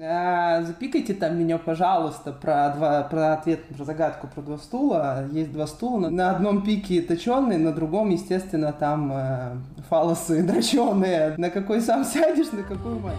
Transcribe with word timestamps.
А, 0.00 0.62
запикайте 0.62 1.14
там 1.14 1.38
меня, 1.38 1.56
пожалуйста, 1.56 2.32
про, 2.32 2.70
два, 2.70 3.02
про 3.04 3.34
ответ, 3.34 3.64
про 3.68 3.84
загадку 3.84 4.26
про 4.26 4.42
два 4.42 4.58
стула. 4.58 5.28
Есть 5.30 5.52
два 5.52 5.68
стула. 5.68 6.08
На 6.08 6.32
одном 6.32 6.64
пике 6.64 7.00
точеный, 7.00 7.58
на 7.58 7.72
другом, 7.72 8.10
естественно, 8.10 8.72
там 8.72 9.12
э, 9.14 9.56
фалосы 9.88 10.42
дроченые. 10.46 11.34
На 11.38 11.48
какой 11.48 11.80
сам 11.80 12.04
сядешь, 12.04 12.50
на 12.50 12.64
какую 12.64 12.98
мать. 12.98 13.14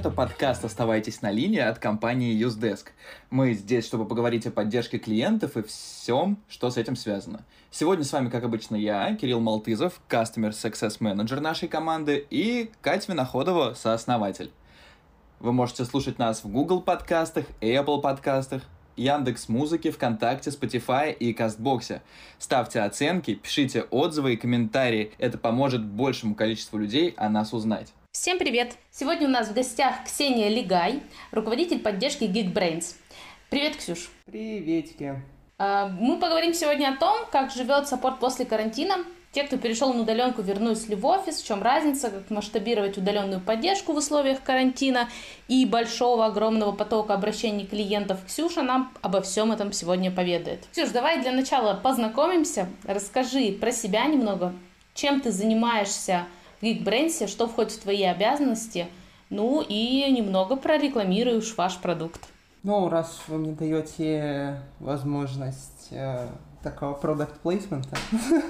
Это 0.00 0.10
подкаст 0.10 0.64
«Оставайтесь 0.64 1.20
на 1.20 1.30
линии» 1.30 1.58
от 1.58 1.78
компании 1.78 2.34
UseDesk. 2.42 2.86
Мы 3.28 3.52
здесь, 3.52 3.84
чтобы 3.84 4.06
поговорить 4.06 4.46
о 4.46 4.50
поддержке 4.50 4.98
клиентов 4.98 5.58
и 5.58 5.62
всем, 5.62 6.38
что 6.48 6.70
с 6.70 6.78
этим 6.78 6.96
связано. 6.96 7.44
Сегодня 7.70 8.06
с 8.06 8.10
вами, 8.10 8.30
как 8.30 8.42
обычно, 8.42 8.76
я, 8.76 9.14
Кирилл 9.14 9.40
Малтызов, 9.40 10.00
Customer 10.08 10.52
Success 10.52 11.00
Manager 11.00 11.40
нашей 11.40 11.68
команды, 11.68 12.26
и 12.30 12.70
Катя 12.80 13.12
Виноходова, 13.12 13.74
сооснователь. 13.74 14.50
Вы 15.38 15.52
можете 15.52 15.84
слушать 15.84 16.18
нас 16.18 16.44
в 16.44 16.48
Google 16.48 16.80
подкастах, 16.80 17.44
Apple 17.60 18.00
подкастах, 18.00 18.62
Яндекс 18.96 19.50
Музыки, 19.50 19.90
ВКонтакте, 19.90 20.48
Spotify 20.48 21.12
и 21.12 21.34
Кастбоксе. 21.34 22.00
Ставьте 22.38 22.80
оценки, 22.80 23.34
пишите 23.34 23.82
отзывы 23.82 24.32
и 24.32 24.36
комментарии. 24.38 25.12
Это 25.18 25.36
поможет 25.36 25.84
большему 25.84 26.34
количеству 26.34 26.78
людей 26.78 27.12
о 27.18 27.28
нас 27.28 27.52
узнать. 27.52 27.92
Всем 28.12 28.38
привет! 28.38 28.72
Сегодня 28.90 29.28
у 29.28 29.30
нас 29.30 29.48
в 29.48 29.54
гостях 29.54 30.04
Ксения 30.04 30.48
Лигай, 30.48 31.00
руководитель 31.30 31.78
поддержки 31.78 32.24
Geekbrains. 32.24 32.96
Привет, 33.50 33.76
Ксюш! 33.76 34.10
Приветики! 34.26 35.22
А, 35.58 35.86
мы 35.86 36.18
поговорим 36.18 36.52
сегодня 36.52 36.88
о 36.88 36.96
том, 36.96 37.20
как 37.30 37.52
живет 37.52 37.86
саппорт 37.86 38.18
после 38.18 38.46
карантина. 38.46 38.96
Те, 39.30 39.44
кто 39.44 39.58
перешел 39.58 39.94
на 39.94 40.02
удаленку, 40.02 40.42
вернулись 40.42 40.88
ли 40.88 40.96
в 40.96 41.06
офис, 41.06 41.40
в 41.40 41.46
чем 41.46 41.62
разница, 41.62 42.10
как 42.10 42.28
масштабировать 42.30 42.98
удаленную 42.98 43.40
поддержку 43.40 43.92
в 43.92 43.98
условиях 43.98 44.42
карантина 44.42 45.08
и 45.46 45.64
большого 45.64 46.26
огромного 46.26 46.72
потока 46.72 47.14
обращений 47.14 47.64
клиентов. 47.64 48.18
Ксюша 48.26 48.62
нам 48.62 48.92
обо 49.02 49.22
всем 49.22 49.52
этом 49.52 49.72
сегодня 49.72 50.10
поведает. 50.10 50.66
Ксюш, 50.72 50.88
давай 50.88 51.22
для 51.22 51.30
начала 51.30 51.74
познакомимся. 51.74 52.68
Расскажи 52.82 53.52
про 53.52 53.70
себя 53.70 54.06
немного, 54.06 54.52
чем 54.94 55.20
ты 55.20 55.30
занимаешься 55.30 56.26
Geekbrains, 56.60 57.26
что 57.26 57.46
входит 57.48 57.72
в 57.72 57.80
твои 57.80 58.02
обязанности, 58.02 58.86
ну 59.30 59.64
и 59.66 60.10
немного 60.10 60.56
прорекламируешь 60.56 61.54
ваш 61.56 61.78
продукт. 61.78 62.20
Ну, 62.62 62.88
раз 62.90 63.22
вы 63.28 63.38
мне 63.38 63.52
даете 63.52 64.60
возможность 64.80 65.88
э, 65.90 66.26
такого 66.62 66.92
продукт 66.94 67.40
плейсмента. 67.40 67.96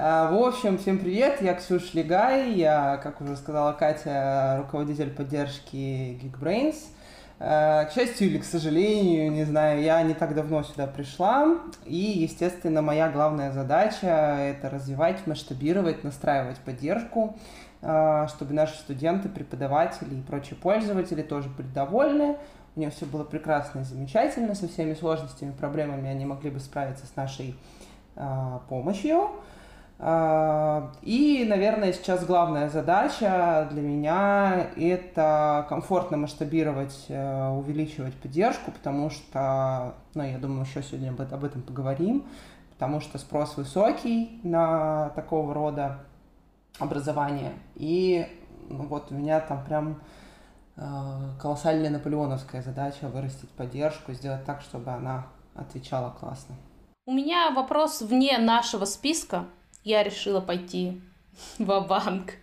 А, 0.00 0.30
в 0.30 0.40
общем, 0.44 0.78
всем 0.78 1.00
привет, 1.00 1.42
я 1.42 1.54
Ксюш 1.54 1.92
Легай, 1.92 2.52
я, 2.52 2.98
как 2.98 3.20
уже 3.20 3.36
сказала 3.36 3.72
Катя, 3.72 4.56
руководитель 4.60 5.10
поддержки 5.10 6.20
Geekbrains. 6.22 6.76
Э, 7.40 7.86
к 7.86 7.92
счастью 7.92 8.28
или 8.28 8.38
к 8.38 8.44
сожалению, 8.44 9.30
не 9.30 9.44
знаю, 9.44 9.82
я 9.82 10.02
не 10.02 10.14
так 10.14 10.34
давно 10.34 10.62
сюда 10.64 10.88
пришла, 10.88 11.58
и, 11.84 11.96
естественно, 11.96 12.82
моя 12.82 13.08
главная 13.08 13.52
задача– 13.52 14.06
это 14.40 14.68
развивать, 14.68 15.24
масштабировать, 15.26 16.02
настраивать 16.02 16.58
поддержку, 16.58 17.36
э, 17.80 18.26
чтобы 18.28 18.54
наши 18.54 18.74
студенты, 18.74 19.28
преподаватели 19.28 20.16
и 20.16 20.22
прочие 20.22 20.56
пользователи 20.56 21.22
тоже 21.22 21.48
были 21.48 21.68
довольны, 21.68 22.36
у 22.74 22.80
них 22.80 22.92
все 22.92 23.06
было 23.06 23.22
прекрасно 23.22 23.80
и 23.80 23.84
замечательно, 23.84 24.56
со 24.56 24.66
всеми 24.66 24.94
сложностями, 24.94 25.52
проблемами 25.52 26.08
они 26.08 26.26
могли 26.26 26.50
бы 26.50 26.58
справиться 26.58 27.06
с 27.06 27.14
нашей 27.14 27.56
э, 28.16 28.58
помощью. 28.68 29.30
А, 30.00 30.92
и, 31.02 31.44
наверное, 31.48 31.92
сейчас 31.92 32.24
главная 32.24 32.68
задача 32.68 33.66
для 33.72 33.82
меня– 33.82 34.68
это 34.76 35.66
комфортно 35.68 36.16
масштабировать, 36.16 37.06
э, 37.08 37.48
увеличивать 37.48 38.14
поддержку, 38.14 38.70
потому 38.70 39.10
что, 39.10 39.94
ну, 40.14 40.22
я 40.22 40.38
думаю, 40.38 40.64
еще 40.64 40.84
сегодня 40.84 41.10
об 41.10 41.44
этом 41.44 41.62
поговорим, 41.62 42.24
потому 42.70 43.00
что 43.00 43.18
спрос 43.18 43.56
высокий 43.56 44.38
на 44.44 45.08
такого 45.10 45.52
рода 45.52 45.98
образование. 46.78 47.52
И 47.74 48.24
ну, 48.68 48.84
вот 48.84 49.10
у 49.10 49.14
меня 49.14 49.40
там 49.40 49.64
прям 49.64 50.00
э, 50.76 50.80
колоссальная 51.40 51.90
наполеоновская 51.90 52.62
задача 52.62 53.08
вырастить 53.08 53.50
поддержку, 53.50 54.12
сделать 54.12 54.44
так, 54.44 54.60
чтобы 54.60 54.92
она 54.92 55.26
отвечала 55.56 56.10
классно. 56.10 56.54
У 57.04 57.12
меня 57.12 57.50
вопрос 57.50 58.00
вне 58.00 58.38
нашего 58.38 58.84
списка– 58.84 59.46
я 59.88 60.02
решила 60.02 60.40
пойти 60.40 61.00
в 61.58 61.80
банк 61.80 62.34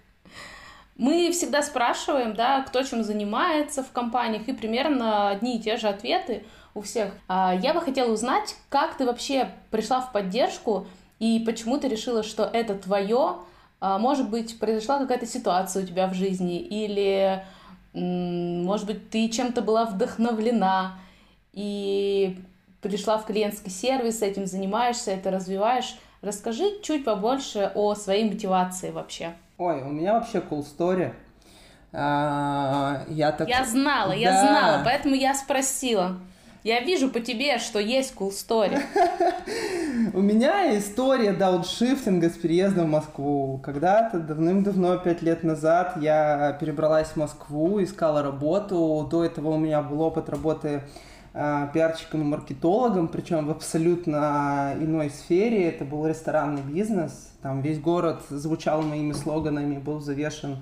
Мы 0.97 1.31
всегда 1.31 1.61
спрашиваем, 1.61 2.33
да, 2.33 2.61
кто 2.61 2.83
чем 2.83 3.03
занимается 3.03 3.83
в 3.83 3.91
компаниях, 3.91 4.47
и 4.47 4.53
примерно 4.53 5.29
одни 5.29 5.57
и 5.57 5.61
те 5.61 5.77
же 5.77 5.87
ответы 5.87 6.43
у 6.73 6.81
всех. 6.81 7.13
А, 7.27 7.53
я 7.53 7.73
бы 7.73 7.81
хотела 7.81 8.11
узнать, 8.11 8.55
как 8.69 8.97
ты 8.97 9.05
вообще 9.05 9.49
пришла 9.71 10.01
в 10.01 10.11
поддержку 10.11 10.87
и 11.19 11.41
почему 11.45 11.77
ты 11.77 11.87
решила, 11.87 12.23
что 12.23 12.43
это 12.43 12.75
твое. 12.75 13.37
А, 13.79 13.99
может 13.99 14.29
быть, 14.29 14.57
произошла 14.59 14.97
какая-то 14.97 15.27
ситуация 15.27 15.83
у 15.83 15.85
тебя 15.85 16.07
в 16.07 16.13
жизни, 16.13 16.59
или, 16.59 17.43
может 17.93 18.87
быть, 18.87 19.09
ты 19.09 19.29
чем-то 19.29 19.61
была 19.61 19.85
вдохновлена 19.85 20.97
и 21.53 22.37
пришла 22.81 23.17
в 23.17 23.25
клиентский 23.25 23.71
сервис, 23.71 24.21
этим 24.21 24.45
занимаешься, 24.45 25.11
это 25.11 25.31
развиваешь. 25.31 25.95
Расскажи 26.25 26.81
чуть 26.81 27.05
побольше 27.05 27.71
о 27.75 27.93
своей 27.93 28.27
мотивации 28.27 28.89
вообще. 28.89 29.33
Ой, 29.59 29.83
у 29.83 29.89
меня 29.89 30.13
вообще 30.13 30.39
cool 30.39 30.65
story. 30.65 31.13
А, 31.93 33.03
я, 33.09 33.31
так... 33.31 33.47
я 33.47 33.63
знала, 33.63 34.09
да. 34.09 34.15
я 34.15 34.39
знала, 34.41 34.81
поэтому 34.83 35.13
я 35.13 35.35
спросила. 35.35 36.17
Я 36.63 36.79
вижу 36.79 37.11
по 37.11 37.19
тебе, 37.19 37.59
что 37.59 37.77
есть 37.77 38.15
cool 38.17 38.31
story. 38.31 38.81
У 40.15 40.21
меня 40.21 40.75
история 40.79 41.31
дауншифтинга 41.31 42.31
с 42.31 42.33
переездом 42.33 42.87
в 42.87 42.89
Москву. 42.89 43.59
Когда-то, 43.63 44.17
давным-давно, 44.17 44.97
пять 44.97 45.21
лет 45.21 45.43
назад, 45.43 45.93
я 46.01 46.57
перебралась 46.59 47.09
в 47.09 47.17
Москву, 47.17 47.83
искала 47.83 48.23
работу. 48.23 49.07
До 49.11 49.23
этого 49.23 49.49
у 49.49 49.57
меня 49.57 49.83
был 49.83 50.01
опыт 50.01 50.27
работы 50.27 50.81
пиарщиком 51.73 52.21
и 52.21 52.23
маркетологом, 52.23 53.09
причем 53.09 53.47
в 53.47 53.51
абсолютно 53.51 54.73
иной 54.79 55.09
сфере. 55.09 55.67
Это 55.67 55.83
был 55.83 56.07
ресторанный 56.07 56.61
бизнес. 56.61 57.33
Там 57.41 57.61
весь 57.61 57.79
город 57.79 58.21
звучал 58.29 58.81
моими 58.81 59.11
слоганами, 59.11 59.77
был 59.77 59.99
завешен 59.99 60.59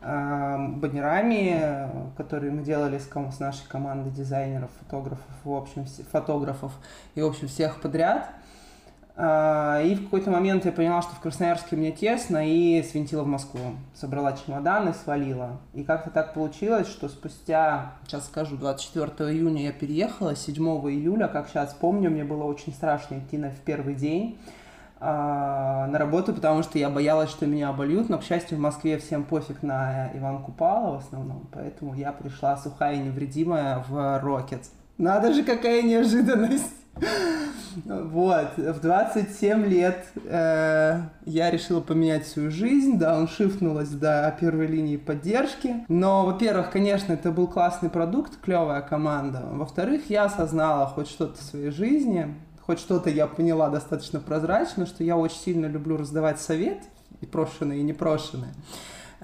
э, 0.00 0.68
баннерами, 0.76 1.90
которые 2.16 2.52
мы 2.52 2.62
делали 2.62 2.98
с, 2.98 3.06
с 3.06 3.38
нашей 3.38 3.68
командой 3.68 4.10
дизайнеров, 4.12 4.70
фотографов, 4.80 5.26
в 5.44 5.52
общем, 5.52 5.84
фотографов 6.10 6.72
и, 7.14 7.20
в 7.20 7.26
общем, 7.26 7.46
всех 7.48 7.82
подряд. 7.82 8.30
А, 9.16 9.80
и 9.80 9.94
в 9.94 10.04
какой-то 10.04 10.30
момент 10.30 10.64
я 10.64 10.72
поняла, 10.72 11.00
что 11.00 11.14
в 11.14 11.20
Красноярске 11.20 11.76
мне 11.76 11.92
тесно, 11.92 12.48
и 12.48 12.82
свинтила 12.82 13.22
в 13.22 13.28
Москву. 13.28 13.60
Собрала 13.94 14.32
чемодан 14.32 14.88
и 14.88 14.92
свалила. 14.92 15.60
И 15.72 15.84
как-то 15.84 16.10
так 16.10 16.34
получилось, 16.34 16.88
что 16.88 17.08
спустя, 17.08 17.92
сейчас 18.06 18.26
скажу, 18.26 18.56
24 18.56 19.30
июня 19.30 19.64
я 19.64 19.72
переехала, 19.72 20.34
7 20.34 20.56
июля, 20.56 21.28
как 21.28 21.48
сейчас 21.48 21.74
помню, 21.74 22.10
мне 22.10 22.24
было 22.24 22.42
очень 22.44 22.72
страшно 22.72 23.18
идти 23.18 23.38
на 23.38 23.50
в 23.50 23.60
первый 23.60 23.94
день 23.94 24.36
а, 24.98 25.86
на 25.86 25.98
работу, 25.98 26.32
потому 26.32 26.64
что 26.64 26.78
я 26.78 26.90
боялась, 26.90 27.30
что 27.30 27.46
меня 27.46 27.68
обольют, 27.68 28.08
но, 28.08 28.18
к 28.18 28.24
счастью, 28.24 28.58
в 28.58 28.60
Москве 28.60 28.98
всем 28.98 29.22
пофиг 29.22 29.62
на 29.62 30.10
Иван 30.14 30.42
Купала 30.42 30.96
в 30.96 31.06
основном, 31.06 31.46
поэтому 31.52 31.94
я 31.94 32.10
пришла 32.10 32.56
сухая 32.56 32.96
и 32.96 32.98
невредимая 32.98 33.84
в 33.88 34.18
Рокет. 34.20 34.62
Надо 34.98 35.32
же, 35.32 35.44
какая 35.44 35.82
неожиданность! 35.82 36.83
Вот, 37.86 38.56
в 38.56 38.80
27 38.80 39.66
лет 39.66 40.06
э, 40.24 41.00
я 41.26 41.50
решила 41.50 41.80
поменять 41.80 42.26
свою 42.26 42.50
жизнь, 42.50 42.98
да, 42.98 43.18
он 43.18 43.26
шифнулась 43.26 43.88
до 43.88 44.34
первой 44.40 44.66
линии 44.66 44.96
поддержки. 44.96 45.84
Но, 45.88 46.24
во-первых, 46.24 46.70
конечно, 46.70 47.12
это 47.12 47.32
был 47.32 47.48
классный 47.48 47.90
продукт, 47.90 48.38
клевая 48.40 48.80
команда. 48.80 49.42
Во-вторых, 49.50 50.08
я 50.08 50.24
осознала 50.24 50.86
хоть 50.86 51.08
что-то 51.08 51.38
в 51.38 51.42
своей 51.42 51.70
жизни, 51.70 52.32
хоть 52.60 52.78
что-то 52.78 53.10
я 53.10 53.26
поняла 53.26 53.68
достаточно 53.70 54.20
прозрачно, 54.20 54.86
что 54.86 55.02
я 55.02 55.16
очень 55.16 55.38
сильно 55.38 55.66
люблю 55.66 55.96
раздавать 55.96 56.40
совет, 56.40 56.78
и 57.20 57.26
прошенные, 57.26 57.80
и 57.80 57.82
непрошенные. 57.82 58.54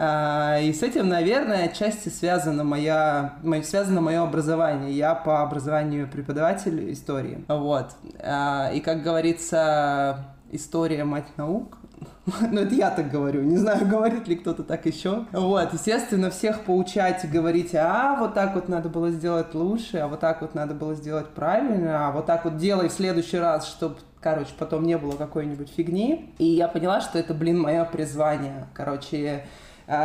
А, 0.03 0.59
и 0.59 0.73
с 0.73 0.83
этим, 0.83 1.11
наверное, 1.11 1.67
отчасти 1.67 2.09
связано, 2.09 2.65
моя, 2.65 3.35
связано 3.63 4.01
мое 4.01 4.23
образование. 4.23 4.93
Я 4.93 5.15
по 5.15 5.43
образованию 5.43 6.09
преподаватель 6.09 6.91
истории. 6.91 7.45
Вот. 7.49 7.91
А, 8.19 8.71
и, 8.73 8.81
как 8.81 9.03
говорится, 9.03 10.25
история 10.51 11.05
мать 11.05 11.27
наук. 11.37 11.77
Ну, 12.51 12.61
это 12.61 12.75
я 12.75 12.91
так 12.91 13.11
говорю. 13.11 13.43
Не 13.43 13.59
знаю, 13.59 13.87
говорит 13.87 14.27
ли 14.27 14.37
кто-то 14.37 14.63
так 14.63 14.87
еще. 14.87 15.27
Вот, 15.33 15.73
естественно, 15.75 16.31
всех 16.31 16.61
поучать 16.61 17.25
и 17.25 17.29
говорить, 17.29 17.75
а 17.75 18.17
вот 18.19 18.33
так 18.33 18.55
вот 18.55 18.69
надо 18.69 18.89
было 18.89 19.11
сделать 19.11 19.53
лучше, 19.55 19.99
а 19.99 20.09
вот 20.09 20.21
так 20.21 20.41
вот 20.41 20.55
надо 20.55 20.73
было 20.73 20.95
сделать 20.95 21.29
правильно, 21.29 22.09
а 22.09 22.13
вот 22.13 22.27
так 22.27 22.45
вот 22.45 22.57
делай 22.57 22.89
в 22.89 22.93
следующий 22.93 23.39
раз, 23.39 23.67
чтобы 23.67 23.97
короче, 24.21 24.51
потом 24.59 24.85
не 24.85 24.97
было 24.97 25.13
какой-нибудь 25.13 25.71
фигни. 25.71 26.35
И 26.39 26.45
я 26.45 26.69
поняла, 26.69 27.01
что 27.01 27.19
это, 27.19 27.35
блин, 27.35 27.61
мое 27.61 27.85
призвание. 27.85 28.67
Короче, 28.75 29.45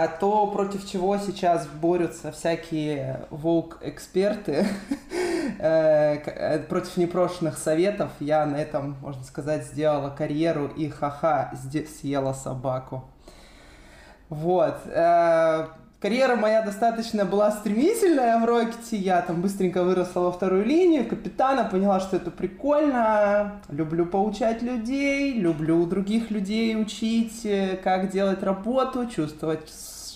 то, 0.08 0.48
против 0.48 0.90
чего 0.90 1.18
сейчас 1.20 1.68
борются 1.68 2.32
всякие 2.32 3.22
волк-эксперты, 3.30 4.66
э, 5.60 6.16
э, 6.16 6.60
против 6.60 6.98
непрошенных 6.98 7.58
советов, 7.60 8.10
я 8.20 8.48
на 8.48 8.56
этом, 8.56 8.98
можно 9.02 9.24
сказать, 9.24 9.64
сделала 9.66 10.10
карьеру 10.10 10.66
и 10.68 10.90
ха-ха, 10.90 11.54
съела 11.88 12.34
собаку. 12.34 13.06
Вот. 14.30 14.78
Карьера 16.00 16.36
моя 16.36 16.62
достаточно 16.62 17.26
была 17.26 17.52
стремительная 17.52 18.38
в 18.40 18.46
Рокете. 18.46 18.98
Я 18.98 19.22
там 19.22 19.42
быстренько 19.42 19.84
выросла 19.84 20.22
во 20.22 20.32
вторую 20.32 20.66
линию 20.66 21.08
капитана, 21.08 21.64
поняла, 21.64 22.00
что 22.00 22.18
это 22.18 22.32
прикольно. 22.32 23.62
Люблю 23.70 24.06
поучать 24.06 24.62
людей, 24.62 25.34
люблю 25.34 25.86
других 25.86 26.32
людей 26.32 26.80
учить, 26.80 27.46
э, 27.46 27.78
как 27.82 28.12
делать 28.12 28.44
работу, 28.44 29.08
чувствовать 29.08 29.72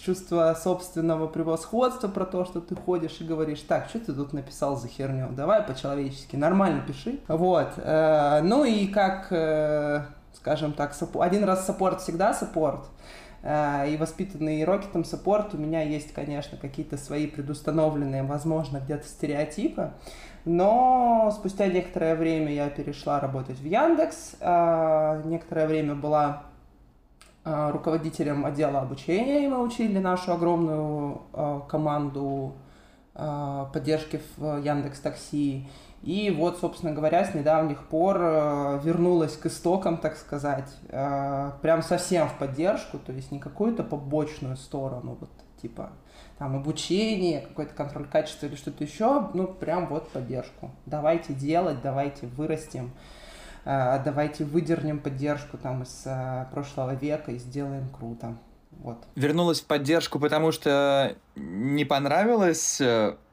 чувство 0.10 0.58
собственного 0.62 1.28
превосходства 1.28 2.08
про 2.08 2.26
то, 2.26 2.46
что 2.46 2.62
ты 2.62 2.76
ходишь 2.76 3.18
и 3.20 3.24
говоришь, 3.24 3.62
так, 3.62 3.90
что 3.90 4.00
ты 4.00 4.14
тут 4.14 4.34
написал 4.34 4.76
за 4.76 4.88
херню, 4.88 5.30
давай 5.31 5.62
по-человечески, 5.62 6.36
нормально 6.36 6.84
пиши. 6.86 7.20
Вот. 7.28 7.70
Э, 7.78 8.42
ну 8.42 8.64
и 8.64 8.88
как, 8.88 9.28
э, 9.31 10.06
скажем 10.34 10.74
так, 10.74 10.96
один 11.16 11.44
раз 11.44 11.66
support 11.66 12.01
всегда 12.02 12.34
support. 12.33 12.86
Э, 13.41 13.89
и 13.89 13.97
воспитанный 13.97 14.63
Рокетом 14.63 15.04
support, 15.04 15.54
у 15.53 15.57
меня 15.57 15.81
есть, 15.81 16.13
конечно, 16.13 16.57
какие-то 16.57 16.97
свои 16.97 17.27
предустановленные, 17.27 18.24
возможно, 18.24 18.80
где-то 18.80 19.07
стереотипы, 19.07 19.91
но 20.45 21.31
спустя 21.36 21.68
некоторое 21.68 22.15
время 22.15 22.53
я 22.53 22.69
перешла 22.69 23.19
работать 23.19 23.59
в 23.59 23.65
Яндекс, 23.65 24.36
э, 24.39 25.21
некоторое 25.25 25.68
время 25.68 25.95
была 25.95 26.44
э, 27.45 27.71
руководителем 27.71 28.45
отдела 28.45 28.81
обучения, 28.81 29.45
и 29.45 29.47
мы 29.47 29.62
учили 29.63 30.00
нашу 30.00 30.33
огромную 30.33 31.21
команду 31.69 32.56
поддержки 33.74 34.21
в 34.38 34.62
Яндекс 34.62 35.01
Такси. 35.01 35.68
И 36.01 36.31
вот, 36.31 36.60
собственно 36.60 36.94
говоря, 36.94 37.25
с 37.25 37.34
недавних 37.34 37.84
пор 37.88 38.18
э, 38.22 38.80
вернулась 38.84 39.36
к 39.36 39.48
истокам, 39.48 39.98
так 39.98 40.16
сказать, 40.16 40.69
э, 40.88 41.51
прям 41.62 41.81
совсем 41.81 42.30
в 42.30 42.38
поддержку, 42.38 43.00
то 43.00 43.12
есть 43.12 43.31
не 43.31 43.40
какую-то 43.40 43.84
побочную 43.84 44.56
сторону, 44.56 45.18
вот 45.19 45.30
типа 45.62 45.92
там 46.38 46.56
обучение, 46.56 47.42
какой-то 47.42 47.74
контроль 47.74 48.07
качества 48.07 48.46
или 48.46 48.56
что-то 48.56 48.86
еще, 48.86 49.30
ну 49.34 49.48
прям 49.48 49.88
вот 49.88 50.10
поддержку. 50.10 50.72
Давайте 50.86 51.34
делать, 51.34 51.81
давайте 51.84 52.28
вырастем, 52.28 52.92
э, 53.66 54.02
давайте 54.06 54.45
выдернем 54.45 55.00
поддержку 55.00 55.57
там 55.57 55.84
из 55.84 56.07
прошлого 56.54 56.95
века 56.95 57.34
и 57.34 57.40
сделаем 57.40 57.90
круто. 57.90 58.38
Вот. 58.72 59.04
Вернулась 59.16 59.60
в 59.60 59.66
поддержку, 59.66 60.18
потому 60.18 60.54
что 60.54 61.18
не 61.36 61.84
понравилось 61.84 62.81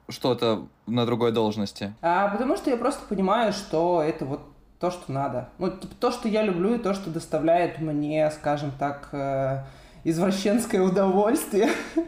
что-то 0.08 0.66
на 0.86 1.06
другой 1.06 1.32
должности? 1.32 1.94
А, 2.02 2.28
потому 2.28 2.56
что 2.56 2.70
я 2.70 2.76
просто 2.76 3.06
понимаю, 3.06 3.52
что 3.52 4.02
это 4.02 4.24
вот 4.24 4.40
то, 4.78 4.90
что 4.90 5.10
надо. 5.10 5.48
Ну, 5.58 5.70
типа, 5.70 5.94
то, 5.98 6.10
что 6.10 6.28
я 6.28 6.42
люблю, 6.42 6.74
и 6.74 6.78
то, 6.78 6.94
что 6.94 7.10
доставляет 7.10 7.78
мне, 7.78 8.30
скажем 8.30 8.70
так, 8.78 9.08
э, 9.12 9.64
извращенское 10.04 10.82
удовольствие. 10.82 11.70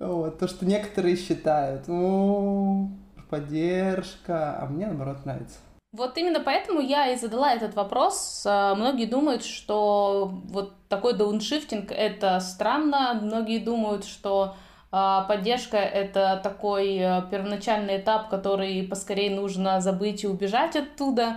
Вот, 0.00 0.38
то, 0.38 0.46
что 0.46 0.64
некоторые 0.64 1.16
считают, 1.16 1.88
ну, 1.88 2.92
поддержка, 3.28 4.56
а 4.60 4.66
мне, 4.66 4.86
наоборот, 4.86 5.26
нравится. 5.26 5.58
Вот 5.92 6.18
именно 6.18 6.38
поэтому 6.38 6.80
я 6.80 7.08
и 7.08 7.16
задала 7.16 7.52
этот 7.52 7.74
вопрос. 7.74 8.44
А, 8.46 8.74
многие 8.74 9.06
думают, 9.06 9.42
что 9.42 10.30
вот 10.44 10.74
такой 10.88 11.14
дауншифтинг— 11.14 11.90
это 11.92 12.38
странно. 12.40 13.18
Многие 13.20 13.58
думают, 13.58 14.04
что 14.04 14.54
поддержка— 14.90 15.76
это 15.78 16.40
такой 16.42 16.96
э, 16.96 17.22
первоначальный 17.30 17.98
этап, 17.98 18.28
который 18.30 18.82
поскорее 18.84 19.34
нужно 19.34 19.80
забыть 19.80 20.24
и 20.24 20.26
убежать 20.26 20.76
оттуда. 20.76 21.36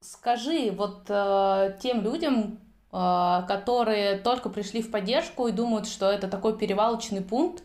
Скажи 0.00 0.72
вот 0.72 1.04
э, 1.08 1.78
тем 1.80 2.02
людям, 2.02 2.58
э, 2.92 3.42
которые 3.46 4.16
только 4.16 4.48
пришли 4.48 4.82
в 4.82 4.90
поддержку 4.90 5.46
и 5.46 5.52
думают, 5.52 5.86
что 5.86 6.10
это 6.10 6.26
такой 6.26 6.58
перевалочный 6.58 7.22
пункт, 7.22 7.62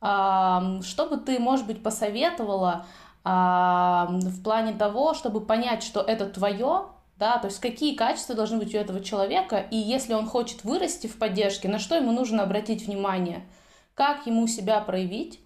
а, 0.00 0.82
что 0.82 1.06
бы 1.06 1.16
ты, 1.16 1.38
может 1.38 1.66
быть, 1.66 1.82
посоветовала 1.82 2.84
а, 3.24 4.08
в 4.10 4.42
плане 4.42 4.74
того, 4.74 5.14
чтобы 5.14 5.40
понять, 5.40 5.82
что 5.82 6.00
это 6.00 6.26
твое, 6.26 6.88
да, 7.18 7.38
то 7.38 7.46
есть 7.46 7.60
какие 7.60 7.94
качества 7.94 8.34
должны 8.34 8.58
быть 8.58 8.74
у 8.74 8.78
этого 8.78 9.02
человека, 9.02 9.58
и 9.70 9.76
если 9.76 10.12
он 10.12 10.26
хочет 10.26 10.64
вырасти 10.64 11.06
в 11.06 11.18
поддержке, 11.18 11.68
на 11.68 11.78
что 11.78 11.94
ему 11.94 12.12
нужно 12.12 12.42
обратить 12.42 12.86
внимание– 12.86 13.44
как 13.96 14.26
ему 14.26 14.46
себя 14.46 14.80
проявить, 14.80 15.40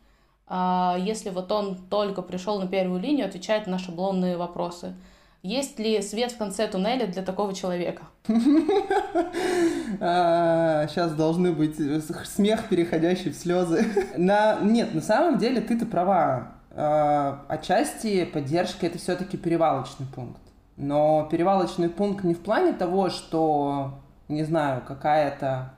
а, 0.46 0.96
если 0.98 1.30
вот 1.30 1.50
он 1.52 1.76
только 1.88 2.20
пришел 2.20 2.60
на 2.60 2.66
первую 2.66 3.00
линию, 3.00 3.26
отвечает 3.26 3.68
на 3.68 3.78
шаблонные 3.78 4.36
вопросы. 4.36 4.94
Есть 5.42 5.78
ли 5.78 6.02
свет 6.02 6.32
в 6.32 6.36
конце 6.36 6.66
туннеля 6.66 7.06
для 7.06 7.22
такого 7.22 7.54
человека? 7.54 8.02
Сейчас 8.26 8.42
а, 10.00 11.14
должны 11.16 11.52
быть 11.52 11.76
смех, 12.26 12.68
переходящий 12.68 13.30
в 13.30 13.36
слезы. 13.36 13.86
На... 14.18 14.58
Нет, 14.60 14.94
на 14.94 15.00
самом 15.00 15.38
деле 15.38 15.62
ты-то 15.62 15.86
права. 15.86 16.52
А, 16.72 17.46
отчасти 17.48 18.24
поддержка 18.24 18.86
это 18.86 18.98
все-таки 18.98 19.38
перевалочный 19.38 20.06
пункт. 20.14 20.42
Но 20.76 21.26
перевалочный 21.30 21.88
пункт 21.88 22.24
не 22.24 22.34
в 22.34 22.40
плане 22.40 22.72
того, 22.72 23.08
что, 23.10 24.00
не 24.28 24.44
знаю, 24.44 24.82
какая-то 24.86 25.72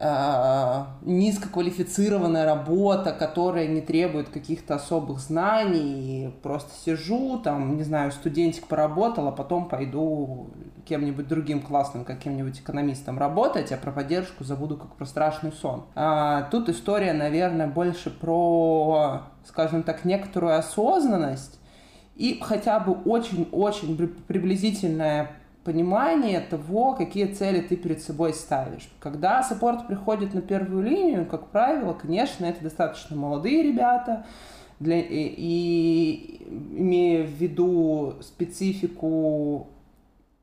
низкоквалифицированная 0.00 2.46
работа, 2.46 3.12
которая 3.12 3.66
не 3.66 3.82
требует 3.82 4.30
каких-то 4.30 4.76
особых 4.76 5.20
знаний, 5.20 6.26
и 6.26 6.30
просто 6.42 6.70
сижу, 6.84 7.38
там, 7.38 7.76
не 7.76 7.82
знаю, 7.82 8.10
студентик 8.10 8.66
поработал, 8.66 9.28
а 9.28 9.32
потом 9.32 9.68
пойду 9.68 10.48
кем-нибудь 10.86 11.28
другим 11.28 11.60
классным 11.60 12.06
каким-нибудь 12.06 12.60
экономистом 12.60 13.18
работать, 13.18 13.72
а 13.72 13.76
про 13.76 13.92
поддержку 13.92 14.42
забуду 14.42 14.78
как 14.78 14.96
про 14.96 15.04
страшный 15.04 15.52
сон. 15.52 15.84
А, 15.94 16.48
тут 16.50 16.70
история, 16.70 17.12
наверное, 17.12 17.66
больше 17.66 18.08
про, 18.08 19.24
скажем 19.44 19.82
так, 19.82 20.06
некоторую 20.06 20.56
осознанность 20.56 21.58
и 22.16 22.40
хотя 22.42 22.80
бы 22.80 22.92
очень-очень 22.92 23.98
приблизительное 24.26 25.32
понимание 25.64 26.40
того, 26.40 26.94
какие 26.94 27.26
цели 27.26 27.60
ты 27.60 27.76
перед 27.76 28.02
собой 28.02 28.32
ставишь. 28.32 28.90
Когда 28.98 29.42
саппорт 29.42 29.86
приходит 29.86 30.34
на 30.34 30.40
первую 30.40 30.82
линию, 30.82 31.26
как 31.26 31.48
правило, 31.48 31.92
конечно, 31.92 32.46
это 32.46 32.62
достаточно 32.62 33.16
молодые 33.16 33.62
ребята, 33.62 34.24
для, 34.78 34.98
и, 34.98 35.34
и 35.36 36.46
имея 36.48 37.26
в 37.26 37.30
виду 37.30 38.14
специфику 38.22 39.68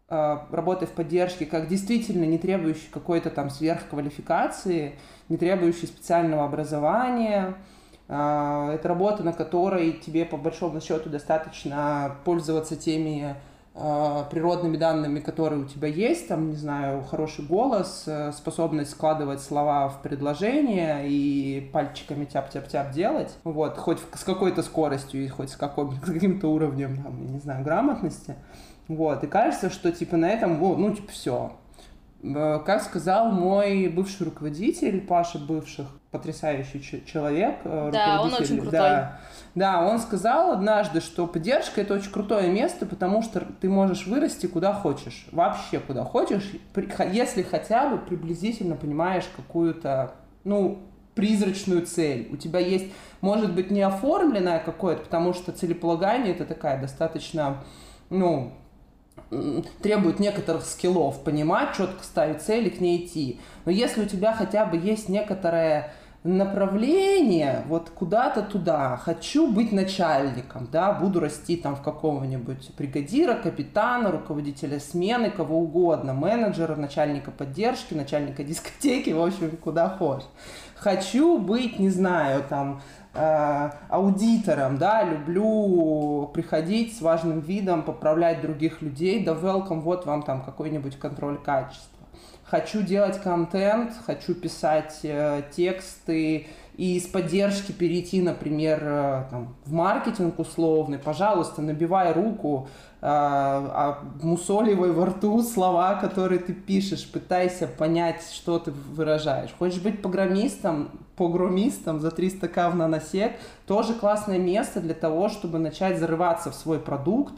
э, 0.07 0.37
работы 0.51 0.85
в 0.85 0.91
поддержке, 0.91 1.47
как 1.47 1.67
действительно 1.67 2.23
не 2.23 2.37
требующий 2.37 2.87
какой-то 2.91 3.31
там 3.31 3.49
сверхквалификации, 3.49 4.93
не 5.27 5.37
требующий 5.37 5.87
специального 5.87 6.45
образования, 6.45 7.55
э, 8.07 8.71
это 8.75 8.87
работа, 8.87 9.23
на 9.23 9.33
которой 9.33 9.93
тебе 9.93 10.23
по 10.23 10.37
большому 10.37 10.81
счету 10.81 11.09
достаточно 11.09 12.17
пользоваться 12.23 12.75
теми 12.75 13.35
природными 14.31 14.77
данными, 14.77 15.19
которые 15.19 15.61
у 15.61 15.65
тебя 15.65 15.87
есть, 15.87 16.27
там, 16.27 16.49
не 16.49 16.55
знаю, 16.55 17.03
хороший 17.03 17.45
голос, 17.45 18.03
э, 18.07 18.31
способность 18.31 18.91
складывать 18.91 19.41
слова 19.41 19.89
в 19.89 20.01
предложение 20.01 21.07
и 21.07 21.69
пальчиками 21.71 22.25
тяп-тяп-тяп 22.25 22.91
делать, 22.91 23.35
вот, 23.43 23.77
хоть 23.77 23.99
с 24.15 24.23
какой-то 24.23 24.63
скоростью 24.63 25.23
и 25.23 25.27
хоть 25.27 25.49
с, 25.49 25.55
с 25.57 25.57
каким-то 25.57 26.47
уровнем, 26.47 27.01
там, 27.03 27.27
не 27.27 27.39
знаю, 27.39 27.63
грамотности, 27.63 28.35
вот, 28.87 29.23
и 29.23 29.27
кажется, 29.27 29.69
что, 29.69 29.91
типа, 29.91 30.17
на 30.17 30.29
этом, 30.29 30.59
ну, 30.59 30.93
типа, 30.93 31.11
все, 31.11 31.51
Э, 32.23 32.59
как 32.65 32.81
сказал 32.81 33.31
мой 33.31 33.87
бывший 33.87 34.25
руководитель, 34.25 35.01
Паша 35.01 35.39
бывших, 35.39 35.87
потрясающий 36.17 37.03
человек. 37.05 37.59
Э, 37.63 37.89
да, 37.91 38.21
он 38.21 38.33
очень 38.33 38.59
крутой. 38.59 38.71
Да, 38.71 39.19
да, 39.55 39.87
он 39.87 39.99
сказал 39.99 40.51
однажды, 40.51 41.01
что 41.01 41.27
поддержка 41.27 41.81
это 41.81 41.95
очень 41.95 42.11
крутое 42.11 42.49
место, 42.49 42.85
потому 42.85 43.21
что 43.21 43.41
ты 43.59 43.69
можешь 43.69 44.05
вырасти 44.07 44.45
куда 44.47 44.73
хочешь, 44.73 45.27
вообще 45.31 45.79
куда 45.79 46.03
хочешь, 46.03 46.51
если 47.11 47.41
хотя 47.41 47.89
бы 47.89 47.97
приблизительно 47.97 48.75
понимаешь 48.75 49.25
какую-то, 49.35 50.13
ну, 50.43 50.79
призрачную 51.15 51.85
цель. 51.87 52.29
У 52.31 52.37
тебя 52.37 52.59
есть, 52.59 52.93
может 53.21 53.53
быть, 53.53 53.71
не 53.71 53.81
оформленное 53.81 54.59
какое-то, 54.59 55.03
потому 55.03 55.33
что 55.33 55.51
целеполагание 55.51 56.33
это 56.35 56.45
такая 56.45 56.79
достаточно, 56.79 57.63
ну, 58.11 58.53
требует 59.81 60.19
некоторых 60.19 60.65
скиллов, 60.65 61.23
понимать, 61.23 61.75
четко 61.75 62.03
ставить 62.03 62.41
цели, 62.41 62.69
к 62.69 62.79
ней 62.79 63.05
идти. 63.05 63.39
Но 63.65 63.71
если 63.71 64.03
у 64.03 64.05
тебя 64.05 64.33
хотя 64.33 64.65
бы 64.65 64.77
есть 64.77 65.09
некоторое 65.09 65.91
направление 66.27 67.63
вот 67.67 67.89
куда-то 67.89 68.41
туда. 68.41 68.97
Хочу 68.97 69.51
быть 69.51 69.71
начальником, 69.71 70.67
да, 70.69 70.91
буду 70.91 71.21
расти 71.21 71.55
там 71.55 71.75
в 71.75 71.81
какого-нибудь 71.81 72.71
бригадира, 72.77 73.33
капитана, 73.33 74.11
руководителя 74.11 74.79
смены, 74.79 75.31
кого 75.31 75.57
угодно, 75.59 76.13
менеджера, 76.13 76.75
начальника 76.75 77.31
поддержки, 77.31 77.93
начальника 77.93 78.43
дискотеки, 78.45 79.11
в 79.11 79.21
общем, 79.21 79.55
куда 79.57 79.89
хочешь. 79.89 80.27
Хочу 80.75 81.39
быть, 81.39 81.79
не 81.79 81.89
знаю, 81.89 82.43
там, 82.47 82.81
э, 83.13 83.69
аудитором, 83.89 84.77
да, 84.77 85.03
люблю 85.03 86.29
приходить 86.33 86.97
с 86.97 87.01
важным 87.01 87.39
видом, 87.39 87.83
поправлять 87.83 88.41
других 88.41 88.81
людей, 88.81 89.23
да, 89.23 89.31
welcome, 89.31 89.79
вот 89.79 90.05
вам 90.05 90.23
там 90.23 90.43
какой-нибудь 90.43 90.99
контроль 90.99 91.37
качества 91.37 91.96
хочу 92.49 92.81
делать 92.81 93.21
контент, 93.21 93.93
хочу 94.05 94.33
писать 94.33 94.99
э, 95.03 95.43
тексты 95.51 96.47
и 96.77 96.99
с 96.99 97.05
поддержки 97.07 97.71
перейти, 97.71 98.21
например, 98.21 98.79
э, 98.83 99.23
там, 99.29 99.55
в 99.65 99.73
маркетинг 99.73 100.39
условный, 100.39 100.97
пожалуйста, 100.97 101.61
набивай 101.61 102.13
руку, 102.13 102.69
э, 103.01 103.05
а 103.05 103.99
мусоливай 104.21 104.91
во 104.91 105.07
рту 105.07 105.41
слова, 105.43 105.95
которые 105.95 106.39
ты 106.39 106.53
пишешь, 106.53 107.11
пытайся 107.11 107.67
понять, 107.67 108.23
что 108.31 108.59
ты 108.59 108.71
выражаешь. 108.71 109.53
Хочешь 109.57 109.81
быть 109.81 110.01
программистом, 110.01 110.89
погромистом 111.17 111.99
за 111.99 112.11
300 112.11 112.47
к 112.47 112.69
в 112.69 112.75
наносек, 112.75 113.33
тоже 113.65 113.93
классное 113.93 114.39
место 114.39 114.79
для 114.79 114.93
того, 114.93 115.27
чтобы 115.27 115.59
начать 115.59 115.99
зарываться 115.99 116.51
в 116.51 116.55
свой 116.55 116.79
продукт, 116.79 117.33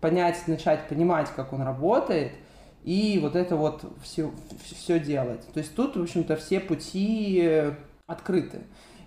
понять, 0.00 0.42
начать 0.48 0.88
понимать, 0.88 1.28
как 1.36 1.52
он 1.52 1.62
работает– 1.62 2.32
и 2.84 3.18
вот 3.20 3.36
это 3.36 3.56
вот 3.56 3.84
все, 4.02 4.30
все 4.62 4.98
делать. 4.98 5.46
То 5.52 5.58
есть 5.58 5.74
тут, 5.74 5.96
в 5.96 6.02
общем-то, 6.02 6.36
все 6.36 6.60
пути 6.60 7.40
э, 7.42 7.74
открыты. 8.06 8.60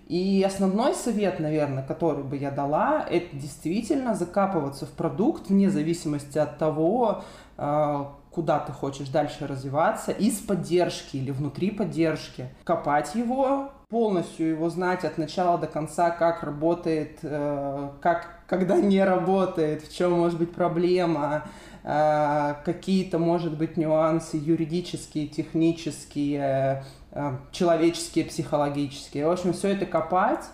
И 0.06 0.44
основной 0.46 0.94
совет, 0.94 1.40
наверное, 1.40 1.82
который 1.82 2.24
бы 2.24 2.36
я 2.36 2.50
дала, 2.50 3.06
это 3.08 3.34
действительно 3.34 4.14
закапываться 4.14 4.84
в 4.86 4.90
продукт 4.90 5.48
вне 5.48 5.70
зависимости 5.70 6.36
от 6.36 6.58
того, 6.58 7.24
э, 7.56 8.04
куда 8.30 8.58
ты 8.58 8.72
хочешь 8.72 9.08
дальше 9.08 9.46
развиваться, 9.46 10.12
из 10.12 10.40
поддержки 10.40 11.16
или 11.16 11.30
внутри 11.30 11.70
поддержки. 11.70 12.48
Копать 12.64 13.14
его, 13.14 13.70
полностью 13.88 14.48
его 14.48 14.68
знать 14.70 15.04
от 15.04 15.18
начала 15.18 15.56
до 15.56 15.68
конца, 15.68 16.10
как 16.10 16.42
работает, 16.42 17.20
э, 17.22 17.90
как, 18.00 18.40
когда 18.46 18.76
не 18.76 19.02
работает, 19.02 19.84
в 19.84 19.96
чем 19.96 20.12
может 20.12 20.38
быть 20.38 20.52
проблема, 20.52 21.44
какие-то, 21.84 23.18
может 23.18 23.58
быть, 23.58 23.76
нюансы 23.76 24.38
юридические, 24.38 25.26
технические, 25.26 26.82
э, 27.12 27.32
человеческие, 27.52 28.24
психологические. 28.24 29.26
В 29.26 29.30
общем, 29.30 29.52
все 29.52 29.68
это 29.68 29.84
копать, 29.84 30.44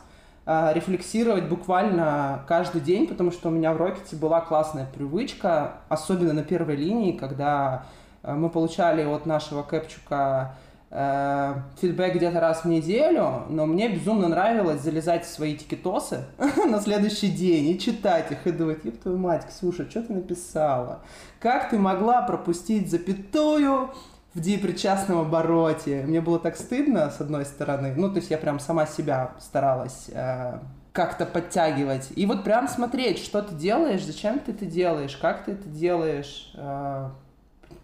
э, 0.47 0.73
рефлексировать 0.75 1.45
буквально 1.45 2.45
каждый 2.49 2.81
день, 2.81 3.07
потому 3.07 3.31
что 3.31 3.49
у 3.49 3.53
меня 3.53 3.73
в 3.73 3.77
Рокете 3.77 4.17
была 4.17 4.41
классная 4.41 4.87
привычка, 4.87 5.75
особенно 5.89 6.33
на 6.33 6.43
первой 6.43 6.75
линии, 6.75 7.13
когда 7.13 7.85
мы 8.23 8.51
получали 8.51 9.05
от 9.05 9.25
нашего 9.25 9.63
Кэпчука 9.63 10.57
э, 10.91 11.55
фидбэк 11.81 12.17
где-то 12.17 12.41
раз 12.41 12.65
в 12.65 12.69
неделю, 12.69 13.45
но 13.49 13.67
мне 13.67 13.89
безумно 13.89 14.29
нравилось 14.29 14.81
залезать 14.81 15.25
в 15.25 15.29
свои 15.29 15.57
тикетосы 15.57 16.25
на 16.69 16.81
следующий 16.81 17.31
день 17.31 17.71
и 17.71 17.79
читать 17.79 18.31
их, 18.31 18.47
и 18.47 18.53
думать, 18.53 18.85
еб 18.85 19.01
твою 19.01 19.19
мать, 19.19 19.47
Ксюша, 19.49 19.89
что 19.89 20.03
ты 20.03 20.13
написала? 20.13 21.01
Как 21.39 21.71
ты 21.71 21.79
могла 21.79 22.23
пропустить 22.23 22.91
запятую 22.91 23.91
в 24.35 24.41
депричастном 24.41 25.21
обороте? 25.21 26.03
Мне 26.07 26.21
было 26.21 26.39
так 26.39 26.57
стыдно, 26.57 27.11
с 27.11 27.21
одной 27.21 27.45
стороны, 27.45 27.95
ну, 27.97 28.11
то 28.11 28.17
есть 28.17 28.31
я 28.31 28.39
прям 28.39 28.59
сама 28.59 28.87
себя 28.87 29.33
старалась 29.39 30.11
э, 30.13 30.59
как-то 30.93 31.25
подтягивать. 31.25 32.09
И 32.17 32.27
вот 32.27 32.45
прям 32.45 32.69
смотреть, 32.69 33.19
что 33.19 33.43
ты 33.43 33.55
делаешь, 33.55 34.05
зачем 34.05 34.41
ты 34.41 34.53
это 34.53 34.67
делаешь, 34.67 35.17
как 35.17 35.45
ты 35.45 35.53
это 35.53 35.69
делаешь, 35.69 36.53
э, 36.57 37.11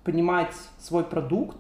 понимать 0.05 0.53
свой 0.79 1.05
продукт, 1.05 1.57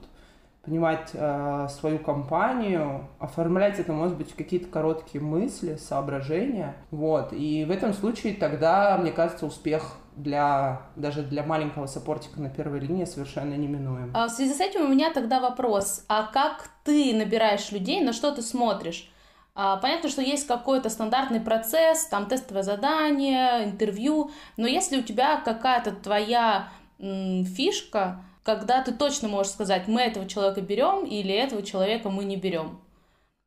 понимать 0.66 1.10
э, 1.14 1.68
свою 1.70 1.98
компанию, 1.98 3.08
оформлять 3.18 3.78
это, 3.78 3.92
может 3.92 4.16
быть, 4.16 4.34
какие-то 4.34 4.66
короткие 4.66 5.22
мысли, 5.22 5.76
соображения. 5.76 6.76
Вот. 6.90 7.32
И 7.32 7.64
в 7.64 7.70
этом 7.70 7.94
случае 7.94 8.34
тогда, 8.34 8.98
мне 8.98 9.12
кажется, 9.12 9.46
успех 9.46 9.96
для 10.16 10.82
даже 10.96 11.22
для 11.22 11.44
маленького 11.44 11.86
саппортика 11.86 12.40
на 12.40 12.48
первой 12.48 12.80
линии 12.80 13.04
совершенно 13.04 13.54
неминуем. 13.54 14.10
А 14.14 14.26
в 14.26 14.30
связи 14.30 14.54
с 14.54 14.60
этим 14.60 14.86
у 14.86 14.88
меня 14.88 15.12
тогда 15.12 15.40
вопрос. 15.40 16.04
А 16.08 16.24
как 16.24 16.68
ты 16.84 17.14
набираешь 17.14 17.70
людей, 17.70 18.02
на 18.02 18.12
что 18.12 18.32
ты 18.32 18.42
смотришь? 18.42 19.10
А, 19.54 19.76
понятно, 19.76 20.10
что 20.10 20.20
есть 20.20 20.46
какой-то 20.46 20.90
стандартный 20.90 21.40
процесс, 21.40 22.06
там 22.06 22.26
тестовое 22.26 22.62
задание, 22.62 23.64
интервью, 23.64 24.30
но 24.56 24.66
если 24.66 24.98
у 24.98 25.02
тебя 25.02 25.40
какая-то 25.40 25.92
твоя 25.92 26.68
м, 26.98 27.44
фишка, 27.44 28.20
когда 28.46 28.80
ты 28.80 28.92
точно 28.92 29.26
можешь 29.26 29.52
сказать, 29.52 29.88
мы 29.88 30.00
этого 30.02 30.26
человека 30.28 30.60
берем 30.60 31.04
или 31.04 31.34
этого 31.34 31.62
человека 31.62 32.10
мы 32.10 32.24
не 32.24 32.36
берем. 32.36 32.78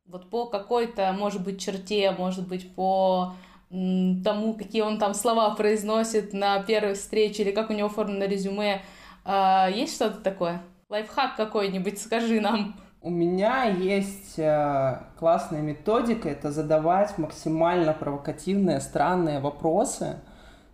Вот 0.04 0.28
по 0.28 0.44
какой-то, 0.44 1.12
может 1.18 1.42
быть, 1.42 1.58
черте, 1.58 2.10
может 2.10 2.46
быть, 2.46 2.74
по 2.74 3.32
тому, 3.70 4.54
какие 4.58 4.82
он 4.82 4.98
там 4.98 5.14
слова 5.14 5.54
произносит 5.54 6.34
на 6.34 6.62
первой 6.62 6.94
встрече 6.94 7.44
или 7.44 7.52
как 7.52 7.70
у 7.70 7.72
него 7.72 7.86
оформлено 7.86 8.26
резюме. 8.26 8.82
А, 9.24 9.70
есть 9.70 9.94
что-то 9.94 10.20
такое? 10.20 10.60
Лайфхак 10.90 11.36
какой-нибудь, 11.36 11.98
скажи 11.98 12.40
нам. 12.40 12.74
У 13.00 13.08
меня 13.08 13.64
есть 13.64 14.38
э, 14.38 14.98
классная 15.18 15.62
методика, 15.62 16.28
это 16.28 16.50
задавать 16.50 17.16
максимально 17.16 17.94
провокативные, 17.94 18.80
странные 18.80 19.40
вопросы, 19.40 20.20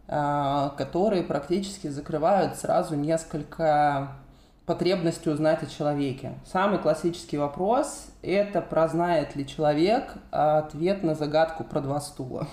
которые 0.06 1.22
практически 1.24 1.88
закрывают 1.88 2.56
сразу 2.56 2.94
несколько 2.94 4.12
потребностей 4.66 5.30
узнать 5.30 5.62
о 5.62 5.66
человеке. 5.66 6.34
Самый 6.44 6.78
классический 6.78 7.38
вопрос– 7.38 8.08
это 8.22 8.60
про 8.60 8.88
знает 8.88 9.36
ли 9.36 9.46
человек 9.46 10.14
ответ 10.32 11.04
на 11.04 11.14
загадку 11.14 11.62
про 11.62 11.80
два 11.80 12.00
стула. 12.00 12.48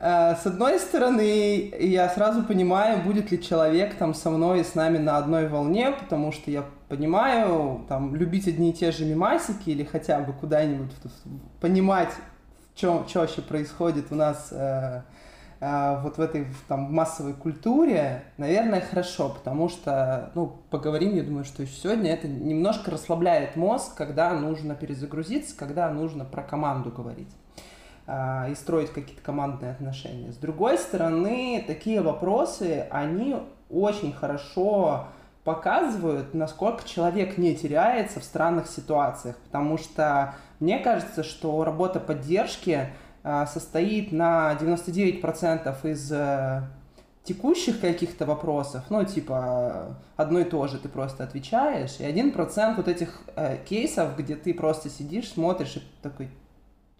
А, 0.00 0.34
с 0.42 0.46
одной 0.46 0.78
стороны, 0.78 1.72
я 1.80 2.08
сразу 2.10 2.42
понимаю, 2.44 3.02
будет 3.02 3.32
ли 3.32 3.42
человек 3.42 3.94
там 3.94 4.12
со 4.12 4.28
мной 4.28 4.60
и 4.60 4.64
с 4.64 4.74
нами 4.74 4.98
на 4.98 5.16
одной 5.16 5.48
волне, 5.48 5.90
потому 5.90 6.32
что 6.32 6.50
я 6.50 6.64
понимаю, 6.88 7.86
там, 7.88 8.14
любить 8.14 8.46
одни 8.46 8.70
и 8.70 8.74
те 8.74 8.92
же 8.92 9.06
мимасики 9.06 9.70
или 9.70 9.84
хотя 9.84 10.20
бы 10.20 10.34
куда-нибудь 10.34 10.90
понимать, 11.62 12.10
что 12.76 13.04
вообще 13.14 13.40
происходит 13.40 14.06
у 14.10 14.14
нас 14.14 14.48
э, 14.50 15.02
вот 15.62 16.18
в 16.18 16.20
этой 16.20 16.48
там 16.66 16.92
массовой 16.92 17.34
культуре, 17.34 18.24
наверное, 18.36 18.80
хорошо, 18.80 19.28
потому 19.28 19.68
что, 19.68 20.32
ну, 20.34 20.58
поговорим, 20.70 21.14
я 21.14 21.22
думаю, 21.22 21.44
что 21.44 21.64
сегодня 21.66 22.12
это 22.12 22.26
немножко 22.26 22.90
расслабляет 22.90 23.54
мозг, 23.54 23.94
когда 23.94 24.34
нужно 24.34 24.74
перезагрузиться, 24.74 25.56
когда 25.56 25.88
нужно 25.90 26.24
про 26.24 26.42
команду 26.42 26.90
говорить 26.90 27.30
а, 28.08 28.48
и 28.50 28.56
строить 28.56 28.90
какие-то 28.90 29.22
командные 29.22 29.70
отношения. 29.70 30.32
С 30.32 30.36
другой 30.36 30.78
стороны, 30.78 31.62
такие 31.64 32.00
вопросы, 32.00 32.88
они 32.90 33.36
очень 33.70 34.12
хорошо 34.12 35.06
показывают, 35.44 36.34
насколько 36.34 36.88
человек 36.88 37.38
не 37.38 37.54
теряется 37.54 38.18
в 38.18 38.24
странных 38.24 38.66
ситуациях, 38.66 39.36
потому 39.44 39.78
что 39.78 40.34
мне 40.58 40.78
кажется, 40.80 41.22
что 41.22 41.62
работа 41.64 42.00
поддержки 42.00 42.70
а, 42.70 42.90
состоит 43.24 44.10
на 44.10 44.56
99% 44.60 45.90
из 45.90 46.10
э, 46.10 46.62
текущих 47.24 47.80
каких-то 47.80 48.26
вопросов, 48.26 48.82
ну, 48.90 49.04
типа, 49.04 49.96
одно 50.16 50.40
и 50.40 50.44
то 50.44 50.66
же 50.66 50.78
ты 50.78 50.88
просто 50.88 51.22
отвечаешь, 51.22 52.00
и 52.00 52.04
один 52.04 52.32
процент 52.32 52.76
вот 52.76 52.88
этих 52.88 53.22
э, 53.36 53.58
кейсов, 53.64 54.16
где 54.16 54.34
ты 54.34 54.52
просто 54.52 54.90
сидишь, 54.90 55.30
смотришь 55.30 55.76
и 55.76 55.82
такой, 56.02 56.30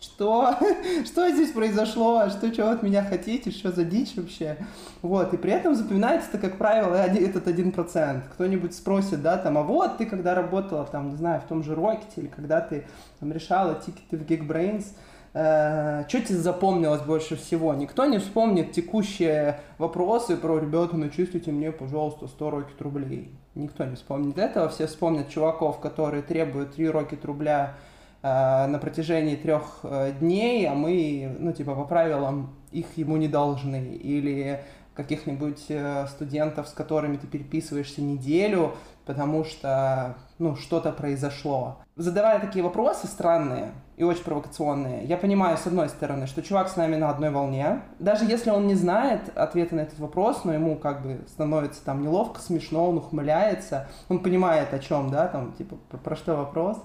что? 0.00 0.56
что 1.04 1.28
здесь 1.28 1.50
произошло? 1.50 2.28
Что, 2.28 2.50
чего 2.54 2.68
от 2.68 2.82
меня 2.82 3.04
хотите? 3.04 3.50
Что 3.50 3.72
за 3.72 3.84
дичь 3.84 4.14
вообще? 4.16 4.56
Вот, 5.00 5.34
и 5.34 5.36
при 5.36 5.52
этом 5.52 5.74
запоминается-то, 5.74 6.38
как 6.38 6.56
правило, 6.56 6.94
этот 6.94 7.48
один 7.48 7.72
процент. 7.72 8.24
Кто-нибудь 8.34 8.74
спросит, 8.74 9.22
да, 9.22 9.38
там, 9.38 9.58
а 9.58 9.62
вот 9.62 9.98
ты 9.98 10.06
когда 10.06 10.34
работала, 10.34 10.84
там, 10.84 11.10
не 11.10 11.16
знаю, 11.16 11.40
в 11.40 11.44
том 11.44 11.64
же 11.64 11.74
Рокете, 11.74 12.12
или 12.16 12.26
когда 12.28 12.60
ты 12.60 12.86
там 13.18 13.32
решала 13.32 13.74
тикеты 13.74 14.16
в 14.16 14.22
Geekbrains, 14.22 14.86
Э, 14.86 15.10
что 15.32 16.06
тебе 16.08 16.38
запомнилось 16.38 17.00
больше 17.00 17.36
всего? 17.36 17.72
Никто 17.74 18.04
не 18.04 18.18
вспомнит 18.18 18.72
текущие 18.72 19.60
вопросы 19.78 20.36
про 20.36 20.58
«Ребята, 20.58 20.96
начислите 20.96 21.50
мне, 21.50 21.72
пожалуйста, 21.72 22.26
100 22.28 22.50
рокет 22.50 22.82
рублей». 22.82 23.34
Никто 23.54 23.84
не 23.84 23.96
вспомнит 23.96 24.38
этого. 24.38 24.68
Все 24.68 24.86
вспомнят 24.86 25.28
чуваков, 25.28 25.78
которые 25.80 26.22
требуют 26.22 26.74
3 26.74 26.88
рокет 26.88 27.24
рубля 27.24 27.74
э, 28.22 28.66
на 28.66 28.78
протяжении 28.78 29.36
трех 29.36 29.80
э, 29.82 30.12
дней, 30.18 30.66
а 30.66 30.74
мы, 30.74 31.36
ну, 31.38 31.52
типа, 31.52 31.74
по 31.74 31.84
правилам 31.84 32.54
их 32.70 32.86
ему 32.96 33.16
не 33.18 33.28
должны. 33.28 33.94
Или 33.94 34.62
каких-нибудь 34.94 35.64
э, 35.68 36.06
студентов, 36.08 36.68
с 36.68 36.72
которыми 36.72 37.16
ты 37.16 37.26
переписываешься 37.26 38.00
неделю, 38.00 38.74
потому 39.04 39.44
что, 39.44 40.16
ну, 40.38 40.56
что-то 40.56 40.92
произошло. 40.92 41.78
Задавая 41.96 42.38
такие 42.40 42.64
вопросы 42.64 43.06
странные 43.06 43.72
и 43.96 44.04
очень 44.04 44.24
провокационные, 44.24 45.04
я 45.04 45.16
понимаю, 45.16 45.56
с 45.58 45.66
одной 45.66 45.88
стороны, 45.88 46.26
что 46.26 46.42
чувак 46.42 46.68
с 46.68 46.76
нами 46.76 46.96
на 46.96 47.10
одной 47.10 47.30
волне. 47.30 47.82
Даже 47.98 48.24
если 48.24 48.50
он 48.50 48.66
не 48.66 48.74
знает 48.74 49.36
ответа 49.36 49.74
на 49.74 49.80
этот 49.80 49.98
вопрос, 49.98 50.44
но 50.44 50.54
ему 50.54 50.76
как 50.76 51.02
бы 51.02 51.20
становится 51.28 51.84
там 51.84 52.02
неловко, 52.02 52.40
смешно, 52.40 52.88
он 52.88 52.98
ухмыляется, 52.98 53.88
он 54.08 54.20
понимает 54.20 54.72
о 54.72 54.78
чем, 54.78 55.10
да, 55.10 55.28
там, 55.28 55.52
типа, 55.52 55.76
про, 55.90 55.98
про 55.98 56.16
что 56.16 56.36
вопрос. 56.36 56.78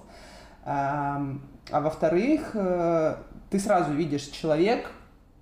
А, 0.64 1.22
а 1.70 1.80
во-вторых, 1.80 2.50
э, 2.54 3.16
ты 3.50 3.58
сразу 3.58 3.92
видишь, 3.92 4.26
человек 4.26 4.90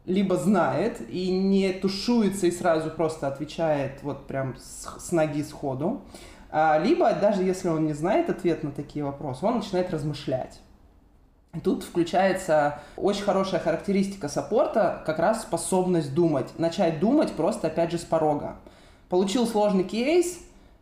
либо 0.05 0.37
знает 0.37 1.01
и 1.11 1.31
не 1.31 1.73
тушуется 1.73 2.47
и 2.47 2.53
сразу 2.53 2.91
просто 2.91 3.27
отвечает 3.27 4.03
вот 4.03 4.27
прям 4.29 4.57
с, 4.57 4.87
с 5.01 5.13
ноги 5.13 5.43
сходу, 5.43 6.03
либо 6.83 7.13
даже 7.13 7.43
если 7.43 7.69
он 7.69 7.85
не 7.85 7.93
знает 7.93 8.31
ответ 8.31 8.63
на 8.63 8.71
такие 8.71 9.05
вопросы, 9.05 9.45
он 9.45 9.57
начинает 9.57 9.91
размышлять. 9.91 10.61
Тут 11.63 11.85
включается 11.85 12.81
очень 12.97 13.23
хорошая 13.23 13.61
характеристика 13.61 14.29
саппорта, 14.29 15.03
как 15.07 15.19
раз 15.19 15.43
способность 15.43 16.15
думать. 16.15 16.59
Начать 16.59 17.01
думать 17.01 17.33
просто, 17.33 17.69
опять 17.69 17.91
же, 17.91 17.99
с 17.99 18.05
порога. 18.05 18.57
Получил 19.09 19.47
сложный 19.47 19.85
кейс, 19.85 20.39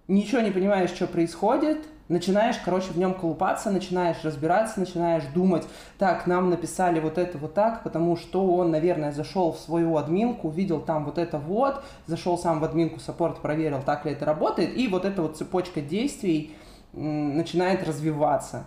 ничего 0.09 0.41
не 0.41 0.51
понимаешь, 0.51 0.91
что 0.91 1.07
происходит, 1.07 1.79
начинаешь, 2.09 2.57
короче, 2.65 2.93
в 2.93 2.99
нем 2.99 3.15
колупаться, 3.15 3.71
начинаешь 3.71 4.23
разбираться, 4.23 4.81
начинаешь 4.81 5.25
думать, 5.35 5.67
так, 5.99 6.27
нам 6.27 6.51
написали 6.51 7.01
вот 7.01 7.19
это 7.19 7.39
вот 7.39 7.55
так, 7.55 7.83
потому 7.83 8.17
что 8.17 8.47
он, 8.55 8.71
наверное, 8.71 9.13
зашел 9.13 9.53
в 9.53 9.59
свою 9.59 9.97
админку, 9.97 10.49
увидел 10.49 10.81
там 10.81 11.05
вот 11.05 11.19
это 11.19 11.39
вот, 11.39 11.83
зашел 12.07 12.37
сам 12.39 12.61
в 12.61 12.65
админку 12.65 13.01
саппорт, 13.01 13.41
проверил, 13.41 13.81
так 13.85 14.05
ли 14.05 14.13
это 14.13 14.25
работает, 14.25 14.77
и 14.77 14.89
вот 14.89 15.05
эта 15.05 15.23
вот 15.23 15.37
цепочка 15.37 15.81
действий 15.81 16.55
начинает 16.93 17.87
развиваться. 17.87 18.65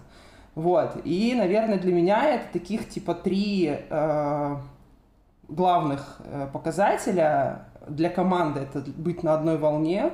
Вот, 0.55 0.97
и, 1.03 1.35
наверное, 1.35 1.77
для 1.77 1.93
меня 1.93 2.23
это 2.23 2.45
таких 2.51 2.89
типа 2.89 3.13
три 3.13 3.77
э, 3.89 4.55
главных 5.47 6.19
э, 6.23 6.47
показателя 6.51 7.67
для 7.87 8.09
команды. 8.09 8.61
Это 8.61 8.83
быть 8.91 9.23
на 9.23 9.33
одной 9.33 9.57
волне, 9.57 10.11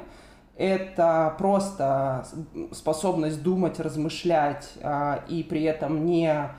это 0.56 1.34
просто 1.38 2.26
способность 2.72 3.42
думать, 3.42 3.80
размышлять 3.80 4.70
а, 4.82 5.24
и 5.28 5.44
при 5.44 5.64
этом 5.64 6.06
не, 6.06 6.50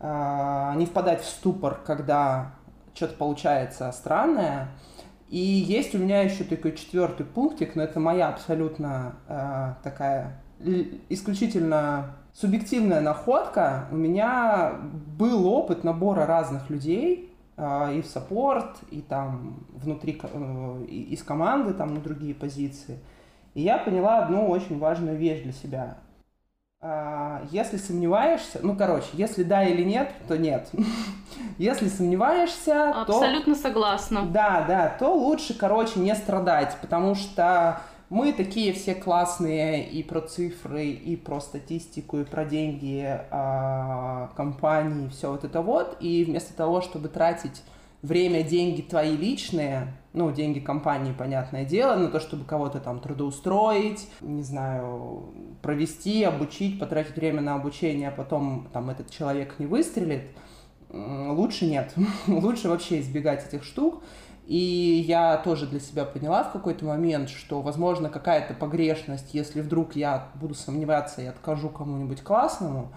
а, 0.00 0.74
не 0.76 0.86
впадать 0.86 1.22
в 1.22 1.28
ступор, 1.28 1.80
когда 1.84 2.52
что-то 2.94 3.14
получается 3.14 3.92
странное. 3.92 4.68
И 5.28 5.38
есть 5.38 5.94
у 5.94 5.98
меня 5.98 6.22
еще 6.22 6.44
такой 6.44 6.76
четвертый 6.76 7.24
пунктик, 7.24 7.74
но 7.74 7.82
это 7.82 8.00
моя 8.00 8.28
абсолютно 8.28 9.16
а, 9.28 9.76
такая 9.82 10.40
исключительно 11.08 12.16
субъективная 12.32 13.00
находка. 13.00 13.88
У 13.90 13.96
меня 13.96 14.74
был 15.18 15.46
опыт 15.46 15.84
набора 15.84 16.24
разных 16.24 16.70
людей, 16.70 17.28
и 17.58 18.02
в 18.02 18.06
саппорт, 18.06 18.78
и 18.90 19.02
там 19.02 19.66
внутри, 19.74 20.18
э, 20.22 20.84
из 20.86 21.22
команды, 21.22 21.74
там 21.74 21.94
на 21.94 22.00
другие 22.00 22.34
позиции– 22.34 22.98
и 23.54 23.62
я 23.62 23.78
поняла 23.78 24.18
одну 24.18 24.48
очень 24.48 24.78
важную 24.78 25.16
вещь 25.16 25.42
для 25.42 25.52
себя. 25.52 25.98
А, 26.84 27.42
если 27.52 27.76
сомневаешься, 27.76 28.58
ну, 28.62 28.74
короче, 28.74 29.06
если 29.12 29.44
да 29.44 29.62
или 29.64 29.84
нет, 29.84 30.10
то 30.26 30.36
нет. 30.36 30.68
Если 31.58 31.88
сомневаешься, 31.88 32.88
Абсолютно 32.88 33.04
то... 33.04 33.16
Абсолютно 33.18 33.54
согласна. 33.54 34.22
Да, 34.26 34.64
да, 34.66 34.96
то 34.98 35.14
лучше, 35.14 35.54
короче, 35.54 36.00
не 36.00 36.14
страдать, 36.14 36.76
потому 36.80 37.14
что 37.14 37.80
мы 38.10 38.32
такие 38.32 38.72
все 38.72 38.94
классные 38.94 39.88
и 39.88 40.02
про 40.02 40.20
цифры, 40.20 40.86
и 40.88 41.16
про 41.16 41.40
статистику, 41.40 42.18
и 42.18 42.24
про 42.24 42.44
деньги 42.44 43.20
а, 43.30 44.30
компании, 44.36 45.08
все 45.08 45.30
вот 45.30 45.44
это 45.44 45.62
вот. 45.62 45.96
И 46.00 46.24
вместо 46.24 46.52
того, 46.54 46.80
чтобы 46.80 47.08
тратить 47.08 47.62
время, 48.02 48.42
деньги 48.42 48.82
твои 48.82 49.16
личные, 49.16 49.94
ну, 50.12 50.30
деньги 50.30 50.60
компании, 50.60 51.12
понятное 51.12 51.64
дело, 51.64 51.96
на 51.96 52.08
то, 52.08 52.20
чтобы 52.20 52.44
кого-то 52.44 52.80
там 52.80 53.00
трудоустроить, 53.00 54.08
не 54.20 54.42
знаю, 54.42 55.32
провести, 55.62 56.22
обучить, 56.24 56.78
потратить 56.78 57.16
время 57.16 57.40
на 57.40 57.54
обучение, 57.54 58.08
а 58.08 58.12
потом 58.12 58.68
там 58.72 58.90
этот 58.90 59.10
человек 59.10 59.58
не 59.58 59.66
выстрелит, 59.66 60.24
лучше 60.90 61.66
нет. 61.66 61.94
лучше 62.26 62.68
вообще 62.68 63.00
избегать 63.00 63.46
этих 63.46 63.64
штук. 63.64 64.02
И 64.46 65.04
я 65.06 65.36
тоже 65.38 65.66
для 65.66 65.80
себя 65.80 66.04
поняла 66.04 66.42
в 66.42 66.52
какой-то 66.52 66.84
момент, 66.84 67.30
что, 67.30 67.62
возможно, 67.62 68.08
какая-то 68.08 68.54
погрешность, 68.54 69.34
если 69.34 69.60
вдруг 69.60 69.94
я 69.94 70.28
буду 70.34 70.54
сомневаться 70.54 71.22
и 71.22 71.26
откажу 71.26 71.68
кому-нибудь 71.68 72.22
классному, 72.22 72.92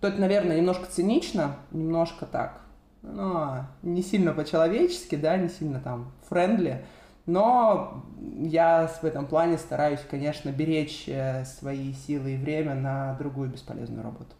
то 0.00 0.08
это, 0.08 0.20
наверное, 0.20 0.56
немножко 0.56 0.86
цинично, 0.86 1.56
немножко 1.70 2.26
так, 2.26 2.62
ну, 3.02 3.64
не 3.82 4.02
сильно 4.02 4.32
по-человечески, 4.32 5.16
да, 5.16 5.36
не 5.36 5.48
сильно 5.48 5.80
там 5.80 6.12
френдли, 6.28 6.84
но 7.26 8.04
я 8.40 8.90
в 9.00 9.04
этом 9.04 9.26
плане 9.26 9.58
стараюсь, 9.58 10.00
конечно, 10.10 10.50
беречь 10.50 11.04
э, 11.06 11.44
свои 11.44 11.92
силы 11.92 12.34
и 12.34 12.36
время 12.36 12.74
на 12.74 13.14
другую 13.14 13.50
бесполезную 13.50 14.02
работу. 14.02 14.34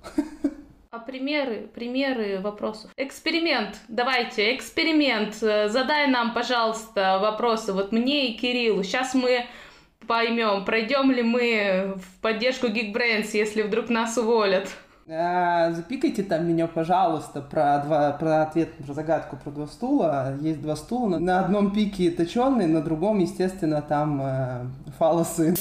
А 0.93 0.99
примеры, 0.99 1.71
примеры 1.73 2.41
вопросов. 2.41 2.91
Эксперимент. 2.97 3.79
Давайте, 3.87 4.57
эксперимент. 4.57 5.35
Задай 5.37 6.09
нам, 6.09 6.35
пожалуйста, 6.35 7.21
вопросы. 7.21 7.73
Вот 7.73 7.93
мне 7.93 8.31
и 8.31 8.37
Кириллу. 8.37 8.83
Сейчас 8.83 9.15
мы 9.15 9.47
поймем, 10.09 10.65
пройдем 10.65 11.13
ли 11.13 11.23
мы 11.23 11.95
в 11.95 12.21
поддержку 12.21 12.67
Geekbrains, 12.67 13.29
если 13.35 13.63
вдруг 13.63 13.89
нас 13.89 14.19
уволят. 14.19 14.69
А, 15.13 15.73
запикайте 15.73 16.23
там 16.23 16.47
меня, 16.47 16.69
пожалуйста, 16.69 17.41
про, 17.41 17.79
два, 17.85 18.13
про 18.13 18.43
ответ 18.43 18.73
про 18.75 18.95
загадку 18.95 19.37
про 19.37 19.51
два 19.51 19.67
стула. 19.67 20.37
Есть 20.41 20.61
два 20.63 20.77
стула. 20.77 21.19
На 21.19 21.41
одном 21.41 21.73
пике 21.73 22.13
точеный, 22.13 22.67
на 22.69 22.81
другом, 22.81 23.19
естественно, 23.19 23.83
там 23.83 24.21
э, 24.23 24.67
фалосы. 24.99 25.57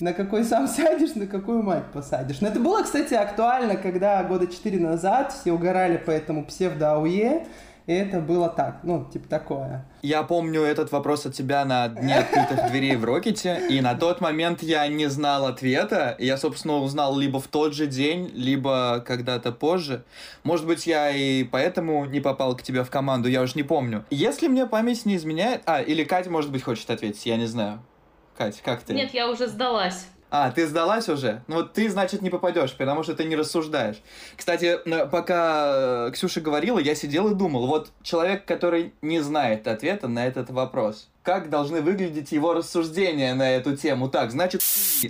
На 0.00 0.14
какой 0.14 0.44
сам 0.44 0.66
сядешь, 0.66 1.14
на 1.14 1.26
какую 1.26 1.62
мать 1.62 1.84
посадишь. 1.92 2.40
Но 2.40 2.48
это 2.48 2.58
было, 2.58 2.82
кстати, 2.82 3.12
актуально, 3.12 3.76
когда 3.76 4.22
года 4.24 4.46
четыре 4.46 4.80
назад 4.80 5.32
все 5.32 5.52
угорали 5.52 5.98
по 5.98 6.10
этому 6.10 6.42
псевдо-АУЕ. 6.46 7.46
И 7.86 7.92
это 7.92 8.20
было 8.20 8.48
так, 8.48 8.80
ну, 8.82 9.06
типа 9.12 9.28
такое. 9.28 9.84
Я 10.00 10.22
помню 10.22 10.62
этот 10.62 10.90
вопрос 10.90 11.26
от 11.26 11.34
тебя 11.34 11.66
на 11.66 11.88
дне 11.88 12.16
открытых 12.16 12.70
дверей 12.70 12.96
в 12.96 13.04
Рокете, 13.04 13.60
и 13.68 13.82
на 13.82 13.94
тот 13.94 14.22
момент 14.22 14.62
я 14.62 14.88
не 14.88 15.06
знал 15.06 15.46
ответа. 15.46 16.16
Я, 16.18 16.38
собственно, 16.38 16.78
узнал 16.78 17.18
либо 17.18 17.40
в 17.40 17.48
тот 17.48 17.74
же 17.74 17.86
день, 17.86 18.30
либо 18.34 19.04
когда-то 19.06 19.52
позже. 19.52 20.02
Может 20.44 20.66
быть, 20.66 20.86
я 20.86 21.10
и 21.10 21.44
поэтому 21.44 22.06
не 22.06 22.20
попал 22.20 22.56
к 22.56 22.62
тебе 22.62 22.84
в 22.84 22.90
команду, 22.90 23.28
я 23.28 23.42
уже 23.42 23.52
не 23.56 23.64
помню. 23.64 24.06
Если 24.08 24.48
мне 24.48 24.66
память 24.66 25.04
не 25.04 25.16
изменяет... 25.16 25.60
А, 25.66 25.82
или 25.82 26.04
Катя, 26.04 26.30
может 26.30 26.50
быть, 26.50 26.62
хочет 26.62 26.88
ответить, 26.88 27.26
я 27.26 27.36
не 27.36 27.46
знаю. 27.46 27.82
Катя, 28.34 28.60
как 28.64 28.82
ты? 28.82 28.94
Нет, 28.94 29.12
я 29.12 29.28
уже 29.28 29.46
сдалась. 29.46 30.06
А, 30.36 30.50
ты 30.50 30.66
сдалась 30.66 31.08
уже? 31.08 31.42
Ну 31.46 31.54
вот 31.54 31.74
ты, 31.74 31.88
значит, 31.88 32.20
не 32.20 32.28
попадешь, 32.28 32.72
потому 32.72 33.04
что 33.04 33.14
ты 33.14 33.22
не 33.22 33.36
рассуждаешь. 33.36 34.02
Кстати, 34.34 34.80
пока 35.06 36.08
э, 36.08 36.10
Ксюша 36.12 36.40
говорила, 36.40 36.80
я 36.80 36.96
сидел 36.96 37.30
и 37.30 37.36
думал, 37.36 37.68
вот 37.68 37.92
человек, 38.02 38.44
который 38.44 38.92
не 39.00 39.20
знает 39.20 39.68
ответа 39.68 40.08
на 40.08 40.26
этот 40.26 40.50
вопрос, 40.50 41.08
как 41.22 41.50
должны 41.50 41.82
выглядеть 41.82 42.32
его 42.32 42.52
рассуждения 42.52 43.32
на 43.34 43.48
эту 43.48 43.76
тему? 43.76 44.08
Так, 44.08 44.32
значит, 44.32 44.60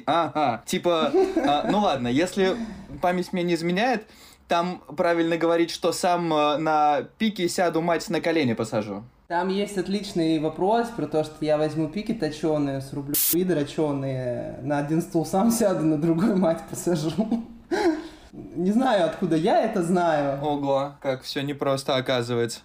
ага, 0.05 0.63
типа, 0.67 1.11
а, 1.37 1.69
ну 1.71 1.79
ладно, 1.79 2.09
если 2.09 2.55
память 3.01 3.33
мне 3.33 3.45
не 3.45 3.55
изменяет, 3.55 4.07
там 4.47 4.83
правильно 4.95 5.39
говорить, 5.39 5.71
что 5.71 5.93
сам 5.93 6.35
э, 6.35 6.59
на 6.59 7.01
пике 7.17 7.49
сяду, 7.49 7.81
мать 7.81 8.11
на 8.11 8.21
колени 8.21 8.53
посажу. 8.53 9.03
Там 9.27 9.49
есть 9.49 9.79
отличный 9.79 10.39
вопрос 10.39 10.89
про 10.89 11.07
то, 11.07 11.25
что 11.25 11.43
я 11.43 11.57
возьму 11.57 11.89
пики 11.89 12.13
точеные, 12.13 12.83
срублю 12.83 13.15
и 13.33 13.43
дроченые, 13.43 14.59
на 14.63 14.79
один 14.79 15.01
стул 15.01 15.25
сам 15.25 15.51
сяду, 15.51 15.83
на 15.83 15.97
другой 15.97 16.37
мать 16.37 16.63
посажу. 16.69 17.43
Не 18.33 18.71
знаю, 18.71 19.07
откуда 19.07 19.37
я 19.37 19.63
это 19.63 19.83
знаю. 19.83 20.45
Ого, 20.45 20.93
как 21.01 21.23
все 21.23 21.41
непросто 21.41 21.97
оказывается. 21.97 22.61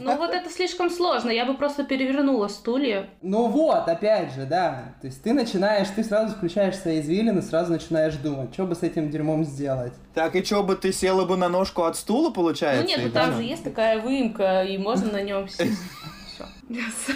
Ну 0.00 0.16
вот 0.16 0.30
это 0.30 0.50
слишком 0.50 0.90
сложно, 0.90 1.30
я 1.30 1.44
бы 1.44 1.54
просто 1.54 1.84
перевернула 1.84 2.48
стулья. 2.48 3.08
Ну 3.22 3.48
вот, 3.48 3.88
опять 3.88 4.32
же, 4.34 4.44
да. 4.44 4.94
То 5.00 5.06
есть 5.06 5.22
ты 5.22 5.32
начинаешь, 5.32 5.88
ты 5.94 6.04
сразу 6.04 6.34
включаешь 6.34 6.76
свои 6.76 7.00
извилины, 7.00 7.42
сразу 7.42 7.72
начинаешь 7.72 8.14
думать, 8.16 8.52
что 8.52 8.66
бы 8.66 8.74
с 8.74 8.82
этим 8.82 9.10
дерьмом 9.10 9.44
сделать. 9.44 9.92
Так, 10.14 10.36
и 10.36 10.44
что 10.44 10.62
бы, 10.62 10.76
ты 10.76 10.92
села 10.92 11.24
бы 11.24 11.36
на 11.36 11.48
ножку 11.48 11.82
от 11.82 11.96
стула, 11.96 12.30
получается? 12.30 12.82
Ну 12.82 12.88
нет, 12.88 13.00
ну 13.04 13.10
там 13.10 13.34
же 13.34 13.42
есть 13.42 13.64
такая 13.64 14.00
выемка, 14.00 14.62
и 14.64 14.78
можно 14.78 15.12
на 15.12 15.22
нем 15.22 15.48
сесть. 15.48 15.80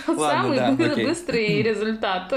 Самый 0.07 1.05
быстрый 1.05 1.63
результат. 1.63 2.33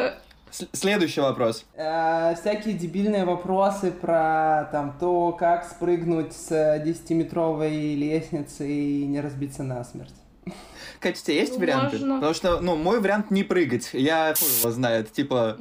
Следующий 0.51 1.21
вопрос. 1.21 1.65
Э, 1.75 2.33
всякие 2.35 2.73
дебильные 2.73 3.25
вопросы 3.25 3.91
про 3.91 4.67
там 4.71 4.95
то, 4.99 5.31
как 5.31 5.65
спрыгнуть 5.65 6.33
с 6.33 6.51
10-метровой 6.51 7.95
лестницы 7.95 8.67
и 8.67 9.05
не 9.05 9.21
разбиться 9.21 9.63
насмерть. 9.63 10.13
Катя, 10.99 11.19
у 11.21 11.25
тебя 11.25 11.35
есть 11.35 11.53
Ну, 11.53 11.59
варианты? 11.59 11.97
можно. 11.97 12.15
Потому 12.15 12.33
что, 12.33 12.59
ну, 12.59 12.75
мой 12.75 12.99
вариант 12.99 13.31
не 13.31 13.43
прыгать. 13.43 13.89
Я 13.93 14.33
хуй 14.37 14.47
его 14.59 14.71
знает. 14.71 15.11
Типа, 15.13 15.57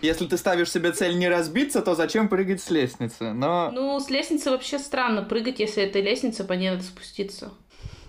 если 0.00 0.26
ты 0.26 0.36
ставишь 0.36 0.70
себе 0.72 0.90
цель 0.92 1.16
не 1.18 1.28
разбиться, 1.28 1.82
то 1.82 1.94
зачем 1.94 2.28
прыгать 2.28 2.60
с 2.60 2.70
лестницы? 2.70 3.32
Но... 3.32 3.70
Ну, 3.70 4.00
с 4.00 4.10
лестницы 4.10 4.50
вообще 4.50 4.78
странно 4.78 5.22
прыгать, 5.22 5.60
если 5.60 5.84
это 5.84 6.00
лестница, 6.00 6.44
по 6.44 6.54
ней 6.54 6.70
надо 6.70 6.82
спуститься. 6.82 7.52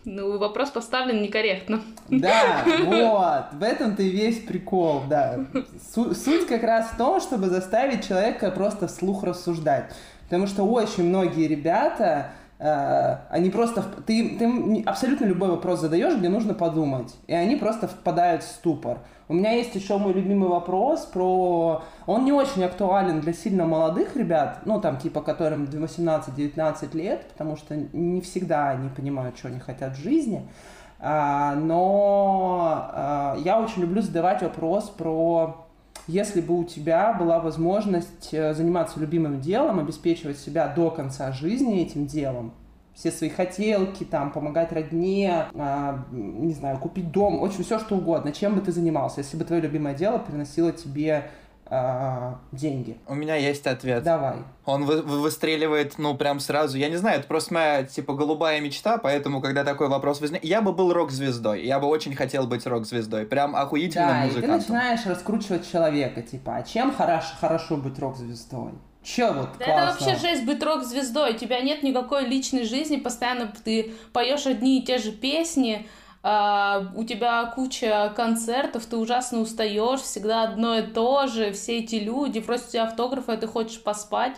Ну, 0.05 0.38
вопрос 0.38 0.69
поставлен 0.69 1.21
некорректно. 1.21 1.81
Да, 2.09 2.65
вот, 2.83 3.57
в 3.59 3.63
этом-то 3.63 4.03
и 4.03 4.09
весь 4.09 4.39
прикол, 4.43 5.03
да. 5.07 5.45
Су- 5.93 6.13
суть 6.13 6.45
как 6.47 6.63
раз 6.63 6.89
в 6.89 6.97
том, 6.97 7.21
чтобы 7.21 7.47
заставить 7.47 8.05
человека 8.05 8.51
просто 8.51 8.88
вслух 8.88 9.23
рассуждать. 9.23 9.93
Потому 10.25 10.47
что 10.47 10.63
очень 10.63 11.03
многие 11.03 11.47
ребята, 11.47 12.31
они 13.30 13.49
просто... 13.49 13.84
Ты, 14.06 14.38
ты 14.38 14.84
абсолютно 14.86 15.26
любой 15.26 15.49
вопрос 15.49 15.82
задаешь, 15.82 16.17
где 16.17 16.30
нужно 16.30 16.54
подумать, 16.54 17.15
и 17.28 17.34
они 17.34 17.56
просто 17.56 17.88
впадают 17.88 18.43
в 18.43 18.47
ступор. 18.47 18.99
У 19.28 19.34
меня 19.34 19.52
есть 19.54 19.73
еще 19.73 19.97
мой 19.97 20.13
любимый 20.13 20.49
вопрос 20.49 21.06
про... 21.06 21.82
Он 22.06 22.26
не 22.26 22.32
очень 22.32 22.63
актуален 22.63 23.21
для 23.21 23.34
сильно 23.34 23.65
молодых 23.65 24.15
ребят, 24.15 24.60
ну, 24.65 24.82
там, 24.82 24.97
типа, 24.97 25.21
которым 25.21 25.65
18-19 25.65 26.95
лет, 26.95 27.28
потому 27.30 27.56
что 27.56 27.76
не 27.76 28.21
всегда 28.21 28.69
они 28.69 28.89
понимают, 28.89 29.38
что 29.38 29.47
они 29.47 29.60
хотят 29.60 29.93
в 29.97 30.02
жизни. 30.02 30.47
А, 30.99 31.56
но 31.56 32.89
а, 32.93 33.38
я 33.43 33.60
очень 33.60 33.82
люблю 33.82 34.02
задавать 34.02 34.41
вопрос 34.41 34.89
про 34.89 35.62
если 36.07 36.41
бы 36.41 36.57
у 36.59 36.63
тебя 36.63 37.13
была 37.13 37.39
возможность 37.39 38.33
э, 38.33 38.53
заниматься 38.53 38.99
любимым 38.99 39.39
делом, 39.39 39.79
обеспечивать 39.79 40.37
себя 40.37 40.67
до 40.67 40.91
конца 40.91 41.31
жизни 41.31 41.81
этим 41.81 42.07
делом, 42.07 42.53
все 42.93 43.11
свои 43.11 43.29
хотелки, 43.29 44.03
там, 44.03 44.31
помогать 44.31 44.71
родне, 44.71 45.45
а, 45.55 46.05
не 46.11 46.53
знаю, 46.53 46.77
купить 46.77 47.11
дом, 47.11 47.41
очень 47.41 47.63
все 47.63 47.79
что 47.79 47.95
угодно, 47.95 48.31
чем 48.31 48.55
бы 48.55 48.61
ты 48.61 48.71
занимался, 48.71 49.21
если 49.21 49.35
бы 49.35 49.45
твое 49.45 49.61
любимое 49.61 49.95
дело 49.95 50.19
приносило 50.19 50.71
тебе 50.71 51.31
а, 51.65 52.39
деньги. 52.52 52.97
У 53.08 53.15
меня 53.15 53.36
есть 53.36 53.65
ответ. 53.67 54.04
Давай. 54.04 54.36
Он 54.65 54.86
вы- 54.86 55.02
вы- 55.02 55.21
выстреливает, 55.21 55.97
ну, 55.97 56.15
прям 56.15 56.39
сразу. 56.39 56.78
Я 56.78 56.89
не 56.89 56.95
знаю, 56.97 57.19
это 57.19 57.28
просто 57.28 57.54
моя, 57.54 57.84
типа, 57.84 58.13
голубая 58.13 58.60
мечта, 58.62 58.97
поэтому, 58.97 59.41
когда 59.41 59.63
такой 59.63 59.88
вопрос 59.89 60.21
возник... 60.21 60.43
Я 60.43 60.62
бы 60.62 60.73
был 60.73 60.93
рок-звездой. 60.93 61.65
Я 61.65 61.80
бы 61.80 61.88
очень 61.88 62.15
хотел 62.15 62.47
быть 62.47 62.65
рок-звездой. 62.67 63.26
Прям 63.26 63.56
охуительным 63.56 64.08
Да, 64.10 64.26
и 64.26 64.30
ты 64.30 64.36
музыкантом. 64.36 64.58
начинаешь 64.60 65.06
раскручивать 65.06 65.69
человека, 65.71 66.21
типа, 66.21 66.58
а 66.58 66.63
чем 66.63 66.93
хорошо, 66.93 67.34
хорошо 67.39 67.78
быть 67.78 67.97
рок-звездой? 67.99 68.71
Че 69.04 69.34
вот 69.34 69.49
Да 69.60 69.65
классно? 69.65 69.71
это 70.06 70.06
вообще 70.13 70.28
жесть 70.28 70.45
быть 70.45 70.63
рок-звездой. 70.63 71.34
У 71.34 71.38
тебя 71.38 71.60
нет 71.62 71.84
никакой 71.84 72.26
личной 72.26 72.63
жизни, 72.63 72.95
постоянно 72.97 73.52
ты 73.65 73.91
поешь 74.13 74.45
одни 74.47 74.80
и 74.80 74.86
те 74.86 74.97
же 74.97 75.12
песни, 75.12 75.86
а, 76.25 76.91
у 76.95 77.03
тебя 77.03 77.45
куча 77.47 78.13
концертов, 78.15 78.86
ты 78.86 78.95
ужасно 78.95 79.41
устаешь, 79.41 79.99
всегда 79.99 80.43
одно 80.43 80.77
и 80.77 80.81
то 80.81 81.27
же, 81.27 81.51
все 81.51 81.79
эти 81.79 81.95
люди, 81.95 82.39
просят 82.39 82.69
у 82.69 82.71
тебя 82.71 82.83
автографы, 82.86 83.33
а 83.33 83.38
ты 83.38 83.45
хочешь 83.45 83.83
поспать. 83.83 84.38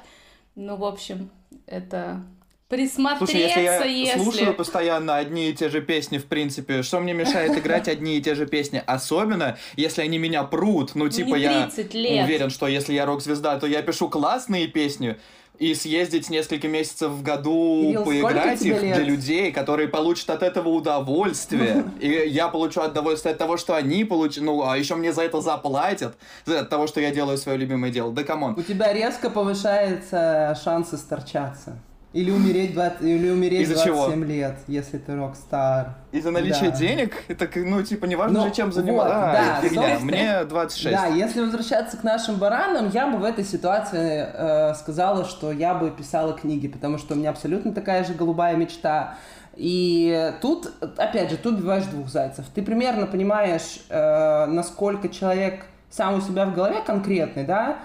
Ну, 0.56 0.78
в 0.78 0.84
общем, 0.84 1.30
это 1.68 2.24
присмотреться, 2.70 3.28
Слушай, 3.28 3.42
если 3.42 3.64
я 3.64 3.86
если... 3.86 4.20
слушаю 4.20 4.54
постоянно 4.56 5.18
одни 5.18 5.50
и 5.50 5.54
те 5.54 5.70
же 5.70 5.82
песни, 5.82 6.18
в 6.18 6.26
принципе, 6.26 6.82
что 6.82 7.00
мне 7.00 7.14
мешает 7.14 7.56
играть 7.58 7.88
одни 7.88 8.18
и 8.18 8.22
те 8.22 8.34
же 8.34 8.48
песни? 8.48 8.82
Особенно, 8.86 9.58
если 9.76 10.02
они 10.02 10.18
меня 10.18 10.44
прут. 10.44 10.96
Ну, 10.96 11.08
типа, 11.10 11.36
я 11.36 11.68
30 11.68 11.94
лет. 11.94 12.26
уверен, 12.26 12.50
что 12.50 12.68
если 12.68 12.94
я 12.94 13.06
рок-звезда, 13.06 13.60
то 13.60 13.68
я 13.68 13.84
пишу 13.84 14.10
классные 14.10 14.68
песни, 14.68 15.18
и 15.60 15.74
съездить 15.74 16.30
несколько 16.30 16.68
месяцев 16.68 17.12
в 17.12 17.22
году, 17.22 17.82
Кирилл, 17.84 18.04
поиграть 18.04 18.62
их 18.62 18.82
live? 18.82 18.96
для 18.96 19.04
людей, 19.04 19.52
которые 19.52 19.88
получат 19.88 20.30
от 20.30 20.44
этого 20.44 20.70
удовольствие. 20.70 21.86
И 22.00 22.08
я 22.08 22.48
получу 22.48 22.82
удовольствие 22.82 23.34
от 23.34 23.38
того, 23.38 23.58
что 23.58 23.76
они 23.76 24.04
получат, 24.04 24.44
ну, 24.44 24.68
а 24.68 24.78
еще 24.78 24.96
мне 24.96 25.14
за 25.14 25.24
это 25.24 25.42
заплатят, 25.42 26.16
за 26.46 26.64
того, 26.64 26.88
что 26.88 27.00
я 27.00 27.12
делаю 27.12 27.38
свое 27.38 27.58
любимое 27.58 27.92
дело. 27.92 28.12
Да 28.12 28.24
come 28.24 28.41
on. 28.41 28.54
У 28.58 28.62
тебя 28.62 28.94
резко 28.94 29.30
повышается 29.30 30.58
шансы 30.64 30.98
сторчаться. 30.98 31.78
Или 32.16 32.32
умереть, 32.32 32.74
20 32.74 33.02
или 33.02 33.30
умереть 33.30 33.64
Из-за 33.64 33.74
27 33.74 34.14
чего? 34.14 34.24
лет, 34.24 34.56
если 34.68 34.98
ты 35.00 35.16
рок-стар. 35.18 35.96
Из-за 36.14 36.32
наличия 36.32 36.70
Да. 36.70 36.78
денег, 36.78 37.12
это, 37.28 37.50
ну, 37.56 37.84
типа, 37.84 38.06
неважно 38.06 38.40
Ну, 38.40 38.48
же, 38.48 38.54
чем 38.54 38.68
вот, 38.68 38.76
заниматься. 38.76 39.10
да, 39.14 39.58
А, 39.58 39.62
фигня. 39.62 39.82
собственно, 39.82 40.06
Мне 40.12 40.46
26. 40.46 40.96
Да, 40.96 41.06
если 41.08 41.42
возвращаться 41.42 41.98
к 41.98 42.04
нашим 42.06 42.36
баранам, 42.38 42.90
я 42.94 43.08
бы 43.08 43.18
в 43.18 43.24
этой 43.26 43.44
ситуации 43.44 44.26
э, 44.34 44.76
сказала, 44.76 45.26
что 45.26 45.52
я 45.52 45.74
бы 45.74 45.92
писала 45.92 46.32
книги, 46.32 46.70
потому 46.70 47.00
что 47.00 47.16
у 47.16 47.18
меня 47.18 47.32
абсолютно 47.32 47.74
такая 47.74 48.06
же 48.06 48.14
голубая 48.14 48.56
мечта. 48.56 49.16
И 49.58 50.32
тут, 50.42 50.72
опять 50.98 51.30
же, 51.32 51.36
ты 51.36 51.50
убиваешь 51.50 51.84
двух 51.84 52.08
зайцев. 52.08 52.46
Ты 52.56 52.62
примерно 52.62 53.08
понимаешь, 53.08 53.82
э, 53.90 54.46
насколько 54.46 55.10
человек 55.10 55.66
сам 55.90 56.16
у 56.16 56.22
себя 56.22 56.46
в 56.46 56.54
голове 56.56 56.78
конкретный, 56.86 57.44
да? 57.44 57.76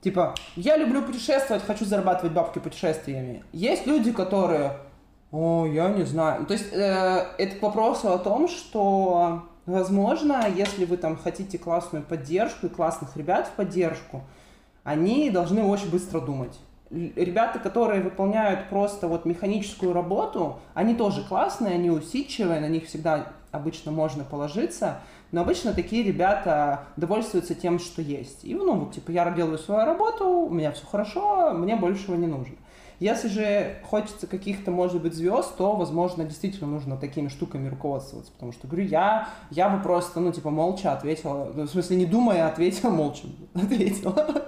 Типа, 0.00 0.34
я 0.54 0.76
люблю 0.76 1.02
путешествовать, 1.02 1.64
хочу 1.64 1.84
зарабатывать 1.84 2.32
бабки 2.32 2.58
путешествиями. 2.58 3.42
Есть 3.52 3.86
люди, 3.86 4.12
которые, 4.12 4.78
о, 5.32 5.66
я 5.66 5.88
не 5.88 6.04
знаю. 6.04 6.46
То 6.46 6.52
есть 6.52 6.72
э, 6.72 7.26
это 7.38 7.56
к 7.56 7.62
вопросу 7.62 8.12
о 8.12 8.18
том, 8.18 8.48
что, 8.48 9.42
возможно, 9.64 10.46
если 10.54 10.84
вы 10.84 10.96
там 10.96 11.16
хотите 11.16 11.58
классную 11.58 12.04
поддержку 12.04 12.66
и 12.66 12.70
классных 12.70 13.16
ребят 13.16 13.48
в 13.48 13.52
поддержку, 13.52 14.22
они 14.84 15.30
должны 15.30 15.64
очень 15.64 15.90
быстро 15.90 16.20
думать. 16.20 16.56
Ребята, 16.90 17.58
которые 17.58 18.00
выполняют 18.00 18.68
просто 18.68 19.08
вот 19.08 19.24
механическую 19.24 19.92
работу, 19.92 20.60
они 20.74 20.94
тоже 20.94 21.24
классные, 21.24 21.74
они 21.74 21.90
усидчивые, 21.90 22.60
на 22.60 22.68
них 22.68 22.86
всегда 22.86 23.32
обычно 23.50 23.90
можно 23.90 24.22
положиться, 24.22 25.00
но 25.36 25.42
обычно 25.42 25.74
такие 25.74 26.02
ребята 26.02 26.84
довольствуются 26.96 27.54
тем, 27.54 27.78
что 27.78 28.00
есть. 28.00 28.42
И, 28.42 28.54
ну, 28.54 28.74
вот, 28.74 28.94
типа, 28.94 29.10
я 29.10 29.30
делаю 29.32 29.58
свою 29.58 29.84
работу, 29.84 30.26
у 30.26 30.48
меня 30.48 30.72
все 30.72 30.86
хорошо, 30.86 31.52
мне 31.52 31.76
большего 31.76 32.14
не 32.14 32.26
нужно. 32.26 32.56
Если 33.00 33.28
же 33.28 33.76
хочется 33.84 34.26
каких-то, 34.26 34.70
может 34.70 35.02
быть, 35.02 35.12
звезд, 35.12 35.54
то, 35.58 35.76
возможно, 35.76 36.24
действительно 36.24 36.70
нужно 36.70 36.96
такими 36.96 37.28
штуками 37.28 37.68
руководствоваться. 37.68 38.32
Потому 38.32 38.52
что, 38.52 38.66
говорю, 38.66 38.86
я, 38.86 39.28
я 39.50 39.68
бы 39.68 39.82
просто, 39.82 40.20
ну, 40.20 40.32
типа, 40.32 40.48
молча 40.48 40.94
ответила, 40.94 41.52
ну, 41.54 41.64
в 41.64 41.68
смысле, 41.68 41.98
не 41.98 42.06
думая, 42.06 42.48
ответила, 42.48 42.88
молча 42.88 43.24
ответила. 43.54 44.46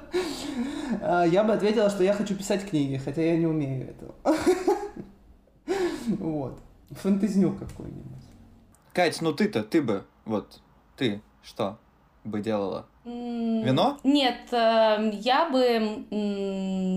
А, 1.02 1.24
Я 1.24 1.44
бы 1.44 1.52
ответила, 1.52 1.90
что 1.90 2.02
я 2.02 2.14
хочу 2.14 2.34
писать 2.34 2.66
книги, 2.66 2.96
хотя 2.96 3.20
я 3.20 3.36
не 3.36 3.46
умею 3.46 3.90
этого. 3.90 4.14
Вот. 6.18 6.58
Фантазню 6.92 7.52
какой-нибудь. 7.52 8.24
Кать, 8.94 9.20
ну 9.20 9.34
ты-то, 9.34 9.62
ты 9.62 9.82
бы, 9.82 10.04
вот, 10.24 10.62
ты 10.98 11.22
что 11.42 11.78
бы 12.24 12.40
делала? 12.40 12.84
Вино? 13.04 13.96
Нет, 14.04 14.52
э, 14.52 15.10
я 15.14 15.48
бы, 15.48 16.04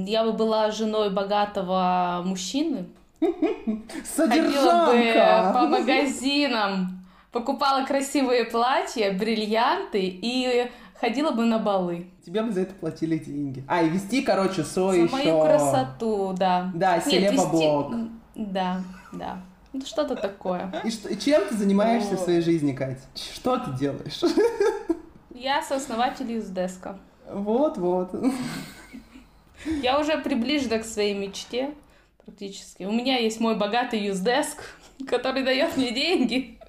я 0.09 0.23
бы 0.25 0.33
была 0.33 0.71
женой 0.71 1.09
богатого 1.09 2.21
мужчины. 2.25 2.87
Ходила 3.21 3.77
бы 3.77 3.77
по 3.77 4.03
Содержанка! 4.05 5.67
магазинам, 5.69 7.05
покупала 7.31 7.85
красивые 7.85 8.45
платья, 8.45 9.13
бриллианты 9.13 10.01
и 10.03 10.69
ходила 10.99 11.31
бы 11.31 11.45
на 11.45 11.59
балы. 11.59 12.07
Тебе 12.25 12.41
бы 12.41 12.51
за 12.51 12.61
это 12.61 12.73
платили 12.73 13.17
деньги. 13.17 13.63
А, 13.67 13.81
и 13.83 13.89
вести, 13.89 14.21
короче, 14.21 14.63
со 14.63 14.91
За 14.91 14.97
еще. 14.97 15.11
мою 15.11 15.41
красоту, 15.41 16.33
да. 16.37 16.71
Да, 16.73 16.99
селеба-блог. 16.99 17.93
вести- 17.93 18.09
Да, 18.35 18.81
да. 19.13 19.37
Ну 19.73 19.81
что-то 19.85 20.15
такое. 20.15 20.71
И 20.83 20.91
что, 20.91 21.09
и 21.09 21.17
чем 21.17 21.47
ты 21.47 21.55
занимаешься 21.55 22.17
в 22.17 22.21
О. 22.21 22.23
своей 22.23 22.41
жизни, 22.41 22.73
Кать? 22.73 22.99
Что 23.15 23.57
ты 23.57 23.71
делаешь? 23.71 24.19
Я 25.33 25.61
сооснователь 25.63 26.31
Юздеска. 26.31 26.99
Вот-вот. 27.31 28.13
Я 29.65 29.99
уже 29.99 30.17
приближена 30.17 30.79
к 30.79 30.85
своей 30.85 31.13
мечте 31.13 31.73
практически. 32.25 32.83
У 32.83 32.91
меня 32.91 33.17
есть 33.17 33.39
мой 33.39 33.55
богатый 33.55 33.99
юздеск, 33.99 34.57
который 35.07 35.43
дает 35.43 35.77
мне 35.77 35.91
деньги. 35.91 36.59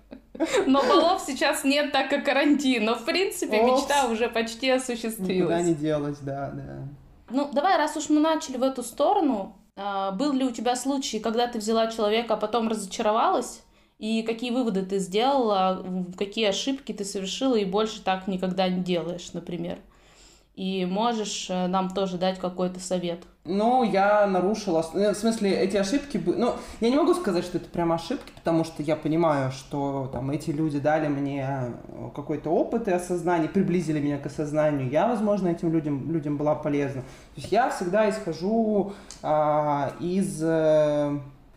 Но 0.67 0.83
балов 0.83 1.23
сейчас 1.27 1.65
нет, 1.65 1.93
так 1.93 2.09
как 2.09 2.25
карантин. 2.25 2.85
Но, 2.85 2.95
в 2.95 3.05
принципе, 3.05 3.59
Опс. 3.61 3.83
мечта 3.83 4.07
уже 4.07 4.29
почти 4.29 4.67
Никуда 4.69 4.83
осуществилась. 4.83 5.65
не 5.65 5.75
делась, 5.75 6.19
да, 6.19 6.51
да. 6.55 6.89
Ну, 7.31 7.51
давай, 7.53 7.77
раз 7.77 7.97
уж 7.97 8.09
мы 8.09 8.21
начали 8.21 8.57
в 8.57 8.63
эту 8.63 8.83
сторону, 8.83 9.57
был 9.77 10.33
ли 10.33 10.45
у 10.45 10.51
тебя 10.51 10.77
случай, 10.77 11.19
когда 11.19 11.47
ты 11.47 11.59
взяла 11.59 11.87
человека, 11.91 12.35
а 12.35 12.37
потом 12.37 12.69
разочаровалась? 12.69 13.63
И 13.99 14.23
какие 14.23 14.51
выводы 14.51 14.85
ты 14.85 14.99
сделала, 14.99 15.85
какие 16.19 16.47
ошибки 16.47 16.93
ты 16.93 17.05
совершила 17.05 17.57
и 17.57 17.65
больше 17.65 18.03
так 18.03 18.27
никогда 18.27 18.69
не 18.69 18.83
делаешь, 18.83 19.33
например? 19.33 19.79
И 20.55 20.85
можешь 20.85 21.49
э, 21.49 21.67
нам 21.67 21.89
тоже 21.91 22.19
дать 22.19 22.39
какой-то 22.39 22.79
совет? 22.79 23.21
Ну, 23.45 23.83
я 23.83 24.27
нарушила... 24.27 24.85
э, 24.95 25.13
В 25.13 25.17
смысле, 25.17 25.51
эти 25.51 25.79
ошибки... 25.79 26.23
Ну, 26.25 26.53
я 26.81 26.91
не 26.91 26.97
могу 26.97 27.15
сказать, 27.15 27.45
что 27.45 27.57
это 27.57 27.71
прям 27.71 27.91
ошибки, 27.91 28.31
потому 28.35 28.63
что 28.65 28.83
я 28.83 28.95
понимаю, 28.95 29.51
что 29.51 30.11
там 30.13 30.31
эти 30.31 30.51
люди 30.51 30.79
дали 30.79 31.09
мне 31.09 31.47
э, 31.49 32.11
какой-то 32.15 32.51
опыт 32.51 32.87
и 32.87 32.91
осознание, 32.91 33.49
приблизили 33.49 33.99
меня 33.99 34.19
к 34.19 34.27
осознанию. 34.27 34.91
Я, 34.91 35.09
возможно, 35.09 35.49
этим 35.49 35.73
людям, 35.73 36.13
людям 36.13 36.37
была 36.37 36.55
полезна. 36.55 37.01
То 37.01 37.41
есть 37.41 37.51
я 37.51 37.71
всегда 37.71 38.11
исхожу 38.11 38.93
а, 39.23 39.93
из... 40.01 40.43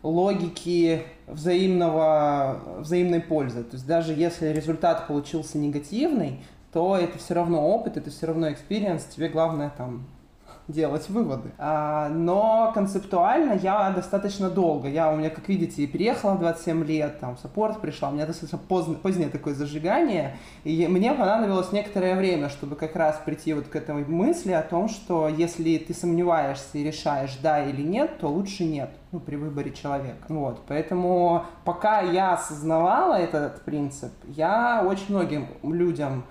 логики 0.02 1.02
взаимного, 1.26 2.60
взаимной 2.78 3.20
пользы. 3.20 3.64
То 3.64 3.74
есть 3.74 3.86
даже 3.86 4.12
если 4.12 4.48
результат 4.48 5.06
получился 5.08 5.58
негативный, 5.58 6.40
то 6.72 6.96
это 6.96 7.18
все 7.18 7.34
равно 7.34 7.66
опыт, 7.66 7.96
это 7.96 8.10
все 8.10 8.26
равно 8.26 8.50
experience, 8.50 9.04
тебе 9.04 9.28
главное 9.28 9.72
там 9.76 10.06
делать 10.68 11.08
выводы. 11.08 11.52
А, 11.58 12.08
но 12.08 12.72
концептуально 12.74 13.52
я 13.54 13.90
достаточно 13.90 14.50
долго. 14.50 14.88
Я 14.88 15.12
у 15.12 15.16
меня, 15.16 15.30
как 15.30 15.48
видите, 15.48 15.86
переехала 15.86 16.34
в 16.34 16.40
27 16.40 16.84
лет, 16.84 17.20
там, 17.20 17.36
в 17.36 17.40
саппорт 17.40 17.80
пришла, 17.80 18.10
у 18.10 18.12
меня 18.12 18.26
достаточно 18.26 18.58
поздно, 18.58 18.94
позднее 18.94 19.28
такое 19.28 19.54
зажигание, 19.54 20.36
и 20.64 20.86
мне 20.88 21.12
понадобилось 21.12 21.72
некоторое 21.72 22.16
время, 22.16 22.48
чтобы 22.48 22.76
как 22.76 22.96
раз 22.96 23.20
прийти 23.24 23.54
вот 23.54 23.68
к 23.68 23.76
этой 23.76 23.94
мысли 23.94 24.52
о 24.52 24.62
том, 24.62 24.88
что 24.88 25.28
если 25.28 25.78
ты 25.78 25.94
сомневаешься 25.94 26.78
и 26.78 26.84
решаешь 26.84 27.36
да 27.42 27.64
или 27.64 27.82
нет, 27.82 28.18
то 28.18 28.28
лучше 28.28 28.64
нет 28.64 28.90
ну, 29.12 29.20
при 29.20 29.36
выборе 29.36 29.72
человека. 29.72 30.24
Вот, 30.28 30.62
поэтому 30.66 31.44
пока 31.64 32.00
я 32.00 32.34
осознавала 32.34 33.14
этот 33.14 33.62
принцип, 33.62 34.12
я 34.26 34.84
очень 34.86 35.06
многим 35.10 35.46
людям 35.62 36.24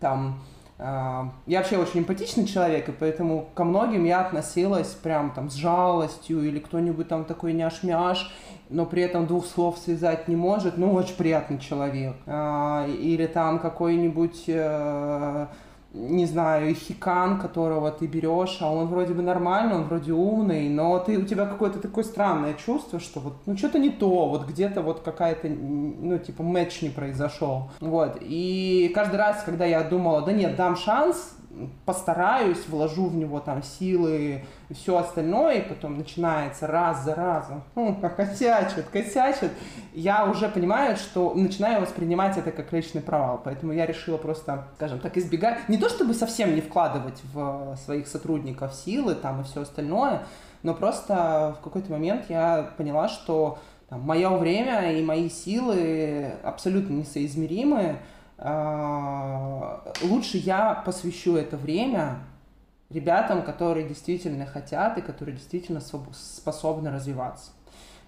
там 0.00 0.40
я 1.46 1.58
вообще 1.58 1.76
очень 1.76 2.00
эмпатичный 2.00 2.46
человек, 2.46 2.88
и 2.88 2.92
поэтому 2.92 3.50
ко 3.54 3.64
многим 3.64 4.04
я 4.04 4.22
относилась 4.22 4.88
прям 4.88 5.30
там 5.30 5.50
с 5.50 5.54
жалостью, 5.54 6.42
или 6.42 6.58
кто-нибудь 6.58 7.06
там 7.06 7.26
такой 7.26 7.52
няш-мяш, 7.52 8.32
но 8.70 8.86
при 8.86 9.02
этом 9.02 9.26
двух 9.26 9.44
слов 9.44 9.76
связать 9.76 10.26
не 10.26 10.36
может, 10.36 10.78
ну, 10.78 10.94
очень 10.94 11.16
приятный 11.16 11.58
человек. 11.58 12.16
А, 12.26 12.86
или 12.88 13.26
там 13.26 13.58
какой-нибудь 13.58 14.44
э, 14.46 15.46
не 15.92 16.24
знаю, 16.26 16.74
хикан, 16.74 17.40
которого 17.40 17.90
ты 17.90 18.06
берешь, 18.06 18.58
а 18.60 18.72
он 18.72 18.86
вроде 18.86 19.12
бы 19.12 19.22
нормальный, 19.22 19.74
он 19.74 19.84
вроде 19.84 20.12
умный, 20.12 20.68
но 20.68 20.98
ты, 21.00 21.18
у 21.18 21.22
тебя 21.22 21.46
какое-то 21.46 21.80
такое 21.80 22.04
странное 22.04 22.54
чувство, 22.54 23.00
что 23.00 23.20
вот, 23.20 23.34
ну, 23.46 23.56
что-то 23.56 23.78
не 23.78 23.90
то, 23.90 24.28
вот 24.28 24.46
где-то 24.46 24.82
вот 24.82 25.00
какая-то, 25.00 25.48
ну, 25.48 26.18
типа, 26.18 26.42
матч 26.42 26.82
не 26.82 26.90
произошел. 26.90 27.70
Вот, 27.80 28.18
и 28.20 28.90
каждый 28.94 29.16
раз, 29.16 29.42
когда 29.44 29.64
я 29.64 29.82
думала, 29.82 30.22
да 30.22 30.32
нет, 30.32 30.54
дам 30.54 30.76
шанс, 30.76 31.34
постараюсь, 31.84 32.66
вложу 32.68 33.06
в 33.06 33.16
него 33.16 33.40
там 33.40 33.62
силы 33.62 34.44
и 34.68 34.74
все 34.74 34.96
остальное, 34.96 35.58
и 35.58 35.68
потом 35.68 35.98
начинается 35.98 36.66
раз 36.66 37.04
за 37.04 37.14
разом, 37.14 37.62
ну, 37.74 37.94
косячит, 38.16 38.86
косячит, 38.92 39.50
я 39.92 40.26
уже 40.26 40.48
понимаю, 40.48 40.96
что 40.96 41.34
начинаю 41.34 41.80
воспринимать 41.80 42.36
это 42.38 42.52
как 42.52 42.72
личный 42.72 43.02
провал, 43.02 43.40
поэтому 43.42 43.72
я 43.72 43.86
решила 43.86 44.16
просто, 44.16 44.68
скажем 44.76 45.00
так, 45.00 45.16
избегать, 45.16 45.68
не 45.68 45.76
то 45.76 45.88
чтобы 45.88 46.14
совсем 46.14 46.54
не 46.54 46.60
вкладывать 46.60 47.20
в 47.32 47.76
своих 47.84 48.06
сотрудников 48.06 48.74
силы 48.74 49.14
там 49.14 49.40
и 49.40 49.44
все 49.44 49.62
остальное, 49.62 50.22
но 50.62 50.74
просто 50.74 51.56
в 51.58 51.64
какой-то 51.64 51.90
момент 51.90 52.26
я 52.28 52.70
поняла, 52.76 53.08
что 53.08 53.58
там, 53.88 54.02
мое 54.02 54.28
время 54.36 54.92
и 54.92 55.02
мои 55.02 55.28
силы 55.28 56.32
абсолютно 56.44 56.94
несоизмеримы, 56.94 57.96
лучше 60.02 60.38
я 60.38 60.82
посвящу 60.84 61.36
это 61.36 61.56
время 61.56 62.20
ребятам, 62.90 63.42
которые 63.42 63.86
действительно 63.88 64.46
хотят 64.46 64.98
и 64.98 65.02
которые 65.02 65.36
действительно 65.36 65.80
способны 65.80 66.90
развиваться. 66.90 67.52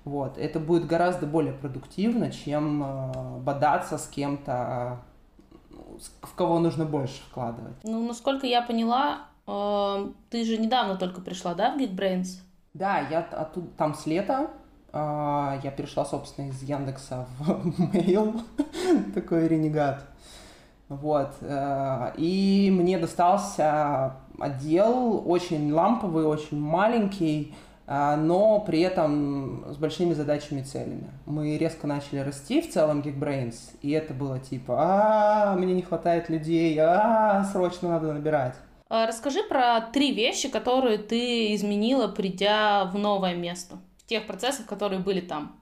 Вот. 0.04 0.36
Это 0.36 0.58
будет 0.58 0.86
гораздо 0.86 1.26
более 1.26 1.52
продуктивно, 1.52 2.30
чем 2.32 2.82
э, 2.82 3.38
бодаться 3.38 3.98
с 3.98 4.08
кем-то, 4.08 5.00
в 6.22 6.34
кого 6.34 6.58
нужно 6.58 6.84
больше 6.84 7.22
вкладывать. 7.30 7.76
Ну, 7.84 8.04
насколько 8.06 8.46
я 8.46 8.62
поняла, 8.62 9.26
э, 9.46 10.08
ты 10.30 10.44
же 10.44 10.58
недавно 10.58 10.96
только 10.96 11.20
пришла, 11.20 11.54
да, 11.54 11.72
в 11.72 11.78
Geekbrains? 11.78 12.40
Да, 12.74 12.98
я 12.98 13.20
оттуда, 13.20 13.68
там 13.76 13.94
с 13.94 14.06
лета, 14.06 14.50
э, 14.50 14.61
я 14.92 15.72
перешла, 15.76 16.04
собственно, 16.04 16.48
из 16.48 16.62
Яндекса 16.62 17.26
в 17.38 17.94
Mail, 17.94 18.42
такой 19.14 19.48
ренегат. 19.48 20.04
Вот. 20.88 21.32
Э, 21.40 22.12
и 22.16 22.70
мне 22.72 22.98
достался 22.98 24.16
отдел 24.38 25.22
очень 25.26 25.72
ламповый, 25.72 26.24
очень 26.24 26.58
маленький, 26.58 27.54
э, 27.86 28.16
но 28.16 28.60
при 28.60 28.80
этом 28.80 29.64
с 29.70 29.76
большими 29.76 30.12
задачами 30.12 30.60
и 30.60 30.64
целями. 30.64 31.10
Мы 31.26 31.56
резко 31.56 31.86
начали 31.86 32.18
расти 32.18 32.60
в 32.60 32.70
целом 32.70 33.00
Geekbrains, 33.00 33.56
и 33.80 33.90
это 33.92 34.12
было 34.12 34.38
типа, 34.38 34.76
а, 34.78 35.56
мне 35.56 35.74
не 35.74 35.82
хватает 35.82 36.28
людей, 36.28 36.76
а, 36.78 37.44
срочно 37.52 37.90
надо 37.90 38.12
набирать. 38.12 38.54
А 38.88 39.06
расскажи 39.06 39.42
про 39.48 39.80
три 39.80 40.12
вещи, 40.12 40.50
которые 40.50 40.98
ты 40.98 41.54
изменила, 41.54 42.08
придя 42.08 42.84
в 42.84 42.98
новое 42.98 43.34
место, 43.34 43.76
тех 44.12 44.26
процессов, 44.26 44.66
которые 44.66 45.00
были 45.00 45.20
там. 45.20 45.56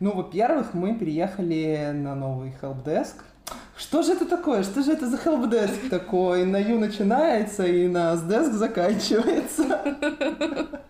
Ну, 0.00 0.14
во-первых, 0.14 0.72
мы 0.72 0.94
переехали 0.94 1.90
на 1.92 2.14
новый 2.14 2.54
helpdesk, 2.62 3.16
что 3.76 4.02
же 4.02 4.14
это 4.14 4.24
такое? 4.24 4.62
Что 4.62 4.82
же 4.82 4.92
это 4.92 5.06
за 5.06 5.18
helpdesk 5.18 5.88
такой? 5.90 6.46
На 6.46 6.56
Ю 6.56 6.78
начинается 6.78 7.66
и 7.66 7.86
на 7.86 8.14
SDesk 8.14 8.52
заканчивается. 8.52 9.80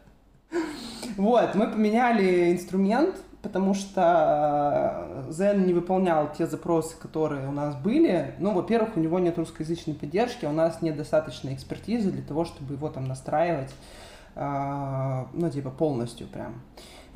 Вот, 1.17 1.55
мы 1.55 1.71
поменяли 1.71 2.53
инструмент, 2.53 3.17
потому 3.41 3.73
что 3.73 5.25
Zen 5.31 5.65
не 5.65 5.73
выполнял 5.73 6.31
те 6.37 6.47
запросы, 6.47 6.95
которые 6.99 7.49
у 7.49 7.53
нас 7.53 7.75
были. 7.75 8.35
Ну, 8.39 8.53
во-первых, 8.53 8.99
у 8.99 9.01
него 9.01 9.19
нет 9.19 9.39
русскоязычной 9.39 9.95
поддержки, 9.95 10.45
у 10.45 10.53
нас 10.53 10.83
нет 10.83 10.95
достаточной 10.95 11.55
экспертизы 11.55 12.11
для 12.11 12.23
того, 12.23 12.45
чтобы 12.45 12.75
его 12.75 12.91
там 12.91 13.07
настраивать, 13.07 13.71
ну, 14.37 15.51
типа, 15.51 15.71
полностью 15.71 16.27
прям. 16.27 16.61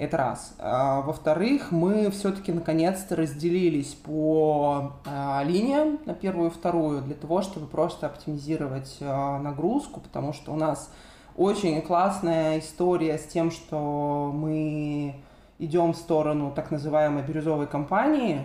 Это 0.01 0.17
раз. 0.17 0.55
А, 0.59 1.03
во-вторых, 1.03 1.73
мы 1.73 2.11
все-таки 2.11 2.53
наконец-то 2.53 3.17
разделились 3.17 3.93
по 3.93 4.93
а, 5.05 5.43
линиям 5.45 5.99
на 6.07 6.15
первую 6.15 6.49
и 6.49 6.53
вторую 6.55 7.03
для 7.03 7.15
того, 7.15 7.43
чтобы 7.43 7.67
просто 7.67 8.07
оптимизировать 8.07 8.97
нагрузку, 8.99 10.01
потому 10.01 10.33
что 10.33 10.53
у 10.53 10.57
нас 10.57 10.91
очень 11.37 11.83
классная 11.83 12.61
история 12.61 13.19
с 13.19 13.27
тем, 13.27 13.51
что 13.51 14.33
мы 14.35 15.17
идем 15.59 15.93
в 15.93 15.97
сторону 15.99 16.51
так 16.57 16.71
называемой 16.71 17.23
бирюзовой 17.23 17.67
компании, 17.67 18.45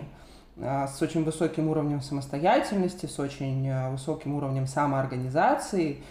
с 0.58 1.00
очень 1.00 1.24
высоким 1.24 1.68
уровнем 1.68 2.02
самостоятельности, 2.02 3.06
с 3.06 3.18
очень 3.18 3.90
высоким 3.90 4.34
уровнем 4.34 4.66
самоорганизации, 4.66 6.02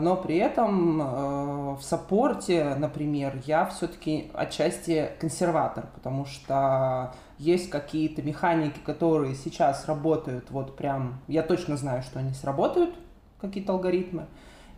но 0.00 0.16
при 0.16 0.36
этом 0.36 1.02
э, 1.02 1.04
в 1.74 1.82
саппорте, 1.82 2.74
например, 2.78 3.42
я 3.44 3.66
все-таки 3.66 4.30
отчасти 4.32 5.10
консерватор, 5.20 5.86
потому 5.94 6.24
что 6.24 7.12
есть 7.36 7.68
какие-то 7.68 8.22
механики, 8.22 8.78
которые 8.78 9.34
сейчас 9.34 9.86
работают, 9.86 10.50
вот 10.50 10.76
прям, 10.76 11.20
я 11.28 11.42
точно 11.42 11.76
знаю, 11.76 12.02
что 12.02 12.20
они 12.20 12.32
сработают, 12.32 12.94
какие-то 13.38 13.72
алгоритмы, 13.72 14.28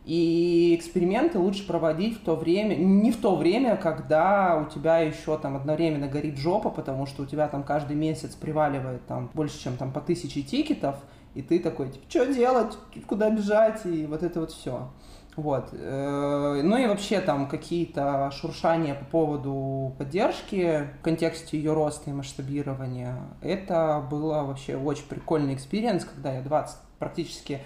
и 0.04 0.74
эксперименты 0.76 1.38
лучше 1.38 1.64
проводить 1.64 2.18
в 2.18 2.24
то 2.24 2.34
время, 2.34 2.74
не 2.74 3.12
в 3.12 3.18
то 3.18 3.36
время, 3.36 3.76
когда 3.76 4.56
у 4.56 4.68
тебя 4.68 4.98
еще 4.98 5.38
там 5.38 5.54
одновременно 5.56 6.08
горит 6.08 6.38
жопа, 6.38 6.70
потому 6.70 7.06
что 7.06 7.22
у 7.22 7.26
тебя 7.26 7.46
там 7.46 7.62
каждый 7.62 7.94
месяц 7.94 8.34
приваливает 8.34 9.06
там 9.06 9.30
больше, 9.32 9.62
чем 9.62 9.76
там 9.76 9.92
по 9.92 10.00
тысяче 10.00 10.42
тикетов, 10.42 10.96
и 11.34 11.42
ты 11.42 11.58
такой, 11.58 11.90
типа, 11.90 12.04
что 12.08 12.26
делать, 12.26 12.76
куда 13.06 13.30
бежать, 13.30 13.84
и 13.86 14.06
вот 14.06 14.22
это 14.22 14.40
вот 14.40 14.52
все. 14.52 14.90
Вот. 15.36 15.70
Э, 15.72 16.60
ну 16.62 16.76
и 16.76 16.86
вообще 16.86 17.20
там 17.20 17.48
какие-то 17.48 18.30
шуршания 18.32 18.94
по 18.94 19.04
поводу 19.06 19.94
поддержки 19.96 20.88
в 20.98 21.02
контексте 21.02 21.56
ее 21.56 21.72
роста 21.72 22.10
и 22.10 22.12
масштабирования. 22.12 23.16
Это 23.40 24.06
было 24.10 24.42
вообще 24.42 24.76
очень 24.76 25.06
прикольный 25.08 25.54
experience, 25.54 26.04
когда 26.04 26.34
я 26.34 26.42
20 26.42 26.76
практически 26.98 27.60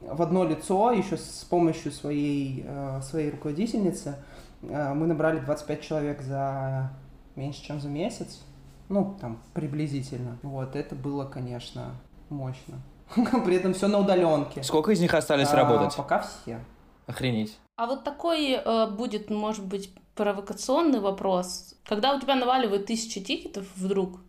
в 0.00 0.22
одно 0.22 0.44
лицо, 0.44 0.92
еще 0.92 1.16
с 1.18 1.46
помощью 1.48 1.92
своей, 1.92 2.64
э, 2.66 3.00
своей 3.02 3.30
руководительницы, 3.30 4.16
э, 4.62 4.94
мы 4.94 5.06
набрали 5.06 5.40
25 5.40 5.82
человек 5.82 6.22
за 6.22 6.90
меньше, 7.36 7.62
чем 7.62 7.80
за 7.80 7.88
месяц. 7.88 8.40
Ну, 8.88 9.16
там, 9.20 9.40
приблизительно. 9.52 10.38
Вот, 10.42 10.74
это 10.74 10.94
было, 10.94 11.26
конечно, 11.26 11.94
мощно. 12.30 12.80
При 13.44 13.56
этом 13.56 13.74
все 13.74 13.88
на 13.88 13.98
удаленке. 13.98 14.62
Сколько 14.62 14.92
из 14.92 15.00
них 15.00 15.14
остались 15.14 15.48
а, 15.48 15.56
работать? 15.56 15.96
Пока 15.96 16.22
все. 16.22 16.60
Охренеть. 17.06 17.58
А 17.76 17.86
вот 17.86 18.04
такой 18.04 18.52
э, 18.52 18.86
будет, 18.90 19.30
может 19.30 19.64
быть, 19.64 19.92
провокационный 20.14 21.00
вопрос. 21.00 21.74
Когда 21.84 22.14
у 22.14 22.20
тебя 22.20 22.36
наваливают 22.36 22.86
тысячи 22.86 23.20
тикетов 23.20 23.66
вдруг, 23.74 24.20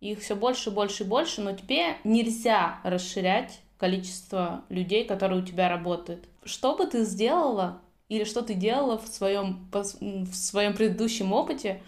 их 0.00 0.20
все 0.20 0.34
больше, 0.34 0.70
больше 0.70 1.04
и 1.04 1.06
больше, 1.06 1.40
но 1.40 1.52
тебе 1.52 1.96
нельзя 2.02 2.80
расширять 2.82 3.60
количество 3.78 4.64
людей, 4.68 5.04
которые 5.04 5.42
у 5.42 5.44
тебя 5.44 5.68
работают. 5.68 6.28
Что 6.44 6.76
бы 6.76 6.86
ты 6.86 7.04
сделала 7.04 7.80
или 8.08 8.24
что 8.24 8.42
ты 8.42 8.54
делала 8.54 8.98
в 8.98 9.06
своем, 9.06 9.68
в 9.72 10.34
своем 10.34 10.74
предыдущем 10.74 11.32
опыте, 11.32 11.82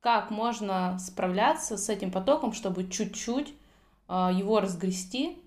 как 0.00 0.30
можно 0.30 0.98
справляться 0.98 1.76
с 1.76 1.88
этим 1.88 2.10
потоком, 2.10 2.52
чтобы 2.52 2.88
чуть-чуть 2.88 3.54
э, 4.08 4.30
его 4.32 4.60
разгрести 4.60 5.38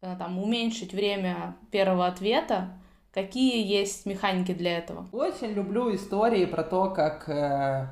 там, 0.00 0.38
уменьшить 0.38 0.92
время 0.92 1.56
первого 1.70 2.06
ответа. 2.06 2.70
Какие 3.12 3.66
есть 3.66 4.06
механики 4.06 4.52
для 4.52 4.78
этого? 4.78 5.06
Очень 5.12 5.52
люблю 5.52 5.94
истории 5.94 6.44
про 6.44 6.62
то, 6.62 6.90
как 6.90 7.28
э, 7.28 7.88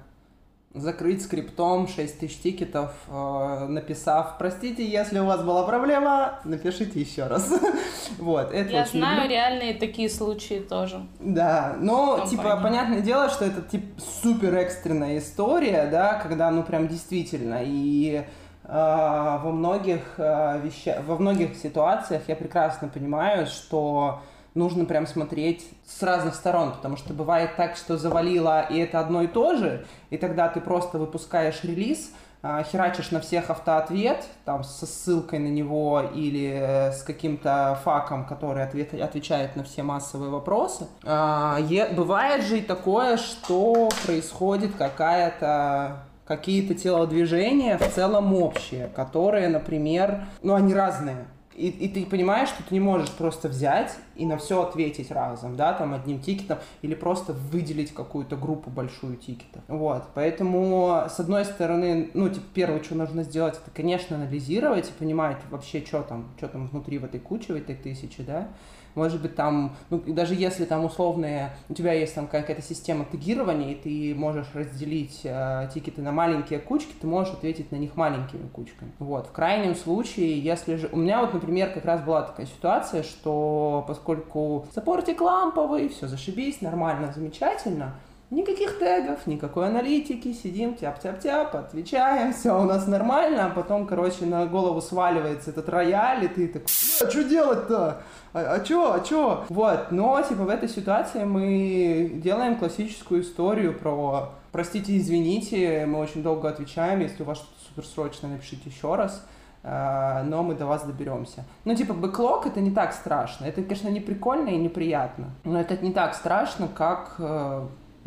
закрыть 0.75 1.23
скриптом 1.23 1.89
6 1.89 2.21
тысяч 2.21 2.39
тикетов, 2.39 2.93
э, 3.09 3.67
написав, 3.69 4.39
простите, 4.39 4.89
если 4.89 5.19
у 5.19 5.27
вас 5.27 5.43
была 5.43 5.65
проблема, 5.65 6.39
напишите 6.45 7.01
еще 7.01 7.27
раз. 7.27 7.53
вот, 8.19 8.53
это 8.53 8.71
Я 8.71 8.87
знаю 8.87 9.23
люблю. 9.23 9.31
реальные 9.31 9.75
такие 9.75 10.09
случаи 10.09 10.61
тоже. 10.61 11.05
Да, 11.19 11.77
но, 11.81 12.25
типа, 12.29 12.61
понятное 12.63 13.01
дело, 13.01 13.29
что 13.29 13.45
это, 13.45 13.63
типа, 13.63 14.01
супер 14.23 14.55
экстренная 14.55 15.19
история, 15.19 15.89
да, 15.91 16.15
когда, 16.15 16.51
ну, 16.51 16.63
прям 16.63 16.87
действительно, 16.87 17.61
и 17.65 18.23
э, 18.25 18.25
во 18.69 19.51
многих 19.51 20.01
э, 20.19 20.61
вещах, 20.63 21.03
во 21.07 21.17
многих 21.17 21.57
ситуациях 21.57 22.23
я 22.29 22.37
прекрасно 22.37 22.89
понимаю, 22.89 23.47
что 23.47 24.21
нужно 24.55 24.85
прям 24.85 25.07
смотреть 25.07 25.67
с 25.87 26.03
разных 26.03 26.35
сторон, 26.35 26.73
потому 26.73 26.97
что 26.97 27.15
бывает 27.15 27.57
так, 27.57 27.77
что 27.77 27.97
завалило, 27.97 28.67
и 28.69 28.79
это 28.79 29.01
одно 29.01 29.23
и 29.23 29.27
то 29.27 29.57
же, 29.57 29.87
и 30.11 30.19
тогда 30.19 30.49
ты 30.49 30.61
просто 30.61 30.99
выпускаешь 30.99 31.65
релиз, 31.65 32.13
а, 32.41 32.63
херачишь 32.63 33.11
на 33.11 33.21
всех 33.21 33.51
автоответ, 33.51 34.25
там, 34.45 34.63
со 34.63 34.87
ссылкой 34.87 35.41
на 35.41 35.49
него 35.49 36.03
или 36.15 36.53
э, 36.53 36.93
с 36.93 37.03
каким-то 37.03 37.81
факом, 37.83 38.25
который 38.27 38.63
ответ, 38.63 38.95
отвечает 38.95 39.57
на 39.57 39.65
все 39.65 39.83
массовые 39.83 40.31
вопросы. 40.31 40.87
А, 41.05 41.59
бывает 41.97 42.45
же 42.45 42.59
и 42.59 42.61
такое, 42.61 43.17
что 43.17 43.89
происходит 44.05 44.77
какая-то 44.77 46.05
какие-то 46.29 46.75
телодвижения 46.75 47.79
в 47.79 47.89
целом 47.95 48.35
общие, 48.35 48.89
которые, 48.95 49.49
например, 49.49 50.27
ну, 50.43 50.55
они 50.55 50.75
разные. 50.75 51.25
И, 51.55 51.71
и 51.71 51.89
ты 51.89 52.07
понимаешь, 52.07 52.51
что 52.51 52.63
ты 52.63 52.73
не 52.73 52.79
можешь 52.79 53.11
просто 53.11 53.49
взять 53.49 53.93
и 54.15 54.27
на 54.27 54.37
все 54.37 54.63
ответить 54.63 55.11
разом, 55.11 55.57
да, 55.57 55.73
там 55.73 55.93
одним 55.93 56.21
тикетом, 56.21 56.59
или 56.83 56.95
просто 56.95 57.33
выделить 57.33 57.93
какую-то 57.93 58.37
группу 58.37 58.71
большую 58.71 59.17
тикетов. 59.17 59.63
Вот, 59.67 60.05
поэтому, 60.15 61.07
с 61.09 61.19
одной 61.19 61.45
стороны, 61.45 62.11
ну, 62.15 62.29
типа, 62.29 62.47
первое, 62.55 62.81
что 62.85 62.95
нужно 62.95 63.25
сделать, 63.25 63.55
это, 63.55 63.73
конечно, 63.75 64.17
анализировать 64.17 64.89
и 64.89 64.93
понимать 64.93 65.39
вообще, 65.51 65.85
что 65.85 66.03
там, 66.03 66.29
что 66.37 66.47
там 66.47 66.69
внутри 66.69 66.99
в 66.99 67.05
этой 67.05 67.19
куче, 67.19 67.55
в 67.55 67.57
этой 67.57 67.75
тысяче, 67.75 68.23
да, 68.23 68.49
может 68.95 69.23
быть, 69.23 69.35
там, 69.37 69.77
ну, 69.91 69.99
даже 70.07 70.35
если 70.35 70.65
там 70.65 70.85
условные, 70.85 71.51
у 71.69 71.75
тебя 71.75 71.93
есть 71.93 72.15
там 72.15 72.27
какая-то 72.27 72.63
система 72.63 73.05
тегирования, 73.05 73.73
и 73.73 73.75
ты 73.75 74.15
можешь 74.19 74.47
разделить 74.55 75.21
э, 75.25 75.69
тикеты 75.73 76.03
на 76.03 76.13
маленькие 76.13 76.59
кучки, 76.59 76.93
ты 77.01 77.07
можешь 77.07 77.33
ответить 77.33 77.73
на 77.73 77.77
них 77.77 77.97
маленькими 77.97 78.49
кучками. 78.49 78.93
Вот, 78.99 79.29
в 79.29 79.33
крайнем 79.33 79.75
случае, 79.75 80.41
если 80.41 80.77
же... 80.77 80.89
У 80.93 80.97
меня 80.97 81.21
вот, 81.21 81.35
например, 81.35 81.71
как 81.71 81.85
раз 81.85 82.01
была 82.01 82.23
такая 82.23 82.47
ситуация, 82.47 83.03
что 83.03 83.85
поскольку 83.87 84.67
саппортик 84.75 85.21
ламповый, 85.21 85.89
все 85.89 86.07
зашибись, 86.07 86.61
нормально, 86.61 87.13
замечательно, 87.15 87.95
Никаких 88.31 88.79
тегов, 88.79 89.27
никакой 89.27 89.69
аналитики, 89.69 90.35
сидим, 90.35 90.75
тяп-тяп-тяп, 90.75 91.57
отвечаем, 91.57 92.35
все 92.35 92.61
у 92.61 92.65
нас 92.65 92.87
нормально, 92.87 93.47
а 93.47 93.49
потом, 93.49 93.87
короче, 93.87 94.27
на 94.27 94.45
голову 94.45 94.83
сваливается 94.83 95.49
этот 95.49 95.67
рояль, 95.71 96.27
и 96.27 96.29
ты 96.29 96.49
такой, 96.49 96.67
а 97.01 97.11
что 97.11 97.25
делать-то? 97.25 98.03
А, 98.35 98.55
а 98.55 98.61
чё, 98.61 98.93
а 98.93 99.01
чё? 99.01 99.45
Вот, 99.49 99.91
но, 99.93 100.21
типа, 100.21 100.43
в 100.43 100.51
этой 100.51 100.69
ситуации 100.69 101.25
мы 101.25 102.21
делаем 102.23 102.57
классическую 102.57 103.23
историю 103.23 103.73
про 103.73 104.35
«простите, 104.53 104.99
извините, 104.99 105.87
мы 105.87 105.99
очень 105.99 106.23
долго 106.23 106.51
отвечаем, 106.51 107.01
если 107.01 107.23
у 107.23 107.27
вас 107.27 107.39
что-то 107.39 107.65
суперсрочное, 107.67 108.33
напишите 108.33 108.69
еще 108.69 108.95
раз» 108.95 109.25
а, 109.65 110.23
но 110.23 110.43
мы 110.45 110.55
до 110.55 110.67
вас 110.67 110.85
доберемся. 110.85 111.45
Ну, 111.65 111.75
типа, 111.75 111.93
бэклог 111.93 112.47
это 112.47 112.61
не 112.61 112.71
так 112.71 112.93
страшно. 112.93 113.45
Это, 113.45 113.63
конечно, 113.63 113.89
не 113.89 114.01
прикольно 114.01 114.51
и 114.51 114.57
неприятно, 114.57 115.31
но 115.45 115.61
это 115.61 115.77
не 115.85 115.93
так 115.93 116.15
страшно, 116.15 116.69
как 116.69 117.17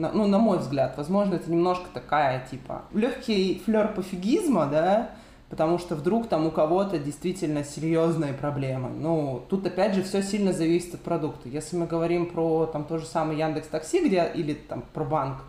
ну, 0.10 0.28
на 0.28 0.40
мой 0.40 0.58
взгляд, 0.60 0.96
возможно, 0.98 1.36
это 1.36 1.52
немножко 1.52 1.86
такая, 1.94 2.46
типа, 2.50 2.84
легкий 2.94 3.62
флер 3.66 3.94
пофигизма, 3.94 4.66
да, 4.66 5.12
потому 5.50 5.78
что 5.78 5.96
вдруг 5.96 6.28
там 6.28 6.48
у 6.48 6.52
кого-то 6.52 6.98
действительно 6.98 7.64
серьезные 7.64 8.34
проблемы. 8.34 8.90
Ну, 8.90 9.44
тут 9.50 9.68
опять 9.68 9.94
же 9.94 10.02
все 10.02 10.24
сильно 10.24 10.54
зависит 10.54 10.96
от 10.96 11.02
продукта. 11.02 11.50
Если 11.50 11.76
мы 11.76 11.88
говорим 11.88 12.28
про 12.28 12.66
там 12.68 12.86
то 12.86 12.98
же 12.98 13.06
самое 13.06 13.38
Яндекс 13.40 13.68
Такси, 13.68 14.08
где 14.08 14.32
или 14.34 14.54
там 14.54 14.84
про 14.94 15.04
банк, 15.04 15.44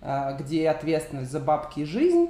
э, 0.00 0.36
где 0.38 0.70
ответственность 0.70 1.32
за 1.32 1.40
бабки 1.40 1.80
и 1.80 1.84
жизнь, 1.84 2.28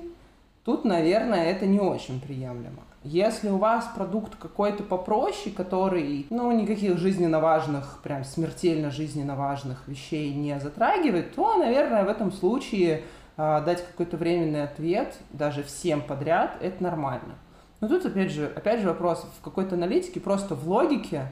тут, 0.65 0.85
наверное, 0.85 1.45
это 1.45 1.67
не 1.67 1.81
очень 1.81 2.21
приемлемо. 2.21 2.83
Если 3.05 3.49
у 3.49 3.59
вас 3.59 3.89
продукт 3.95 4.35
какой-то 4.37 4.83
попроще, 4.83 5.55
который, 5.55 6.27
ну, 6.31 6.51
никаких 6.51 6.99
жизненно 6.99 7.39
важных, 7.39 8.01
прям 8.03 8.25
смертельно 8.25 8.91
жизненно 8.91 9.37
важных 9.37 9.87
вещей 9.87 10.35
не 10.35 10.59
затрагивает, 10.59 11.35
то, 11.35 11.57
наверное, 11.57 12.05
в 12.05 12.09
этом 12.09 12.33
случае 12.33 13.05
э, 13.37 13.63
дать 13.65 13.87
какой-то 13.87 14.17
временный 14.17 14.65
ответ 14.65 15.17
даже 15.33 15.63
всем 15.63 16.03
подряд, 16.03 16.57
это 16.61 16.83
нормально. 16.83 17.37
Но 17.81 17.87
тут, 17.87 18.05
опять 18.05 18.33
же, 18.33 18.47
опять 18.47 18.81
же 18.81 18.89
вопрос 18.89 19.25
в 19.39 19.45
какой-то 19.45 19.77
аналитике, 19.77 20.19
просто 20.19 20.57
в 20.57 20.69
логике, 20.69 21.29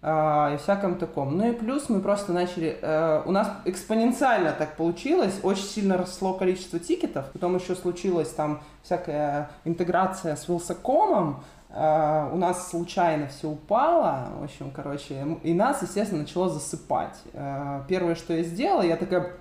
и 0.00 0.56
всяком 0.62 0.94
таком. 0.94 1.36
Ну 1.36 1.50
и 1.50 1.52
плюс 1.52 1.88
мы 1.88 2.00
просто 2.00 2.32
начали... 2.32 2.78
Э, 2.80 3.22
у 3.26 3.32
нас 3.32 3.50
экспоненциально 3.64 4.52
так 4.52 4.76
получилось, 4.76 5.40
очень 5.42 5.64
сильно 5.64 5.96
росло 5.96 6.34
количество 6.34 6.78
тикетов, 6.78 7.26
потом 7.32 7.56
еще 7.56 7.74
случилась 7.74 8.30
там 8.30 8.60
всякая 8.84 9.50
интеграция 9.64 10.36
с 10.36 10.46
Вилсакомом, 10.48 11.42
Uh, 11.70 12.32
у 12.32 12.36
нас 12.38 12.70
случайно 12.70 13.28
все 13.28 13.50
упало, 13.50 14.28
в 14.40 14.44
общем, 14.44 14.70
короче, 14.70 15.36
и 15.42 15.52
нас, 15.52 15.82
естественно, 15.82 16.22
начало 16.22 16.48
засыпать. 16.48 17.18
Uh, 17.34 17.82
первое, 17.86 18.14
что 18.14 18.32
я 18.32 18.42
сделала, 18.42 18.80
я 18.80 18.96
такая 18.96 19.34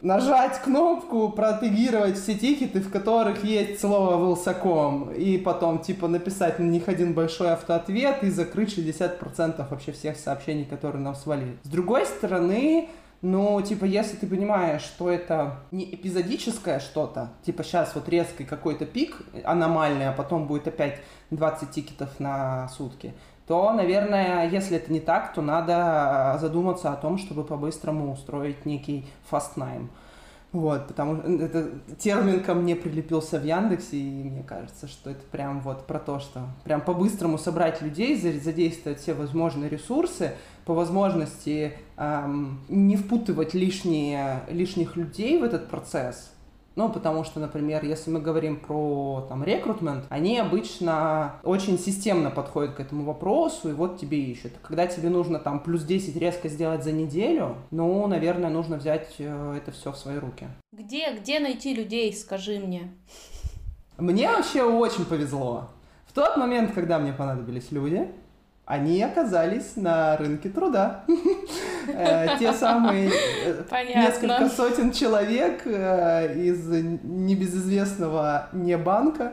нажать 0.00 0.60
кнопку, 0.60 1.30
протегировать 1.30 2.18
все 2.18 2.34
тикеты, 2.34 2.80
в 2.80 2.90
которых 2.90 3.44
есть 3.44 3.80
слово 3.80 4.16
«Вилсаком», 4.16 5.10
и 5.12 5.38
потом, 5.38 5.80
типа, 5.80 6.08
написать 6.08 6.58
на 6.58 6.64
них 6.64 6.88
один 6.88 7.14
большой 7.14 7.52
автоответ 7.52 8.22
и 8.22 8.30
закрыть 8.30 8.76
60% 8.76 9.68
вообще 9.68 9.92
всех 9.92 10.18
сообщений, 10.18 10.64
которые 10.64 11.02
нам 11.02 11.14
свалили. 11.14 11.56
С 11.62 11.68
другой 11.68 12.06
стороны, 12.06 12.90
но, 13.22 13.60
типа, 13.62 13.84
если 13.84 14.16
ты 14.16 14.26
понимаешь, 14.26 14.82
что 14.82 15.08
это 15.08 15.60
не 15.70 15.84
эпизодическое 15.94 16.80
что-то, 16.80 17.30
типа 17.44 17.62
сейчас 17.62 17.94
вот 17.94 18.08
резкий 18.08 18.44
какой-то 18.44 18.84
пик 18.84 19.16
аномальный, 19.44 20.08
а 20.08 20.12
потом 20.12 20.48
будет 20.48 20.66
опять 20.66 21.00
20 21.30 21.70
тикетов 21.70 22.18
на 22.18 22.68
сутки, 22.68 23.14
то, 23.46 23.72
наверное, 23.72 24.48
если 24.50 24.76
это 24.76 24.92
не 24.92 24.98
так, 24.98 25.32
то 25.34 25.40
надо 25.40 26.36
задуматься 26.40 26.92
о 26.92 26.96
том, 26.96 27.16
чтобы 27.16 27.44
по-быстрому 27.44 28.12
устроить 28.12 28.66
некий 28.66 29.06
fast 29.30 29.52
найм. 29.56 29.90
Вот, 30.52 30.88
потому 30.88 31.16
что 31.16 31.30
это 31.30 31.70
термин 31.98 32.42
ко 32.42 32.52
мне 32.54 32.76
прилепился 32.76 33.38
в 33.38 33.44
Яндексе, 33.44 33.96
и 33.96 34.22
мне 34.24 34.42
кажется, 34.42 34.86
что 34.86 35.10
это 35.10 35.22
прям 35.30 35.60
вот 35.60 35.86
про 35.86 35.98
то, 35.98 36.18
что 36.20 36.42
прям 36.64 36.82
по-быстрому 36.82 37.38
собрать 37.38 37.80
людей, 37.80 38.16
задействовать 38.16 39.00
все 39.00 39.14
возможные 39.14 39.70
ресурсы, 39.70 40.34
по 40.64 40.74
возможности 40.74 41.74
эм, 41.96 42.60
не 42.68 42.96
впутывать 42.96 43.54
лишние, 43.54 44.42
лишних 44.48 44.96
людей 44.96 45.38
в 45.38 45.44
этот 45.44 45.68
процесс, 45.68 46.32
ну, 46.74 46.88
потому 46.88 47.22
что, 47.24 47.38
например, 47.38 47.84
если 47.84 48.10
мы 48.10 48.20
говорим 48.20 48.58
про 48.58 49.26
там 49.28 49.44
рекрутмент, 49.44 50.04
они 50.08 50.38
обычно 50.38 51.34
очень 51.42 51.78
системно 51.78 52.30
подходят 52.30 52.74
к 52.74 52.80
этому 52.80 53.04
вопросу, 53.04 53.68
и 53.68 53.72
вот 53.72 54.00
тебе 54.00 54.18
ищут. 54.18 54.52
Когда 54.62 54.86
тебе 54.86 55.10
нужно 55.10 55.38
там 55.38 55.60
плюс 55.60 55.82
10 55.82 56.16
резко 56.16 56.48
сделать 56.48 56.82
за 56.82 56.92
неделю, 56.92 57.56
ну, 57.70 58.06
наверное, 58.06 58.48
нужно 58.48 58.76
взять 58.76 59.16
э, 59.18 59.54
это 59.56 59.70
все 59.70 59.92
в 59.92 59.98
свои 59.98 60.16
руки. 60.16 60.46
Где, 60.72 61.14
где 61.14 61.40
найти 61.40 61.74
людей, 61.74 62.12
скажи 62.14 62.58
мне? 62.58 62.90
Мне 63.98 64.28
вообще 64.28 64.62
очень 64.62 65.04
повезло. 65.04 65.68
В 66.06 66.14
тот 66.14 66.38
момент, 66.38 66.72
когда 66.72 66.98
мне 66.98 67.12
понадобились 67.12 67.70
люди, 67.70 68.08
они 68.64 69.02
оказались 69.02 69.76
на 69.76 70.16
рынке 70.16 70.48
труда. 70.48 71.04
Э, 71.88 72.38
те 72.38 72.52
самые 72.52 73.10
э, 73.44 73.64
несколько 73.92 74.48
сотен 74.48 74.92
человек 74.92 75.62
э, 75.66 76.32
из 76.38 76.64
небезызвестного 77.02 78.50
не 78.52 78.76
банка. 78.76 79.32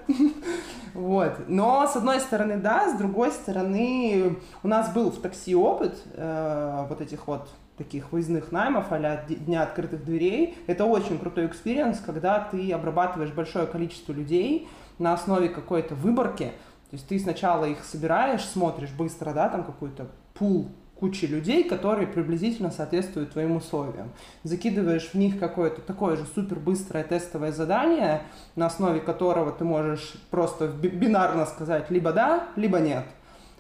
Вот. 0.96 1.48
Но, 1.48 1.86
с 1.86 1.96
одной 1.96 2.20
стороны, 2.20 2.58
да, 2.58 2.90
с 2.90 2.98
другой 2.98 3.32
стороны, 3.32 4.40
у 4.64 4.68
нас 4.68 4.92
был 4.92 5.12
в 5.12 5.22
такси 5.22 5.54
опыт 5.54 5.96
вот 6.18 7.00
этих 7.00 7.28
вот 7.28 7.48
таких 7.78 8.12
выездных 8.12 8.52
наймов 8.52 8.88
а 8.90 9.00
Дня 9.28 9.62
открытых 9.62 10.04
дверей. 10.04 10.58
Это 10.66 10.86
очень 10.86 11.20
крутой 11.20 11.46
experience, 11.46 12.00
когда 12.00 12.40
ты 12.40 12.72
обрабатываешь 12.72 13.32
большое 13.32 13.68
количество 13.68 14.12
людей 14.12 14.68
на 14.98 15.14
основе 15.14 15.50
какой-то 15.50 15.96
выборки, 15.96 16.52
то 16.90 16.96
есть 16.96 17.08
ты 17.08 17.20
сначала 17.20 17.66
их 17.66 17.84
собираешь, 17.84 18.44
смотришь 18.44 18.92
быстро, 18.92 19.34
да, 19.34 19.50
там 19.50 19.64
какой-то 19.64 20.08
пул 20.34 20.70
кучи 21.00 21.26
людей, 21.26 21.64
которые 21.64 22.08
приблизительно 22.08 22.72
соответствуют 22.72 23.32
твоим 23.32 23.56
условиям. 23.56 24.12
Закидываешь 24.44 25.12
в 25.12 25.16
них 25.16 25.40
какое-то 25.40 25.82
такое 25.82 26.18
же 26.18 26.26
супер 26.36 26.60
быстрое 26.60 27.04
тестовое 27.04 27.52
задание, 27.52 28.24
на 28.56 28.66
основе 28.66 29.00
которого 29.00 29.52
ты 29.52 29.64
можешь 29.64 30.16
просто 30.30 30.68
бинарно 30.68 31.46
сказать 31.46 31.90
либо 31.90 32.12
да, 32.12 32.50
либо 32.56 32.80
нет. 32.80 33.06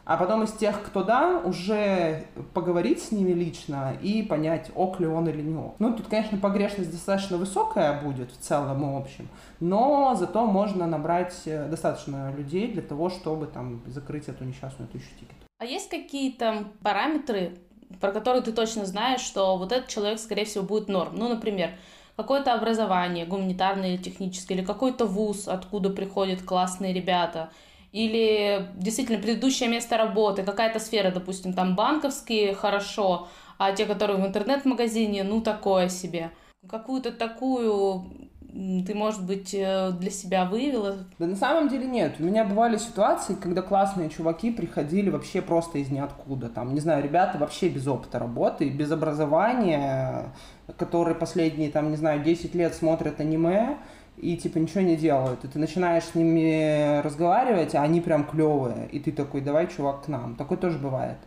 А 0.09 0.17
потом 0.17 0.41
из 0.41 0.53
тех, 0.53 0.81
кто 0.81 1.03
да, 1.03 1.39
уже 1.45 2.25
поговорить 2.55 2.99
с 2.99 3.11
ними 3.11 3.31
лично 3.31 3.95
и 4.01 4.23
понять, 4.23 4.71
ок 4.73 4.99
ли 4.99 5.05
он 5.05 5.29
или 5.29 5.43
не 5.43 5.55
ок. 5.55 5.75
Ну, 5.77 5.93
тут, 5.93 6.07
конечно, 6.07 6.35
погрешность 6.39 6.89
достаточно 6.89 7.37
высокая 7.37 8.01
будет 8.01 8.31
в 8.31 8.37
целом 8.37 8.83
и 8.83 8.99
общем, 8.99 9.29
но 9.59 10.15
зато 10.15 10.47
можно 10.47 10.87
набрать 10.87 11.43
э, 11.45 11.67
достаточно 11.67 12.33
людей 12.35 12.71
для 12.71 12.81
того, 12.81 13.11
чтобы 13.11 13.45
там 13.45 13.83
закрыть 13.85 14.27
эту 14.29 14.45
несчастную 14.45 14.89
тысячу 14.89 15.11
тикетов. 15.11 15.47
А 15.59 15.65
есть 15.65 15.91
какие-то 15.91 16.63
параметры, 16.81 17.59
про 18.01 18.11
которые 18.11 18.41
ты 18.41 18.51
точно 18.51 18.87
знаешь, 18.87 19.21
что 19.21 19.57
вот 19.57 19.71
этот 19.71 19.89
человек, 19.89 20.17
скорее 20.17 20.45
всего, 20.45 20.63
будет 20.63 20.89
норм? 20.89 21.11
Ну, 21.13 21.29
например, 21.29 21.69
какое-то 22.15 22.55
образование, 22.55 23.27
гуманитарное 23.27 23.89
или 23.89 24.01
техническое, 24.01 24.55
или 24.55 24.65
какой-то 24.65 25.05
вуз, 25.05 25.47
откуда 25.47 25.91
приходят 25.91 26.41
классные 26.41 26.93
ребята, 26.93 27.51
или 27.91 28.69
действительно 28.75 29.19
предыдущее 29.19 29.69
место 29.69 29.97
работы, 29.97 30.43
какая-то 30.43 30.79
сфера, 30.79 31.11
допустим, 31.11 31.53
там 31.53 31.75
банковские 31.75 32.53
хорошо, 32.53 33.27
а 33.57 33.71
те, 33.73 33.85
которые 33.85 34.21
в 34.21 34.25
интернет-магазине, 34.25 35.23
ну 35.23 35.41
такое 35.41 35.89
себе. 35.89 36.31
Какую-то 36.67 37.11
такую 37.11 38.29
ты, 38.51 38.95
может 38.95 39.25
быть, 39.25 39.53
э, 39.53 39.91
для 39.91 40.09
себя 40.09 40.45
выявила? 40.45 40.97
Да 41.19 41.27
на 41.27 41.35
самом 41.35 41.69
деле 41.69 41.85
нет. 41.85 42.15
У 42.19 42.23
меня 42.23 42.43
бывали 42.43 42.77
ситуации, 42.77 43.35
когда 43.35 43.61
классные 43.61 44.09
чуваки 44.09 44.49
приходили 44.49 45.09
вообще 45.09 45.41
просто 45.41 45.77
из 45.77 45.89
ниоткуда. 45.89 46.49
Там, 46.49 46.73
не 46.73 46.79
знаю, 46.79 47.03
ребята 47.03 47.37
вообще 47.37 47.69
без 47.69 47.85
опыта 47.87 48.17
работы, 48.17 48.69
без 48.69 48.91
образования, 48.91 50.33
которые 50.77 51.15
последние, 51.15 51.69
там, 51.69 51.91
не 51.91 51.95
знаю, 51.95 52.23
10 52.23 52.55
лет 52.55 52.73
смотрят 52.73 53.19
аниме, 53.19 53.77
и 54.21 54.37
типа 54.37 54.57
ничего 54.57 54.81
не 54.81 54.95
делают. 54.95 55.43
И 55.43 55.47
ты 55.47 55.59
начинаешь 55.59 56.03
с 56.03 56.15
ними 56.15 57.01
разговаривать, 57.01 57.75
а 57.75 57.83
они 57.83 58.01
прям 58.01 58.25
клевые. 58.25 58.87
И 58.91 58.99
ты 58.99 59.11
такой, 59.11 59.41
давай, 59.41 59.67
чувак, 59.67 60.05
к 60.05 60.07
нам. 60.07 60.35
Такое 60.35 60.57
тоже 60.57 60.77
бывает. 60.77 61.17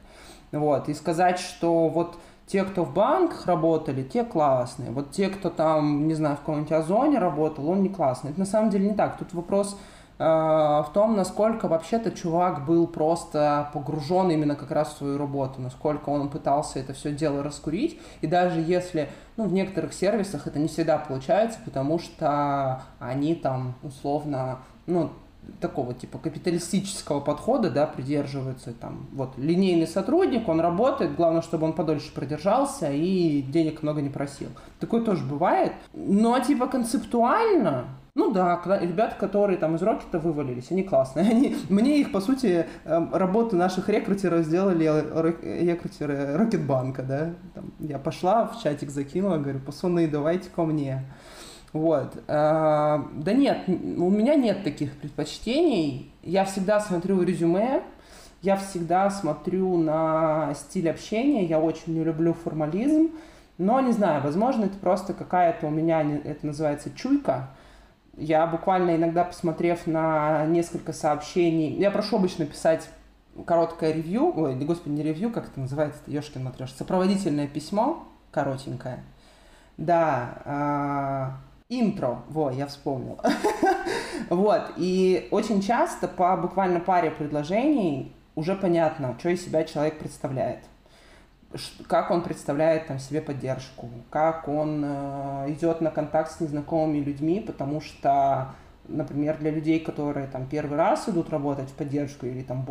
Вот. 0.53 0.89
И 0.89 0.95
сказать, 0.95 1.39
что 1.39 1.89
вот 1.89 2.19
те, 2.47 2.65
кто 2.65 2.85
в 2.85 2.93
банках 2.93 3.47
работали, 3.47 4.03
те 4.03 4.25
классные. 4.25 4.91
Вот 4.91 5.11
те, 5.11 5.29
кто 5.29 5.49
там, 5.49 6.07
не 6.07 6.15
знаю, 6.15 6.37
в 6.37 6.41
каком-нибудь 6.41 6.73
озоне 6.73 7.19
работал, 7.19 7.69
он 7.69 7.83
не 7.83 7.89
классный. 7.89 8.31
Это 8.31 8.41
на 8.41 8.47
самом 8.47 8.71
деле 8.71 8.91
не 8.91 8.95
так. 8.95 9.17
Тут 9.17 9.33
вопрос 9.33 9.79
в 10.23 10.91
том, 10.95 11.17
насколько 11.17 11.67
вообще-то 11.67 12.13
чувак 12.13 12.65
был 12.65 12.87
просто 12.87 13.71
погружен 13.73 14.31
именно 14.31 14.55
как 14.55 14.71
раз 14.71 14.95
в 14.95 14.99
свою 14.99 15.19
работу, 15.19 15.61
насколько 15.61 16.11
он 16.11 16.29
пытался 16.29 16.79
это 16.79 16.93
все 16.93 17.13
дело 17.13 17.43
раскурить. 17.43 18.01
И 18.21 18.27
даже 18.27 18.61
если, 18.61 19.09
ну, 19.37 19.45
в 19.45 19.53
некоторых 19.53 19.93
сервисах 19.93 20.47
это 20.47 20.59
не 20.59 20.69
всегда 20.69 20.99
получается, 20.99 21.59
потому 21.65 21.99
что 21.99 22.83
они 23.01 23.35
там 23.35 23.75
условно, 23.83 24.59
ну, 24.87 25.11
такого 25.61 25.93
типа 25.93 26.19
капиталистического 26.19 27.21
подхода, 27.21 27.71
да, 27.71 27.87
придерживаются 27.87 28.73
там, 28.73 29.07
вот, 29.13 29.37
линейный 29.37 29.87
сотрудник, 29.87 30.49
он 30.49 30.61
работает, 30.61 31.17
главное, 31.17 31.43
чтобы 31.43 31.67
он 31.67 31.73
подольше 31.73 32.15
продержался 32.15 32.93
и 32.93 33.43
денег 33.43 33.83
много 33.83 34.03
не 34.03 34.09
просил. 34.09 34.51
Такое 34.79 35.03
тоже 35.03 35.25
бывает, 35.25 35.73
но 35.93 36.39
типа 36.39 36.69
концептуально, 36.69 37.87
ну 38.15 38.31
да, 38.31 38.61
ребята, 38.81 39.17
которые 39.19 39.57
там 39.57 39.77
из 39.77 39.83
Рокета 39.83 40.19
вывалились, 40.19 40.71
они 40.71 40.83
классные. 40.83 41.25
Они, 41.31 41.57
мне 41.71 41.99
их, 42.01 42.13
по 42.13 42.21
сути, 42.21 42.67
эм, 42.85 43.15
работу 43.15 43.57
наших 43.57 43.89
рекрутеров 43.89 44.45
сделали 44.45 44.85
рекрутеры 45.65 46.37
Рокетбанка, 46.37 47.03
да. 47.03 47.35
Там, 47.55 47.73
я 47.79 47.99
пошла 47.99 48.47
в 48.47 48.63
чатик 48.63 48.91
закинула, 48.91 49.39
говорю, 49.39 49.61
пацаны, 49.61 50.09
давайте 50.09 50.51
ко 50.51 50.65
мне. 50.65 51.05
Вот. 51.73 52.23
А, 52.29 53.09
да 53.15 53.33
нет, 53.33 53.65
у 53.67 54.11
меня 54.11 54.35
нет 54.35 54.63
таких 54.63 54.95
предпочтений. 54.99 56.13
Я 56.23 56.45
всегда 56.45 56.81
смотрю 56.81 57.23
резюме, 57.23 57.83
я 58.43 58.57
всегда 58.57 59.09
смотрю 59.09 59.79
на 59.79 60.53
стиль 60.55 60.91
общения, 60.91 61.47
я 61.47 61.59
очень 61.59 61.95
не 61.95 62.05
люблю 62.05 62.35
формализм, 62.35 63.13
но 63.57 63.81
не 63.81 63.93
знаю, 63.93 64.23
возможно, 64.23 64.65
это 64.65 64.77
просто 64.77 65.15
какая-то 65.15 65.69
у 65.69 65.71
меня, 65.71 66.03
это 66.03 66.47
называется 66.47 66.91
чуйка. 66.95 67.49
Я 68.17 68.47
буквально 68.47 68.97
иногда, 68.97 69.25
посмотрев 69.25 69.87
на 69.87 70.45
несколько 70.47 70.93
сообщений, 70.93 71.77
я 71.79 71.91
прошу 71.91 72.17
обычно 72.17 72.45
писать 72.45 72.89
короткое 73.47 73.93
ревью, 73.93 74.33
ой, 74.37 74.55
господи, 74.57 74.93
не 74.95 75.03
ревью, 75.03 75.31
как 75.31 75.49
это 75.49 75.61
называется, 75.61 76.01
ешкин 76.07 76.45
матрешка, 76.45 76.79
сопроводительное 76.79 77.47
письмо, 77.47 78.07
коротенькое. 78.31 79.03
Да, 79.79 80.43
а, 80.45 81.37
Интро, 81.71 82.23
во, 82.29 82.51
я 82.51 82.67
вспомнил. 82.67 83.19
вот, 84.31 84.73
и 84.77 85.29
очень 85.31 85.63
часто 85.63 86.07
по 86.07 86.37
буквально 86.37 86.81
паре 86.81 87.11
предложений 87.11 88.15
уже 88.35 88.55
понятно, 88.55 89.17
что 89.19 89.31
из 89.31 89.45
себя 89.45 89.65
человек 89.65 89.99
представляет. 89.99 90.61
Как 91.87 92.11
он 92.11 92.23
представляет 92.23 92.87
там 92.87 92.99
себе 92.99 93.21
поддержку, 93.21 93.89
как 94.11 94.49
он 94.49 94.83
э, 94.85 95.53
идет 95.53 95.81
на 95.81 95.91
контакт 95.91 96.33
с 96.33 96.41
незнакомыми 96.41 96.99
людьми, 96.99 97.41
потому 97.41 97.81
что, 97.81 98.55
например, 98.89 99.39
для 99.39 99.51
людей, 99.51 99.81
которые 99.81 100.27
там 100.27 100.47
первый 100.47 100.79
раз 100.79 101.09
идут 101.09 101.31
работать 101.31 101.69
в 101.69 101.75
поддержку 101.75 102.27
или 102.27 102.43
там 102.43 102.67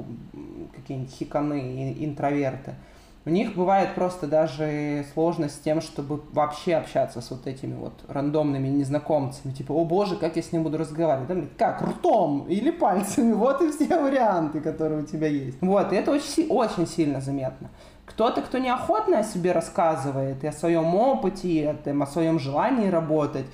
какие-нибудь 0.75 1.11
хиканы, 1.11 1.95
интроверты, 1.99 2.75
у 3.23 3.29
них 3.29 3.55
бывает 3.55 3.93
просто 3.93 4.25
даже 4.25 5.05
сложность 5.13 5.55
с 5.55 5.59
тем, 5.59 5.79
чтобы 5.81 6.21
вообще 6.31 6.73
общаться 6.73 7.21
с 7.21 7.29
вот 7.29 7.45
этими 7.45 7.75
вот 7.75 7.93
рандомными 8.07 8.67
незнакомцами. 8.67 9.53
Типа, 9.53 9.73
о 9.73 9.85
боже, 9.85 10.15
как 10.15 10.37
я 10.37 10.41
с 10.41 10.51
ним 10.51 10.63
буду 10.63 10.79
разговаривать? 10.79 11.27
Да, 11.27 11.35
как, 11.55 11.87
ртом 11.87 12.47
или 12.47 12.71
пальцами? 12.71 13.33
Вот 13.41 13.61
и 13.61 13.71
все 13.71 14.01
варианты, 14.01 14.59
которые 14.59 15.03
у 15.03 15.05
тебя 15.05 15.27
есть. 15.27 15.57
Вот, 15.61 15.91
и 15.93 15.95
это 15.95 16.11
очень, 16.11 16.47
очень 16.47 16.87
сильно 16.87 17.21
заметно. 17.21 17.69
Кто-то, 18.05 18.41
кто 18.41 18.57
неохотно 18.57 19.19
о 19.19 19.23
себе 19.23 19.51
рассказывает 19.51 20.43
и 20.43 20.47
о 20.47 20.51
своем 20.51 20.93
опыте, 20.95 21.47
и 21.47 21.63
о, 21.63 22.03
о 22.03 22.05
своем 22.05 22.39
желании 22.39 22.89
работать, 22.89 23.45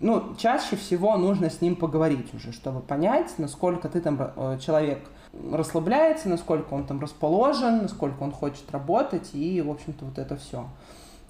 ну, 0.00 0.34
чаще 0.36 0.76
всего 0.76 1.16
нужно 1.16 1.48
с 1.48 1.60
ним 1.60 1.76
поговорить 1.76 2.34
уже, 2.34 2.52
чтобы 2.52 2.80
понять, 2.80 3.34
насколько 3.38 3.88
ты 3.88 4.00
там 4.00 4.32
э, 4.34 4.58
человек 4.60 4.98
расслабляется, 5.52 6.28
насколько 6.28 6.74
он 6.74 6.84
там 6.84 7.00
расположен, 7.00 7.82
насколько 7.82 8.22
он 8.22 8.32
хочет 8.32 8.70
работать, 8.72 9.30
и, 9.32 9.62
в 9.62 9.70
общем-то, 9.70 10.04
вот 10.04 10.18
это 10.18 10.36
все. 10.36 10.66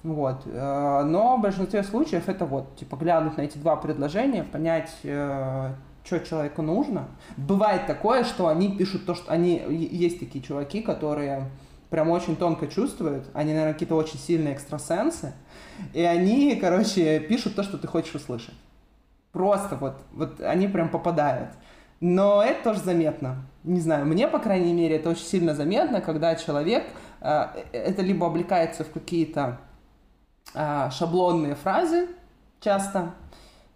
Вот. 0.01 0.41
Э, 0.45 1.03
но 1.05 1.37
в 1.37 1.41
большинстве 1.41 1.83
случаев 1.83 2.27
это 2.27 2.45
вот, 2.45 2.75
типа, 2.75 2.95
глянуть 2.95 3.37
на 3.37 3.41
эти 3.41 3.57
два 3.57 3.75
предложения, 3.75 4.43
понять, 4.43 4.91
э, 5.03 5.71
что 6.03 6.19
человеку 6.19 6.61
нужно. 6.61 7.07
Бывает 7.37 7.85
такое, 7.85 8.23
что 8.23 8.47
они 8.47 8.75
пишут 8.75 9.05
то, 9.05 9.15
что 9.15 9.31
они... 9.31 9.61
Есть 9.69 10.19
такие 10.19 10.43
чуваки, 10.43 10.81
которые 10.81 11.49
прям 11.93 12.09
очень 12.09 12.35
тонко 12.35 12.65
чувствуют, 12.65 13.29
они, 13.35 13.51
наверное, 13.51 13.73
какие-то 13.73 13.93
очень 13.93 14.17
сильные 14.17 14.55
экстрасенсы, 14.55 15.31
и 15.93 16.01
они, 16.01 16.55
короче, 16.55 17.19
пишут 17.19 17.55
то, 17.55 17.61
что 17.61 17.77
ты 17.77 17.85
хочешь 17.87 18.15
услышать. 18.15 18.55
Просто 19.31 19.75
вот, 19.75 20.01
вот 20.11 20.41
они 20.41 20.67
прям 20.67 20.89
попадают. 20.89 21.51
Но 21.99 22.41
это 22.41 22.63
тоже 22.63 22.79
заметно. 22.79 23.45
Не 23.63 23.79
знаю, 23.79 24.07
мне, 24.07 24.27
по 24.27 24.39
крайней 24.39 24.73
мере, 24.73 24.95
это 24.95 25.11
очень 25.11 25.23
сильно 25.23 25.53
заметно, 25.53 26.01
когда 26.01 26.33
человек, 26.35 26.83
э, 27.21 27.45
это 27.71 28.01
либо 28.01 28.25
облекается 28.25 28.83
в 28.83 28.89
какие-то 28.89 29.59
э, 30.55 30.89
шаблонные 30.89 31.53
фразы 31.53 32.07
часто, 32.59 33.11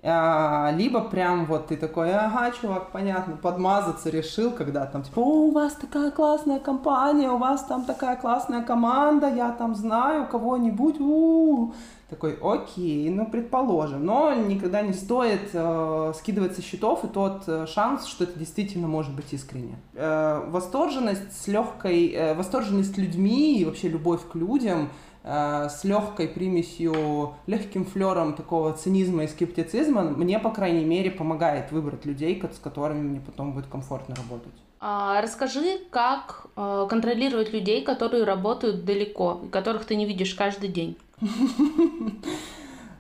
э, 0.08 0.76
либо 0.76 1.02
прям 1.02 1.46
вот 1.46 1.68
ты 1.68 1.78
такой, 1.78 2.14
ага, 2.14 2.52
чувак, 2.52 2.92
понятно, 2.92 3.36
подмазаться 3.36 4.10
решил, 4.10 4.52
когда 4.52 4.86
там 4.86 5.04
типа, 5.04 5.20
о, 5.20 5.48
у 5.48 5.52
вас 5.52 5.74
такая 5.74 6.12
классная 6.12 6.60
компания, 6.60 7.30
у 7.30 7.38
вас 7.38 7.64
там 7.64 7.84
такая 7.84 8.16
классная 8.16 8.64
команда, 8.64 9.28
я 9.30 9.52
там 9.52 9.76
знаю 9.76 10.28
кого-нибудь, 10.28 11.00
у-у-у 11.00 11.74
такой, 12.10 12.38
окей, 12.42 13.10
ну, 13.10 13.26
предположим. 13.26 14.06
Но 14.06 14.34
никогда 14.34 14.82
не 14.82 14.94
стоит 14.94 15.50
э, 15.52 16.14
скидывать 16.18 16.56
со 16.56 16.62
счетов 16.62 17.04
и 17.04 17.08
тот 17.08 17.44
э, 17.48 17.66
шанс, 17.68 18.06
что 18.06 18.24
это 18.24 18.40
действительно 18.40 18.88
может 18.88 19.14
быть 19.14 19.34
искренне. 19.34 19.78
Э, 19.94 20.42
восторженность 20.48 21.34
с 21.38 21.48
легкой, 21.48 22.12
э, 22.12 22.34
восторженность 22.34 22.98
людьми 22.98 23.60
и 23.60 23.66
вообще 23.66 23.90
любовь 23.90 24.22
к 24.32 24.36
людям 24.36 24.90
с 25.28 25.84
легкой 25.84 26.28
примесью, 26.28 27.34
легким 27.48 27.86
флером 27.86 28.34
такого 28.34 28.74
цинизма 28.74 29.24
и 29.24 29.28
скептицизма 29.28 30.04
мне, 30.04 30.40
по 30.40 30.52
крайней 30.52 30.86
мере, 30.86 31.12
помогает 31.12 31.72
выбрать 31.72 32.06
людей, 32.06 32.42
с 32.42 32.60
которыми 32.60 33.02
мне 33.02 33.20
потом 33.20 33.54
будет 33.54 33.68
комфортно 33.68 34.16
работать. 34.16 34.54
А, 34.80 35.22
расскажи, 35.22 35.80
как 35.90 36.48
э, 36.56 36.88
контролировать 36.90 37.52
людей, 37.52 37.84
которые 37.84 38.24
работают 38.24 38.86
далеко, 38.86 39.42
которых 39.52 39.86
ты 39.86 39.96
не 39.96 40.06
видишь 40.06 40.36
каждый 40.36 40.70
день. 40.70 40.98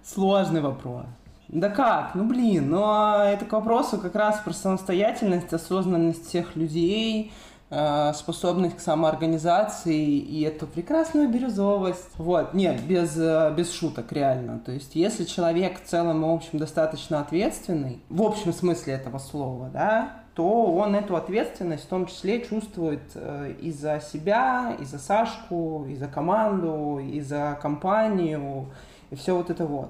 Сложный 0.03 0.61
вопрос. 0.61 1.05
Да 1.49 1.69
как? 1.69 2.15
Ну 2.15 2.25
блин, 2.25 2.73
а 2.75 3.25
это 3.29 3.45
к 3.45 3.53
вопросу 3.53 3.99
как 3.99 4.15
раз 4.15 4.39
про 4.39 4.53
самостоятельность, 4.53 5.53
осознанность 5.53 6.27
всех 6.27 6.55
людей, 6.55 7.31
э, 7.31 7.56
способность 7.69 8.77
к 8.77 8.79
самоорганизации 8.79 10.17
и 10.19 10.41
эту 10.43 10.67
прекрасную 10.67 11.27
бирюзовость. 11.27 12.11
Вот, 12.17 12.53
нет, 12.53 12.81
без, 12.81 13.17
э, 13.17 13.53
без 13.57 13.73
шуток, 13.73 14.11
реально. 14.13 14.59
То 14.59 14.71
есть, 14.71 14.95
если 14.95 15.25
человек 15.25 15.81
в 15.81 15.85
целом, 15.85 16.23
в 16.23 16.33
общем, 16.33 16.59
достаточно 16.59 17.19
ответственный, 17.19 18.01
в 18.09 18.21
общем 18.21 18.53
смысле 18.53 18.93
этого 18.93 19.17
слова, 19.19 19.69
да, 19.73 20.13
то 20.33 20.65
он 20.65 20.95
эту 20.95 21.15
ответственность 21.15 21.85
в 21.85 21.87
том 21.87 22.05
числе 22.05 22.41
чувствует 22.41 23.01
э, 23.15 23.55
и 23.59 23.71
за 23.71 23.99
себя, 23.99 24.77
и 24.79 24.85
за 24.85 24.99
Сашку, 24.99 25.85
и 25.89 25.95
за 25.95 26.07
команду, 26.07 26.99
и 26.99 27.19
за 27.19 27.57
компанию, 27.61 28.67
и 29.09 29.15
все 29.15 29.35
вот 29.35 29.49
это 29.49 29.65
вот. 29.65 29.89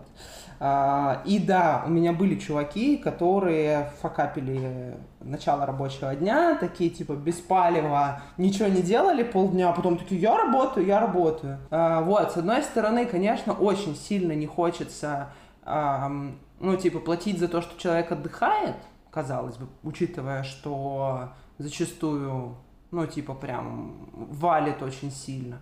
А, 0.60 1.22
и 1.26 1.40
да, 1.40 1.84
у 1.86 1.90
меня 1.90 2.14
были 2.14 2.36
чуваки, 2.40 2.98
которые 2.98 3.92
факапили 4.02 4.98
начало 5.22 5.66
рабочего 5.66 6.16
дня, 6.16 6.56
такие 6.56 6.90
типа 6.90 7.14
без 7.14 7.36
палева, 7.36 8.22
ничего 8.38 8.68
не 8.68 8.82
делали 8.82 9.24
полдня, 9.24 9.70
а 9.70 9.74
потом 9.74 9.98
такие, 9.98 10.20
я 10.20 10.36
работаю, 10.38 10.86
я 10.86 11.00
работаю. 11.00 11.60
А, 11.70 12.02
вот, 12.02 12.32
с 12.32 12.38
одной 12.38 12.64
стороны, 12.64 13.06
конечно, 13.06 13.54
очень 13.54 13.96
сильно 13.96 14.32
не 14.34 14.48
хочется, 14.48 15.30
ну, 15.66 16.76
типа, 16.80 17.00
платить 17.00 17.40
за 17.40 17.48
то, 17.48 17.62
что 17.62 17.80
человек 17.80 18.12
отдыхает, 18.12 18.78
казалось 19.12 19.58
бы, 19.58 19.68
учитывая, 19.84 20.44
что 20.44 21.30
зачастую, 21.58 22.56
ну, 22.92 23.06
типа, 23.06 23.34
прям 23.34 24.10
валит 24.14 24.82
очень 24.82 25.12
сильно. 25.12 25.60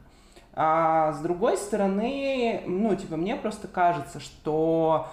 А 0.55 1.13
с 1.13 1.19
другой 1.19 1.57
стороны, 1.57 2.63
ну, 2.65 2.95
типа, 2.95 3.17
мне 3.17 3.35
просто 3.35 3.67
кажется, 3.67 4.19
что 4.19 5.07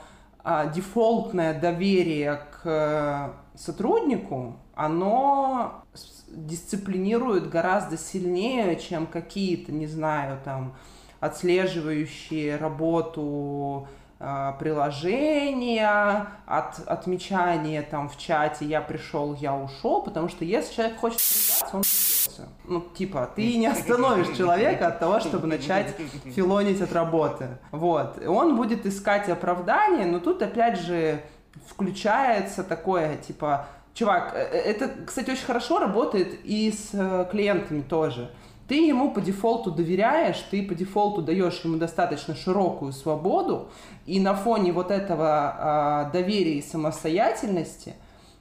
а, 0.44 0.66
дефолтное 0.66 1.58
доверие 1.58 2.40
к 2.62 3.34
сотруднику, 3.54 4.56
оно 4.74 5.84
дисциплинирует 6.28 7.50
гораздо 7.50 7.98
сильнее, 7.98 8.76
чем 8.76 9.06
какие-то, 9.06 9.72
не 9.72 9.86
знаю, 9.86 10.40
там, 10.44 10.74
отслеживающие 11.20 12.56
работу 12.56 13.86
э, 14.18 14.52
приложения, 14.58 16.26
от 16.46 16.80
отмечания 16.86 17.82
там 17.82 18.08
в 18.08 18.18
чате 18.18 18.64
«я 18.64 18.80
пришел, 18.80 19.34
я 19.34 19.54
ушел», 19.54 20.02
потому 20.02 20.28
что 20.28 20.44
если 20.44 20.74
человек 20.74 20.98
хочет 20.98 21.18
придаться, 21.18 21.76
он 21.76 21.84
придется. 22.32 22.48
Ну, 22.66 22.84
типа, 22.94 23.30
ты 23.34 23.56
не 23.56 23.66
остановишь 23.68 24.36
человека 24.36 24.88
от 24.88 24.98
того, 24.98 25.20
чтобы 25.20 25.46
начать 25.46 25.94
филонить 26.24 26.80
от 26.80 26.92
работы. 26.92 27.58
Вот. 27.70 28.22
И 28.22 28.26
он 28.26 28.56
будет 28.56 28.86
искать 28.86 29.28
оправдание, 29.28 30.06
но 30.06 30.18
тут 30.18 30.42
опять 30.42 30.78
же 30.80 31.22
включается 31.66 32.64
такое, 32.64 33.16
типа, 33.16 33.66
чувак, 33.94 34.32
э, 34.34 34.38
э, 34.38 34.58
это, 34.58 34.90
кстати, 35.06 35.30
очень 35.30 35.44
хорошо 35.44 35.78
работает 35.78 36.38
и 36.44 36.72
с 36.72 36.90
э, 36.92 37.26
клиентами 37.30 37.82
тоже 37.82 38.30
ты 38.68 38.86
ему 38.86 39.10
по 39.10 39.20
дефолту 39.20 39.70
доверяешь, 39.70 40.38
ты 40.50 40.62
по 40.62 40.74
дефолту 40.74 41.20
даешь 41.20 41.60
ему 41.62 41.76
достаточно 41.76 42.34
широкую 42.34 42.92
свободу, 42.92 43.68
и 44.06 44.18
на 44.18 44.34
фоне 44.34 44.72
вот 44.72 44.90
этого 44.90 45.26
а, 45.58 46.10
доверия 46.10 46.54
и 46.54 46.62
самостоятельности 46.62 47.96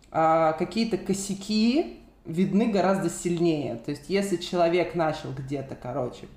а, 0.09 0.53
какие-то 0.53 0.97
косяки 0.97 2.00
видны 2.25 2.67
гораздо 2.67 3.09
сильнее. 3.09 3.75
То 3.75 3.91
есть 3.91 4.09
если 4.09 4.37
человек 4.37 4.95
начал 4.95 5.31
где-то, 5.31 5.75
короче, 5.75 6.27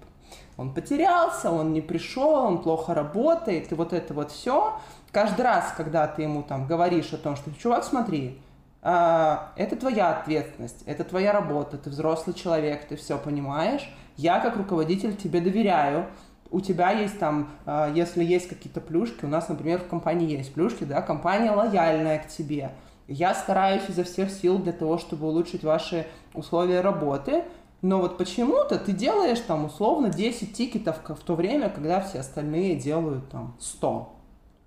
он 0.57 0.73
потерялся, 0.73 1.51
он 1.51 1.73
не 1.73 1.81
пришел, 1.81 2.35
он 2.35 2.63
плохо 2.63 2.95
работает, 2.95 3.73
и 3.73 3.75
вот 3.75 3.93
это 3.93 4.15
вот 4.15 4.31
все, 4.31 4.79
каждый 5.11 5.43
раз, 5.43 5.73
когда 5.77 6.07
ты 6.07 6.23
ему 6.23 6.43
там 6.43 6.67
говоришь 6.67 7.13
о 7.13 7.17
том, 7.17 7.37
что, 7.37 7.51
чувак, 7.53 7.85
смотри, 7.85 8.41
а, 8.87 9.53
это 9.57 9.77
твоя 9.77 10.11
ответственность, 10.11 10.83
это 10.87 11.05
твоя 11.05 11.33
работа, 11.33 11.79
ты 11.79 11.89
взрослый 11.89 12.35
человек, 12.35 12.87
ты 12.87 12.97
все 12.97 13.17
понимаешь. 13.19 13.91
Я 14.17 14.41
как 14.41 14.57
руководитель 14.57 15.17
тебе 15.17 15.41
доверяю. 15.41 16.07
У 16.51 16.61
тебя 16.61 16.91
есть 16.91 17.19
там, 17.19 17.51
а, 17.65 17.91
если 17.91 18.23
есть 18.23 18.47
какие-то 18.47 18.83
плюшки, 18.83 19.25
у 19.25 19.29
нас, 19.29 19.49
например, 19.49 19.81
в 19.81 19.89
компании 19.89 20.37
есть 20.37 20.53
плюшки, 20.53 20.85
да, 20.85 21.01
компания 21.01 21.51
лояльная 21.51 22.19
к 22.19 22.29
тебе. 22.29 22.73
Я 23.07 23.35
стараюсь 23.35 23.83
изо 23.89 24.05
всех 24.05 24.31
сил 24.31 24.59
для 24.59 24.73
того, 24.73 24.99
чтобы 24.99 25.27
улучшить 25.29 25.63
ваши 25.63 26.07
условия 26.33 26.81
работы, 26.81 27.45
но 27.83 27.99
вот 27.99 28.17
почему-то 28.17 28.79
ты 28.79 28.93
делаешь 28.93 29.41
там 29.41 29.67
условно 29.67 30.09
10 30.09 30.55
тикетов 30.55 31.01
в 31.07 31.21
то 31.23 31.35
время, 31.35 31.69
когда 31.69 32.01
все 32.01 32.21
остальные 32.21 32.77
делают 32.77 33.29
там 33.29 33.55
100. 33.61 34.13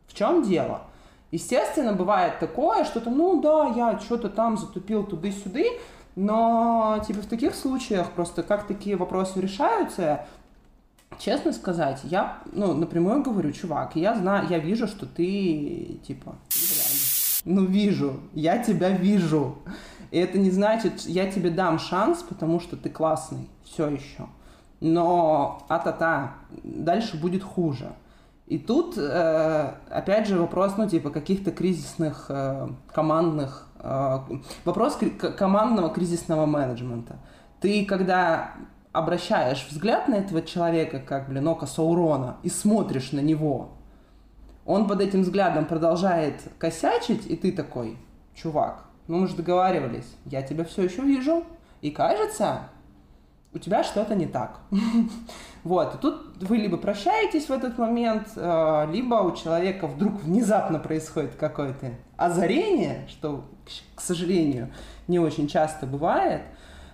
В 0.08 0.14
чем 0.14 0.44
дело? 0.44 0.82
Естественно, 1.32 1.94
бывает 1.94 2.40
такое, 2.40 2.86
что-то, 2.86 3.10
ну 3.10 3.42
да, 3.42 3.74
я 3.76 4.00
что-то 4.00 4.30
там 4.30 4.58
затупил 4.58 5.04
туды-сюды, 5.04 5.66
но 6.16 7.04
типа 7.06 7.22
в 7.22 7.26
таких 7.26 7.56
случаях 7.56 8.12
просто 8.12 8.44
как 8.44 8.68
такие 8.68 8.96
вопросы 8.96 9.42
решаются, 9.42 10.26
честно 11.20 11.52
сказать, 11.52 12.02
я, 12.04 12.40
ну, 12.52 12.74
напрямую 12.74 13.24
говорю, 13.24 13.52
чувак, 13.52 13.96
я 13.96 14.16
знаю, 14.16 14.48
я 14.50 14.60
вижу, 14.60 14.88
что 14.88 15.06
ты, 15.06 16.00
типа, 16.08 16.36
ну, 17.48 17.66
вижу, 17.66 18.20
я 18.34 18.58
тебя 18.58 18.90
вижу. 18.90 19.58
И 20.12 20.18
это 20.18 20.38
не 20.38 20.52
значит, 20.52 21.02
я 21.02 21.32
тебе 21.32 21.50
дам 21.50 21.80
шанс, 21.80 22.24
потому 22.24 22.60
что 22.60 22.76
ты 22.76 22.90
классный, 22.90 23.50
все 23.64 23.88
еще. 23.90 24.28
Но, 24.80 25.66
а-та-та, 25.70 26.34
дальше 26.64 27.20
будет 27.20 27.44
хуже. 27.44 27.94
И 28.46 28.58
тут, 28.58 28.98
э, 28.98 29.72
опять 29.90 30.28
же, 30.28 30.40
вопрос, 30.40 30.74
ну, 30.78 30.88
типа, 30.88 31.10
каких-то 31.10 31.52
кризисных 31.52 32.28
э, 32.30 32.68
командных... 32.94 33.68
Э, 33.80 34.20
вопрос 34.64 34.98
командного 35.38 35.90
кризисного 35.90 36.46
менеджмента. 36.46 37.18
Ты, 37.60 37.86
когда 37.86 38.52
обращаешь 38.94 39.68
взгляд 39.70 40.08
на 40.08 40.16
этого 40.16 40.42
человека, 40.42 41.00
как, 41.00 41.30
блин, 41.30 41.48
око 41.48 41.66
Саурона, 41.66 42.38
и 42.44 42.50
смотришь 42.50 43.12
на 43.12 43.20
него, 43.20 43.77
он 44.68 44.86
под 44.86 45.02
этим 45.02 45.22
взглядом 45.22 45.66
продолжает 45.66 46.42
косячить, 46.60 47.26
и 47.26 47.38
ты 47.38 47.54
такой, 47.54 47.98
чувак, 48.36 48.84
ну 49.08 49.20
мы 49.20 49.28
же 49.28 49.36
договаривались, 49.36 50.14
я 50.26 50.42
тебя 50.42 50.66
все 50.66 50.84
еще 50.84 51.02
вижу, 51.04 51.46
и 51.82 51.90
кажется, 51.90 52.70
у 53.54 53.60
тебя 53.60 53.84
что-то 53.84 54.14
не 54.14 54.28
так. 54.28 54.60
Вот, 55.64 55.96
и 55.96 55.98
тут 55.98 56.42
вы 56.42 56.58
либо 56.58 56.78
прощаетесь 56.78 57.50
в 57.50 57.52
этот 57.52 57.78
момент, 57.78 58.30
э, 58.38 58.88
либо 58.90 59.16
у 59.16 59.36
человека 59.36 59.88
вдруг 59.88 60.22
внезапно 60.22 60.80
происходит 60.80 61.36
какое-то 61.36 61.92
озарение, 62.16 63.06
что, 63.10 63.44
к 63.96 64.00
сожалению, 64.00 64.72
не 65.10 65.20
очень 65.20 65.50
часто 65.50 65.86
бывает, 65.86 66.44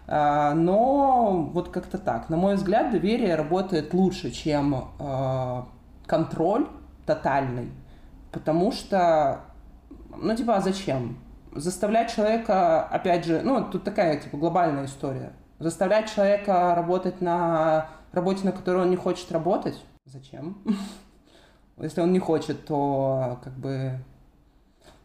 э, 0.07 0.53
но 0.55 1.51
вот 1.53 1.69
как-то 1.69 1.99
так. 1.99 2.29
На 2.29 2.37
мой 2.37 2.55
взгляд, 2.55 2.89
доверие 2.89 3.35
работает 3.35 3.93
лучше, 3.93 4.31
чем 4.31 4.89
э, 4.99 5.63
контроль 6.07 6.65
тотальный, 7.05 7.71
потому 8.31 8.71
что, 8.71 9.41
ну, 10.15 10.35
типа, 10.35 10.57
а 10.57 10.61
зачем? 10.61 11.19
Заставлять 11.53 12.13
человека, 12.13 12.83
опять 12.83 13.25
же, 13.25 13.41
ну, 13.43 13.63
тут 13.69 13.83
такая, 13.83 14.17
типа, 14.19 14.37
глобальная 14.37 14.85
история. 14.85 15.33
Заставлять 15.59 16.13
человека 16.13 16.73
работать 16.75 17.21
на 17.21 17.89
работе, 18.11 18.45
на 18.45 18.51
которой 18.51 18.83
он 18.83 18.89
не 18.89 18.95
хочет 18.95 19.31
работать, 19.31 19.79
зачем? 20.05 20.57
Если 21.77 22.01
он 22.01 22.11
не 22.11 22.19
хочет, 22.19 22.65
то 22.65 23.39
как 23.43 23.53
бы 23.53 23.99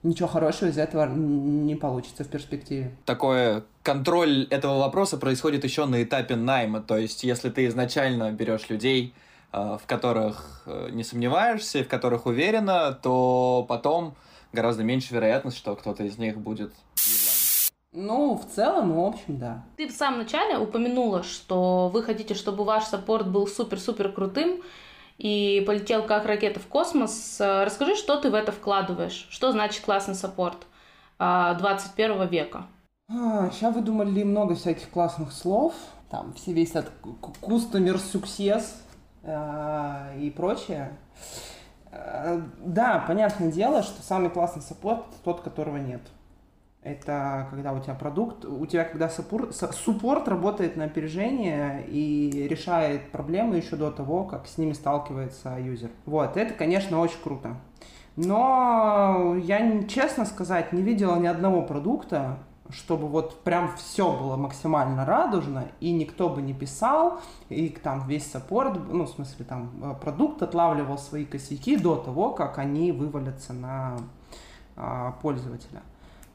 ничего 0.03 0.29
хорошего 0.29 0.69
из 0.69 0.79
этого 0.79 1.07
не 1.07 1.75
получится 1.75 2.25
в 2.25 2.29
перспективе. 2.29 2.93
Такое 3.05 3.65
контроль 3.83 4.47
этого 4.51 4.79
вопроса 4.79 5.17
происходит 5.17 5.65
еще 5.65 5.87
на 5.87 6.03
этапе 6.03 6.37
найма. 6.37 6.81
То 6.81 6.97
есть, 6.97 7.25
если 7.25 7.51
ты 7.51 7.67
изначально 7.67 8.31
берешь 8.33 8.69
людей, 8.69 9.15
в 9.53 9.83
которых 9.87 10.63
э, 10.67 10.89
не 10.91 11.05
сомневаешься, 11.05 11.83
в 11.83 11.89
которых 11.89 12.27
уверена, 12.27 12.93
то 12.93 13.65
потом 13.69 14.15
гораздо 14.53 14.85
меньше 14.85 15.15
вероятность, 15.15 15.57
что 15.57 15.75
кто-то 15.77 16.05
из 16.05 16.19
них 16.19 16.39
будет 16.39 16.73
ну, 17.93 18.35
в 18.35 18.55
целом, 18.55 18.93
в 18.93 19.01
общем, 19.01 19.39
да. 19.39 19.65
Ты 19.77 19.89
в 19.89 19.93
самом 19.93 20.21
начале 20.21 20.59
упомянула, 20.59 21.23
что 21.23 21.89
вы 21.89 22.03
хотите, 22.03 22.35
чтобы 22.35 22.65
ваш 22.65 22.85
support 22.85 23.29
был 23.29 23.47
супер-супер 23.47 24.13
крутым 24.13 24.63
и 25.17 25.65
полетел 25.67 26.05
как 26.05 26.27
ракета 26.27 26.61
в 26.61 26.67
космос. 26.67 27.39
Расскажи, 27.41 27.97
что 27.97 28.21
ты 28.21 28.31
в 28.31 28.35
это 28.35 28.53
вкладываешь? 28.53 29.27
Что 29.31 29.53
значит 29.53 29.83
классный 29.85 30.15
support 30.15 30.67
21 31.19 32.21
а, 32.21 32.25
века? 32.27 32.67
А, 33.11 33.51
сейчас 33.51 33.75
выдумали 33.75 34.23
много 34.23 34.55
всяких 34.55 34.91
классных 34.91 35.33
слов. 35.33 35.75
Там 36.11 36.35
все 36.35 36.53
весь 36.53 36.77
от 36.77 36.93
customer 37.43 37.97
success 37.97 38.63
э, 38.63 38.88
и 39.25 40.33
прочее. 40.37 40.91
Э, 41.91 42.41
да, 42.59 43.05
понятное 43.07 43.51
дело, 43.51 43.83
что 43.83 44.03
самый 44.03 44.31
классный 44.31 44.63
support 44.63 45.05
тот, 45.25 45.41
которого 45.41 45.77
нет. 45.77 46.03
Это 46.83 47.49
когда 47.51 47.73
у 47.73 47.81
тебя 47.81 47.95
продукт, 47.95 48.45
у 48.45 48.65
тебя 48.65 48.85
когда 48.85 49.09
support, 49.09 49.55
support 49.55 50.29
работает 50.29 50.77
на 50.77 50.85
опережение 50.85 51.85
и 51.87 52.47
решает 52.49 53.11
проблемы 53.11 53.57
еще 53.57 53.77
до 53.77 53.91
того, 53.91 54.25
как 54.25 54.47
с 54.47 54.59
ними 54.59 54.73
сталкивается 54.73 55.59
юзер. 55.59 55.91
Вот, 56.07 56.37
это, 56.37 56.55
конечно, 56.55 57.01
очень 57.01 57.21
круто. 57.23 57.57
Но 58.17 59.37
я, 59.43 59.83
честно 59.85 60.25
сказать, 60.25 60.73
не 60.73 60.83
видела 60.83 61.17
ни 61.17 61.27
одного 61.27 61.63
продукта, 61.63 62.39
чтобы 62.71 63.09
вот 63.09 63.43
прям 63.43 63.75
все 63.77 64.13
было 64.13 64.37
максимально 64.37 65.05
радужно, 65.05 65.69
и 65.81 65.91
никто 65.91 66.29
бы 66.29 66.43
не 66.43 66.55
писал, 66.55 67.21
и 67.49 67.69
там 67.69 68.07
весь 68.07 68.31
саппорт, 68.31 68.79
ну, 68.89 69.05
в 69.05 69.11
смысле, 69.11 69.45
там, 69.45 69.71
э, 69.83 69.95
продукт 70.01 70.43
отлавливал 70.43 70.99
свои 70.99 71.25
косяки 71.25 71.77
до 71.77 71.97
того, 71.97 72.31
как 72.31 72.59
они 72.59 72.93
вывалятся 72.93 73.53
на 73.53 73.99
а, 74.77 75.13
пользователя. 75.23 75.83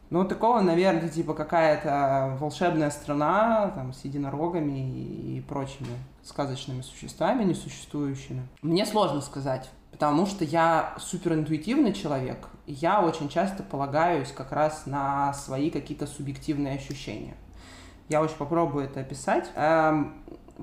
Ну, 0.09 0.25
такого, 0.25 0.59
наверное, 0.59 1.09
типа 1.09 1.33
какая-то 1.33 2.37
волшебная 2.39 2.91
страна, 2.91 3.71
там, 3.73 3.93
с 3.93 4.03
единорогами 4.03 4.91
и, 4.91 5.37
и 5.37 5.41
прочими 5.41 5.97
сказочными 6.23 6.81
существами 6.81 7.43
несуществующими. 7.43 8.47
Мне 8.61 8.85
сложно 8.85 9.21
сказать, 9.21 9.69
потому 9.91 10.25
что 10.25 10.43
я 10.43 10.93
суперинтуитивный 10.99 11.93
человек, 11.93 12.49
я 12.65 13.01
очень 13.01 13.29
часто 13.29 13.63
полагаюсь 13.63 14.31
как 14.31 14.51
раз 14.51 14.85
на 14.85 15.33
свои 15.33 15.69
какие-то 15.69 16.07
субъективные 16.07 16.75
ощущения. 16.75 17.35
Я 18.09 18.21
очень 18.21 18.35
попробую 18.35 18.85
это 18.85 19.01
описать. 19.01 19.51
Эм, 19.55 20.13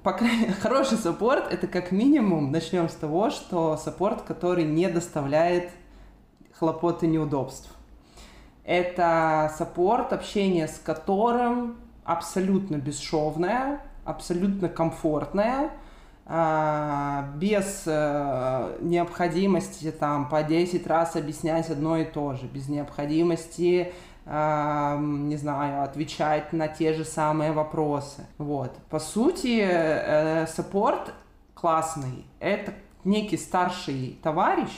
по 0.02 0.12
крайней 0.12 0.46
хороший 0.60 0.98
support 0.98 1.52
это 1.52 1.66
как 1.66 1.92
минимум, 1.92 2.52
начнем 2.52 2.88
с 2.88 2.94
того, 2.94 3.30
что 3.30 3.76
support, 3.76 4.22
который 4.22 4.64
не 4.64 4.88
доставляет 4.88 5.70
хлопот 6.58 7.02
и 7.02 7.06
неудобств. 7.06 7.74
Это 8.64 9.52
support, 9.56 10.12
общение 10.12 10.68
с 10.68 10.78
которым 10.78 11.76
абсолютно 12.04 12.76
бесшовное, 12.76 13.80
абсолютно 14.04 14.68
комфортное, 14.68 15.70
без 16.30 17.82
э, 17.86 18.76
необходимости 18.82 19.90
там 19.90 20.28
по 20.28 20.44
10 20.44 20.86
раз 20.86 21.16
объяснять 21.16 21.68
одно 21.70 21.96
и 21.96 22.04
то 22.04 22.34
же, 22.34 22.46
без 22.46 22.68
необходимости 22.68 23.92
не 24.26 25.36
знаю, 25.36 25.82
отвечать 25.82 26.52
на 26.52 26.68
те 26.68 26.92
же 26.92 27.04
самые 27.04 27.50
вопросы. 27.50 28.26
Вот. 28.38 28.76
По 28.88 29.00
сути, 29.00 29.60
э, 29.60 30.46
саппорт 30.46 31.12
классный. 31.54 32.26
Это 32.38 32.74
некий 33.02 33.36
старший 33.36 34.18
товарищ, 34.22 34.70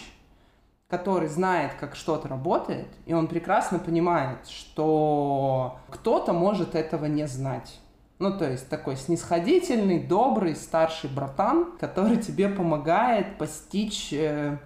который 0.88 1.28
знает, 1.28 1.72
как 1.78 1.96
что-то 1.96 2.28
работает, 2.28 2.88
и 3.06 3.14
он 3.14 3.26
прекрасно 3.26 3.78
понимает, 3.78 4.46
что 4.48 5.78
кто-то 5.90 6.32
может 6.32 6.74
этого 6.74 7.06
не 7.06 7.26
знать. 7.26 7.80
Ну, 8.22 8.30
то 8.30 8.48
есть 8.48 8.68
такой 8.68 8.96
снисходительный, 8.96 9.98
добрый, 9.98 10.54
старший 10.54 11.10
братан, 11.10 11.72
который 11.80 12.18
тебе 12.18 12.48
помогает 12.48 13.36
постичь 13.36 14.12
э, 14.12 14.58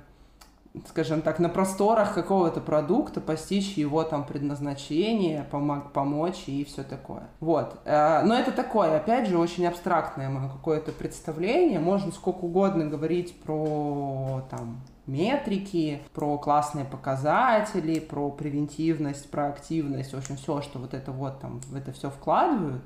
скажем 0.87 1.23
так, 1.23 1.39
на 1.39 1.49
просторах 1.49 2.13
какого-то 2.13 2.61
продукта 2.61 3.23
постичь 3.23 3.79
его 3.79 4.03
там 4.03 4.25
предназначение, 4.25 5.47
помог, 5.51 5.93
помочь 5.93 6.45
и 6.49 6.65
все 6.65 6.83
такое. 6.83 7.23
Вот. 7.41 7.81
Э, 7.87 8.23
но 8.25 8.35
это 8.35 8.53
такое, 8.53 8.95
опять 8.95 9.27
же, 9.27 9.39
очень 9.39 9.67
абстрактное 9.67 10.29
мое 10.29 10.51
какое-то 10.51 10.93
представление. 10.93 11.81
Можно 11.81 12.13
сколько 12.13 12.45
угодно 12.45 12.85
говорить 12.85 13.41
про 13.41 14.43
там 14.51 14.83
метрики, 15.07 16.03
про 16.13 16.37
классные 16.37 16.85
показатели, 16.85 18.01
про 18.01 18.31
превентивность, 18.31 19.31
про 19.31 19.49
активность, 19.49 20.13
в 20.13 20.19
общем, 20.19 20.37
все, 20.37 20.61
что 20.61 20.79
вот 20.79 20.93
это 20.93 21.11
вот 21.11 21.41
там 21.41 21.61
в 21.61 21.75
это 21.75 21.93
все 21.93 22.11
вкладывают. 22.11 22.83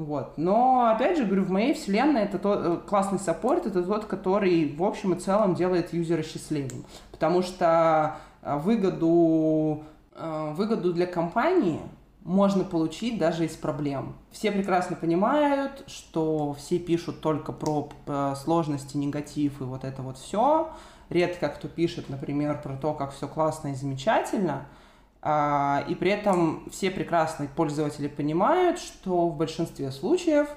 Вот. 0.00 0.38
Но, 0.38 0.88
опять 0.94 1.18
же, 1.18 1.26
говорю, 1.26 1.44
в 1.44 1.50
моей 1.50 1.74
вселенной 1.74 2.22
это 2.22 2.38
тот, 2.38 2.58
э, 2.62 2.78
классный 2.88 3.18
саппорт, 3.18 3.66
это 3.66 3.82
тот, 3.82 4.06
который 4.06 4.74
в 4.74 4.82
общем 4.82 5.12
и 5.12 5.18
целом 5.20 5.54
делает 5.54 5.92
юзера 5.92 6.22
счастливым. 6.22 6.86
Потому 7.10 7.42
что 7.42 8.16
э, 8.40 8.56
выгоду, 8.56 9.84
э, 10.14 10.52
выгоду 10.56 10.94
для 10.94 11.04
компании 11.04 11.80
можно 12.22 12.64
получить 12.64 13.18
даже 13.18 13.44
из 13.44 13.56
проблем. 13.56 14.14
Все 14.30 14.50
прекрасно 14.50 14.96
понимают, 14.96 15.84
что 15.86 16.54
все 16.54 16.78
пишут 16.78 17.20
только 17.20 17.52
про 17.52 17.90
сложности, 18.36 18.96
негатив 18.96 19.60
и 19.60 19.64
вот 19.64 19.84
это 19.84 20.00
вот 20.00 20.16
все. 20.16 20.70
Редко 21.10 21.50
кто 21.50 21.68
пишет, 21.68 22.08
например, 22.08 22.62
про 22.62 22.74
то, 22.74 22.94
как 22.94 23.12
все 23.12 23.28
классно 23.28 23.68
и 23.68 23.74
замечательно– 23.74 24.66
и 25.22 25.94
при 25.96 26.10
этом 26.10 26.70
все 26.70 26.90
прекрасные 26.90 27.48
пользователи 27.48 28.08
понимают, 28.08 28.78
что 28.78 29.28
в 29.28 29.36
большинстве 29.36 29.90
случаев 29.90 30.48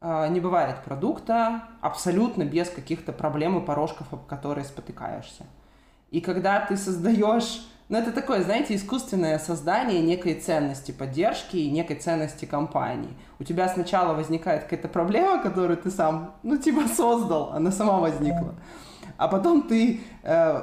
а, 0.00 0.28
не 0.28 0.40
бывает 0.40 0.84
продукта 0.84 1.64
абсолютно 1.80 2.44
без 2.44 2.70
каких-то 2.70 3.12
проблем 3.12 3.58
и 3.58 3.64
порожков, 3.64 4.12
об 4.12 4.26
которые 4.26 4.64
спотыкаешься. 4.64 5.44
И 6.10 6.20
когда 6.20 6.60
ты 6.60 6.76
создаешь, 6.76 7.66
ну 7.88 7.98
это 7.98 8.12
такое, 8.12 8.42
знаете, 8.42 8.76
искусственное 8.76 9.38
создание 9.38 10.00
некой 10.00 10.34
ценности 10.34 10.92
поддержки 10.92 11.56
и 11.56 11.70
некой 11.70 11.96
ценности 11.96 12.44
компании. 12.44 13.10
У 13.38 13.44
тебя 13.44 13.68
сначала 13.68 14.14
возникает 14.14 14.64
какая-то 14.64 14.88
проблема, 14.88 15.42
которую 15.42 15.76
ты 15.76 15.90
сам, 15.90 16.34
ну 16.42 16.56
типа 16.56 16.86
создал, 16.88 17.52
она 17.52 17.72
сама 17.72 17.98
возникла. 17.98 18.54
А 19.16 19.26
потом 19.26 19.62
ты 19.62 20.00
э, 20.22 20.62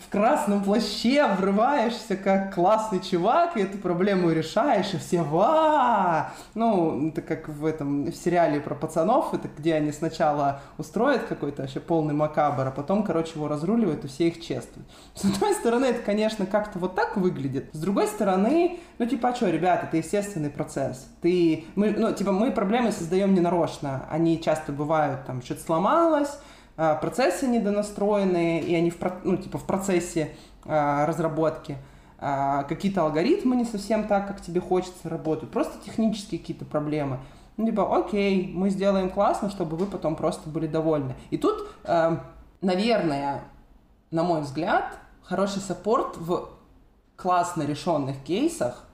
в 0.00 0.08
красном 0.10 0.64
плаще 0.64 1.26
врываешься 1.38 2.16
как 2.16 2.54
классный 2.54 3.00
чувак, 3.00 3.56
и 3.56 3.60
эту 3.60 3.78
проблему 3.78 4.30
решаешь, 4.30 4.94
и 4.94 4.98
все 4.98 5.22
ва 5.22 6.32
Ну, 6.54 7.08
это 7.08 7.22
как 7.22 7.48
в 7.48 7.66
этом 7.66 8.06
в 8.06 8.14
сериале 8.14 8.60
про 8.60 8.74
пацанов, 8.74 9.34
это 9.34 9.48
где 9.48 9.74
они 9.74 9.92
сначала 9.92 10.62
устроят 10.78 11.24
какой-то 11.24 11.62
вообще 11.62 11.80
полный 11.80 12.14
макабр, 12.14 12.66
а 12.66 12.70
потом, 12.70 13.02
короче, 13.02 13.32
его 13.34 13.48
разруливают, 13.48 14.04
и 14.04 14.08
все 14.08 14.28
их 14.28 14.40
чествуют. 14.40 14.88
С 15.14 15.24
одной 15.24 15.54
стороны, 15.54 15.86
это, 15.86 16.02
конечно, 16.02 16.46
как-то 16.46 16.78
вот 16.78 16.94
так 16.94 17.16
выглядит. 17.16 17.68
С 17.72 17.78
другой 17.78 18.06
стороны, 18.06 18.80
ну, 18.98 19.06
типа, 19.06 19.28
а 19.28 19.34
что, 19.34 19.50
ребята, 19.50 19.86
это 19.86 19.98
естественный 19.98 20.50
процесс. 20.50 21.08
Ты, 21.20 21.66
мы, 21.74 21.90
ну, 21.90 22.12
типа, 22.12 22.32
мы 22.32 22.50
проблемы 22.52 22.92
создаем 22.92 23.34
не 23.34 23.40
нарочно. 23.40 24.06
Они 24.10 24.40
часто 24.40 24.72
бывают, 24.72 25.26
там, 25.26 25.42
что-то 25.42 25.62
сломалось, 25.62 26.38
процессы 27.02 27.46
недонастроенные, 27.46 28.62
и 28.62 28.74
они 28.74 28.90
в, 28.90 28.96
ну, 29.24 29.36
типа 29.36 29.58
в 29.58 29.64
процессе 29.64 30.34
а, 30.64 31.04
разработки. 31.04 31.76
А, 32.18 32.62
какие-то 32.64 33.02
алгоритмы 33.02 33.56
не 33.56 33.64
совсем 33.66 34.06
так, 34.06 34.26
как 34.26 34.40
тебе 34.40 34.60
хочется 34.60 35.08
работают. 35.08 35.52
Просто 35.52 35.74
технические 35.84 36.40
какие-то 36.40 36.64
проблемы. 36.64 37.18
Ну, 37.56 37.66
типа, 37.66 37.98
окей, 37.98 38.50
мы 38.54 38.70
сделаем 38.70 39.10
классно, 39.10 39.50
чтобы 39.50 39.76
вы 39.76 39.84
потом 39.84 40.16
просто 40.16 40.48
были 40.48 40.66
довольны. 40.66 41.14
И 41.28 41.36
тут, 41.36 41.68
наверное, 42.62 43.42
на 44.10 44.22
мой 44.22 44.40
взгляд, 44.40 44.96
хороший 45.22 45.60
саппорт 45.60 46.16
в 46.16 46.48
классно 47.16 47.64
решенных 47.64 48.16
кейсах 48.22 48.86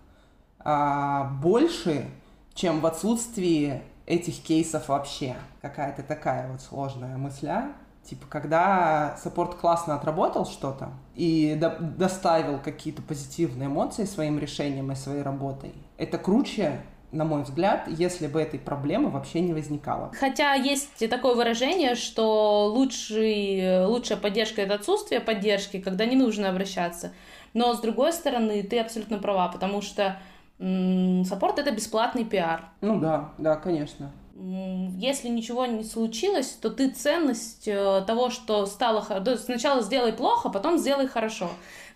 больше, 0.64 2.06
чем 2.54 2.80
в 2.80 2.86
отсутствии 2.86 3.82
этих 4.06 4.42
кейсов 4.42 4.88
вообще. 4.88 5.36
Какая-то 5.60 6.02
такая 6.02 6.50
вот 6.50 6.60
сложная 6.62 7.16
мысля. 7.16 7.72
Типа, 8.04 8.26
когда 8.28 9.16
саппорт 9.20 9.56
классно 9.56 9.96
отработал 9.96 10.46
что-то 10.46 10.90
и 11.16 11.56
до 11.60 11.76
доставил 11.80 12.60
какие-то 12.60 13.02
позитивные 13.02 13.66
эмоции 13.66 14.04
своим 14.04 14.38
решением 14.38 14.92
и 14.92 14.94
своей 14.94 15.22
работой, 15.22 15.74
это 15.98 16.16
круче, 16.16 16.80
на 17.10 17.24
мой 17.24 17.42
взгляд, 17.42 17.88
если 17.88 18.28
бы 18.28 18.40
этой 18.40 18.60
проблемы 18.60 19.10
вообще 19.10 19.40
не 19.40 19.52
возникало. 19.52 20.12
Хотя 20.20 20.54
есть 20.54 21.08
такое 21.10 21.34
выражение, 21.34 21.96
что 21.96 22.66
лучший, 22.66 23.84
лучшая 23.86 24.18
поддержка— 24.18 24.62
это 24.62 24.74
отсутствие 24.74 25.20
поддержки, 25.20 25.80
когда 25.80 26.04
не 26.04 26.14
нужно 26.14 26.48
обращаться. 26.48 27.12
Но, 27.54 27.74
с 27.74 27.80
другой 27.80 28.12
стороны, 28.12 28.62
ты 28.62 28.78
абсолютно 28.78 29.18
права, 29.18 29.48
потому 29.48 29.82
что 29.82 30.16
Саппорт 30.58 31.58
это 31.58 31.70
бесплатный 31.70 32.24
пиар. 32.24 32.70
Ну 32.80 32.98
да, 32.98 33.32
да, 33.38 33.56
конечно. 33.56 34.10
Если 34.38 35.28
ничего 35.28 35.66
не 35.66 35.84
случилось, 35.84 36.58
то 36.60 36.70
ты 36.70 36.90
ценность 36.90 37.66
э, 37.66 38.02
того, 38.06 38.28
что 38.28 38.66
стало... 38.66 39.00
Сначала 39.38 39.82
сделай 39.82 40.12
плохо, 40.12 40.50
потом 40.50 40.78
сделай 40.78 41.06
хорошо. 41.06 41.48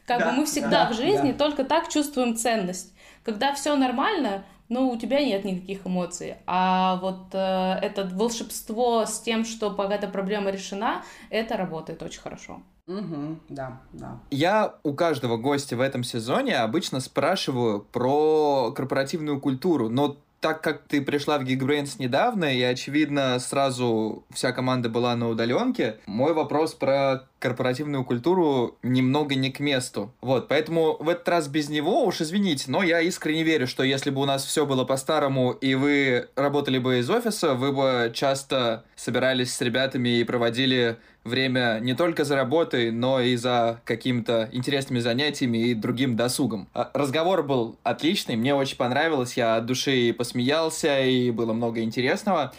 Как 0.07 0.21
да, 0.21 0.31
бы 0.31 0.39
мы 0.39 0.47
всегда 0.47 0.87
да, 0.87 0.91
в 0.91 0.95
жизни 0.95 1.33
да. 1.33 1.39
только 1.39 1.65
так 1.65 1.89
чувствуем 1.89 2.37
ценность. 2.37 2.95
Когда 3.25 3.53
все 3.55 3.77
нормально, 3.77 4.45
ну, 4.71 4.89
у 4.89 4.97
тебя 4.97 5.23
нет 5.23 5.45
никаких 5.45 5.87
эмоций. 5.87 6.37
А 6.47 6.97
вот 6.97 7.35
э, 7.35 7.39
это 7.83 8.09
волшебство 8.11 9.05
с 9.05 9.21
тем, 9.21 9.45
что 9.45 9.71
какая-то 9.71 10.09
проблема 10.09 10.51
решена, 10.51 11.03
это 11.29 11.57
работает 11.57 12.03
очень 12.03 12.21
хорошо. 12.21 12.63
Угу, 12.91 13.39
да, 13.49 13.81
да. 13.93 14.19
Я 14.31 14.75
у 14.83 14.95
каждого 14.95 15.37
гостя 15.37 15.77
в 15.77 15.81
этом 15.81 16.03
сезоне 16.03 16.57
обычно 16.57 16.99
спрашиваю 16.99 17.87
про 17.93 18.73
корпоративную 18.73 19.41
культуру, 19.41 19.89
но 19.89 20.17
так 20.41 20.63
как 20.63 20.83
ты 20.89 21.01
пришла 21.03 21.39
в 21.39 21.43
Geekbrains 21.43 21.97
недавно, 21.99 22.47
и, 22.47 22.63
очевидно, 22.63 23.39
сразу 23.39 24.25
вся 24.31 24.53
команда 24.53 24.89
была 24.89 25.15
на 25.15 25.29
удаленке, 25.29 25.99
мой 26.07 26.33
вопрос 26.33 26.75
про 26.75 27.29
корпоративную 27.41 28.05
культуру 28.05 28.79
немного 28.83 29.35
не 29.35 29.51
к 29.51 29.59
месту. 29.59 30.13
Вот, 30.21 30.47
поэтому 30.47 30.97
в 31.01 31.09
этот 31.09 31.29
раз 31.29 31.49
без 31.49 31.69
него, 31.69 32.05
уж 32.05 32.21
извините, 32.21 32.67
но 32.69 32.83
я 32.83 33.01
искренне 33.01 33.43
верю, 33.43 33.67
что 33.67 33.83
если 33.83 34.11
бы 34.11 34.21
у 34.21 34.27
нас 34.27 34.45
все 34.45 34.67
было 34.67 34.85
по-старому, 34.85 35.53
и 35.53 35.75
вы 35.75 36.29
работали 36.37 36.79
бы 36.79 36.99
из 36.99 37.11
офиса, 37.11 37.55
вы 37.55 37.73
бы 37.73 38.13
часто 38.15 38.85
собирались 38.95 39.55
с 39.55 39.61
ребятами 39.61 40.21
и 40.21 40.25
проводили 40.25 40.99
время 41.25 41.79
не 41.81 41.95
только 41.95 42.25
за 42.25 42.37
работой, 42.37 42.91
но 42.91 43.21
и 43.21 43.37
за 43.37 43.81
какими-то 43.85 44.49
интересными 44.53 45.01
занятиями 45.01 45.59
и 45.59 45.75
другим 45.75 46.17
досугом. 46.17 46.69
А, 46.73 46.91
разговор 46.95 47.43
был 47.43 47.77
отличный, 47.83 48.37
мне 48.37 48.55
очень 48.55 48.77
понравилось, 48.77 49.37
я 49.37 49.57
от 49.57 49.67
души 49.67 50.15
посмеялся, 50.17 51.01
и 51.01 51.31
было 51.31 51.53
много 51.53 51.83
интересного. 51.83 52.53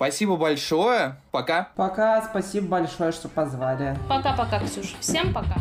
Спасибо 0.00 0.36
большое. 0.36 1.16
Пока. 1.30 1.68
Пока. 1.76 2.22
Спасибо 2.22 2.68
большое, 2.68 3.12
что 3.12 3.28
позвали. 3.28 3.94
Пока-пока, 4.08 4.58
Ксюша. 4.60 4.96
Всем 4.98 5.34
пока. 5.34 5.56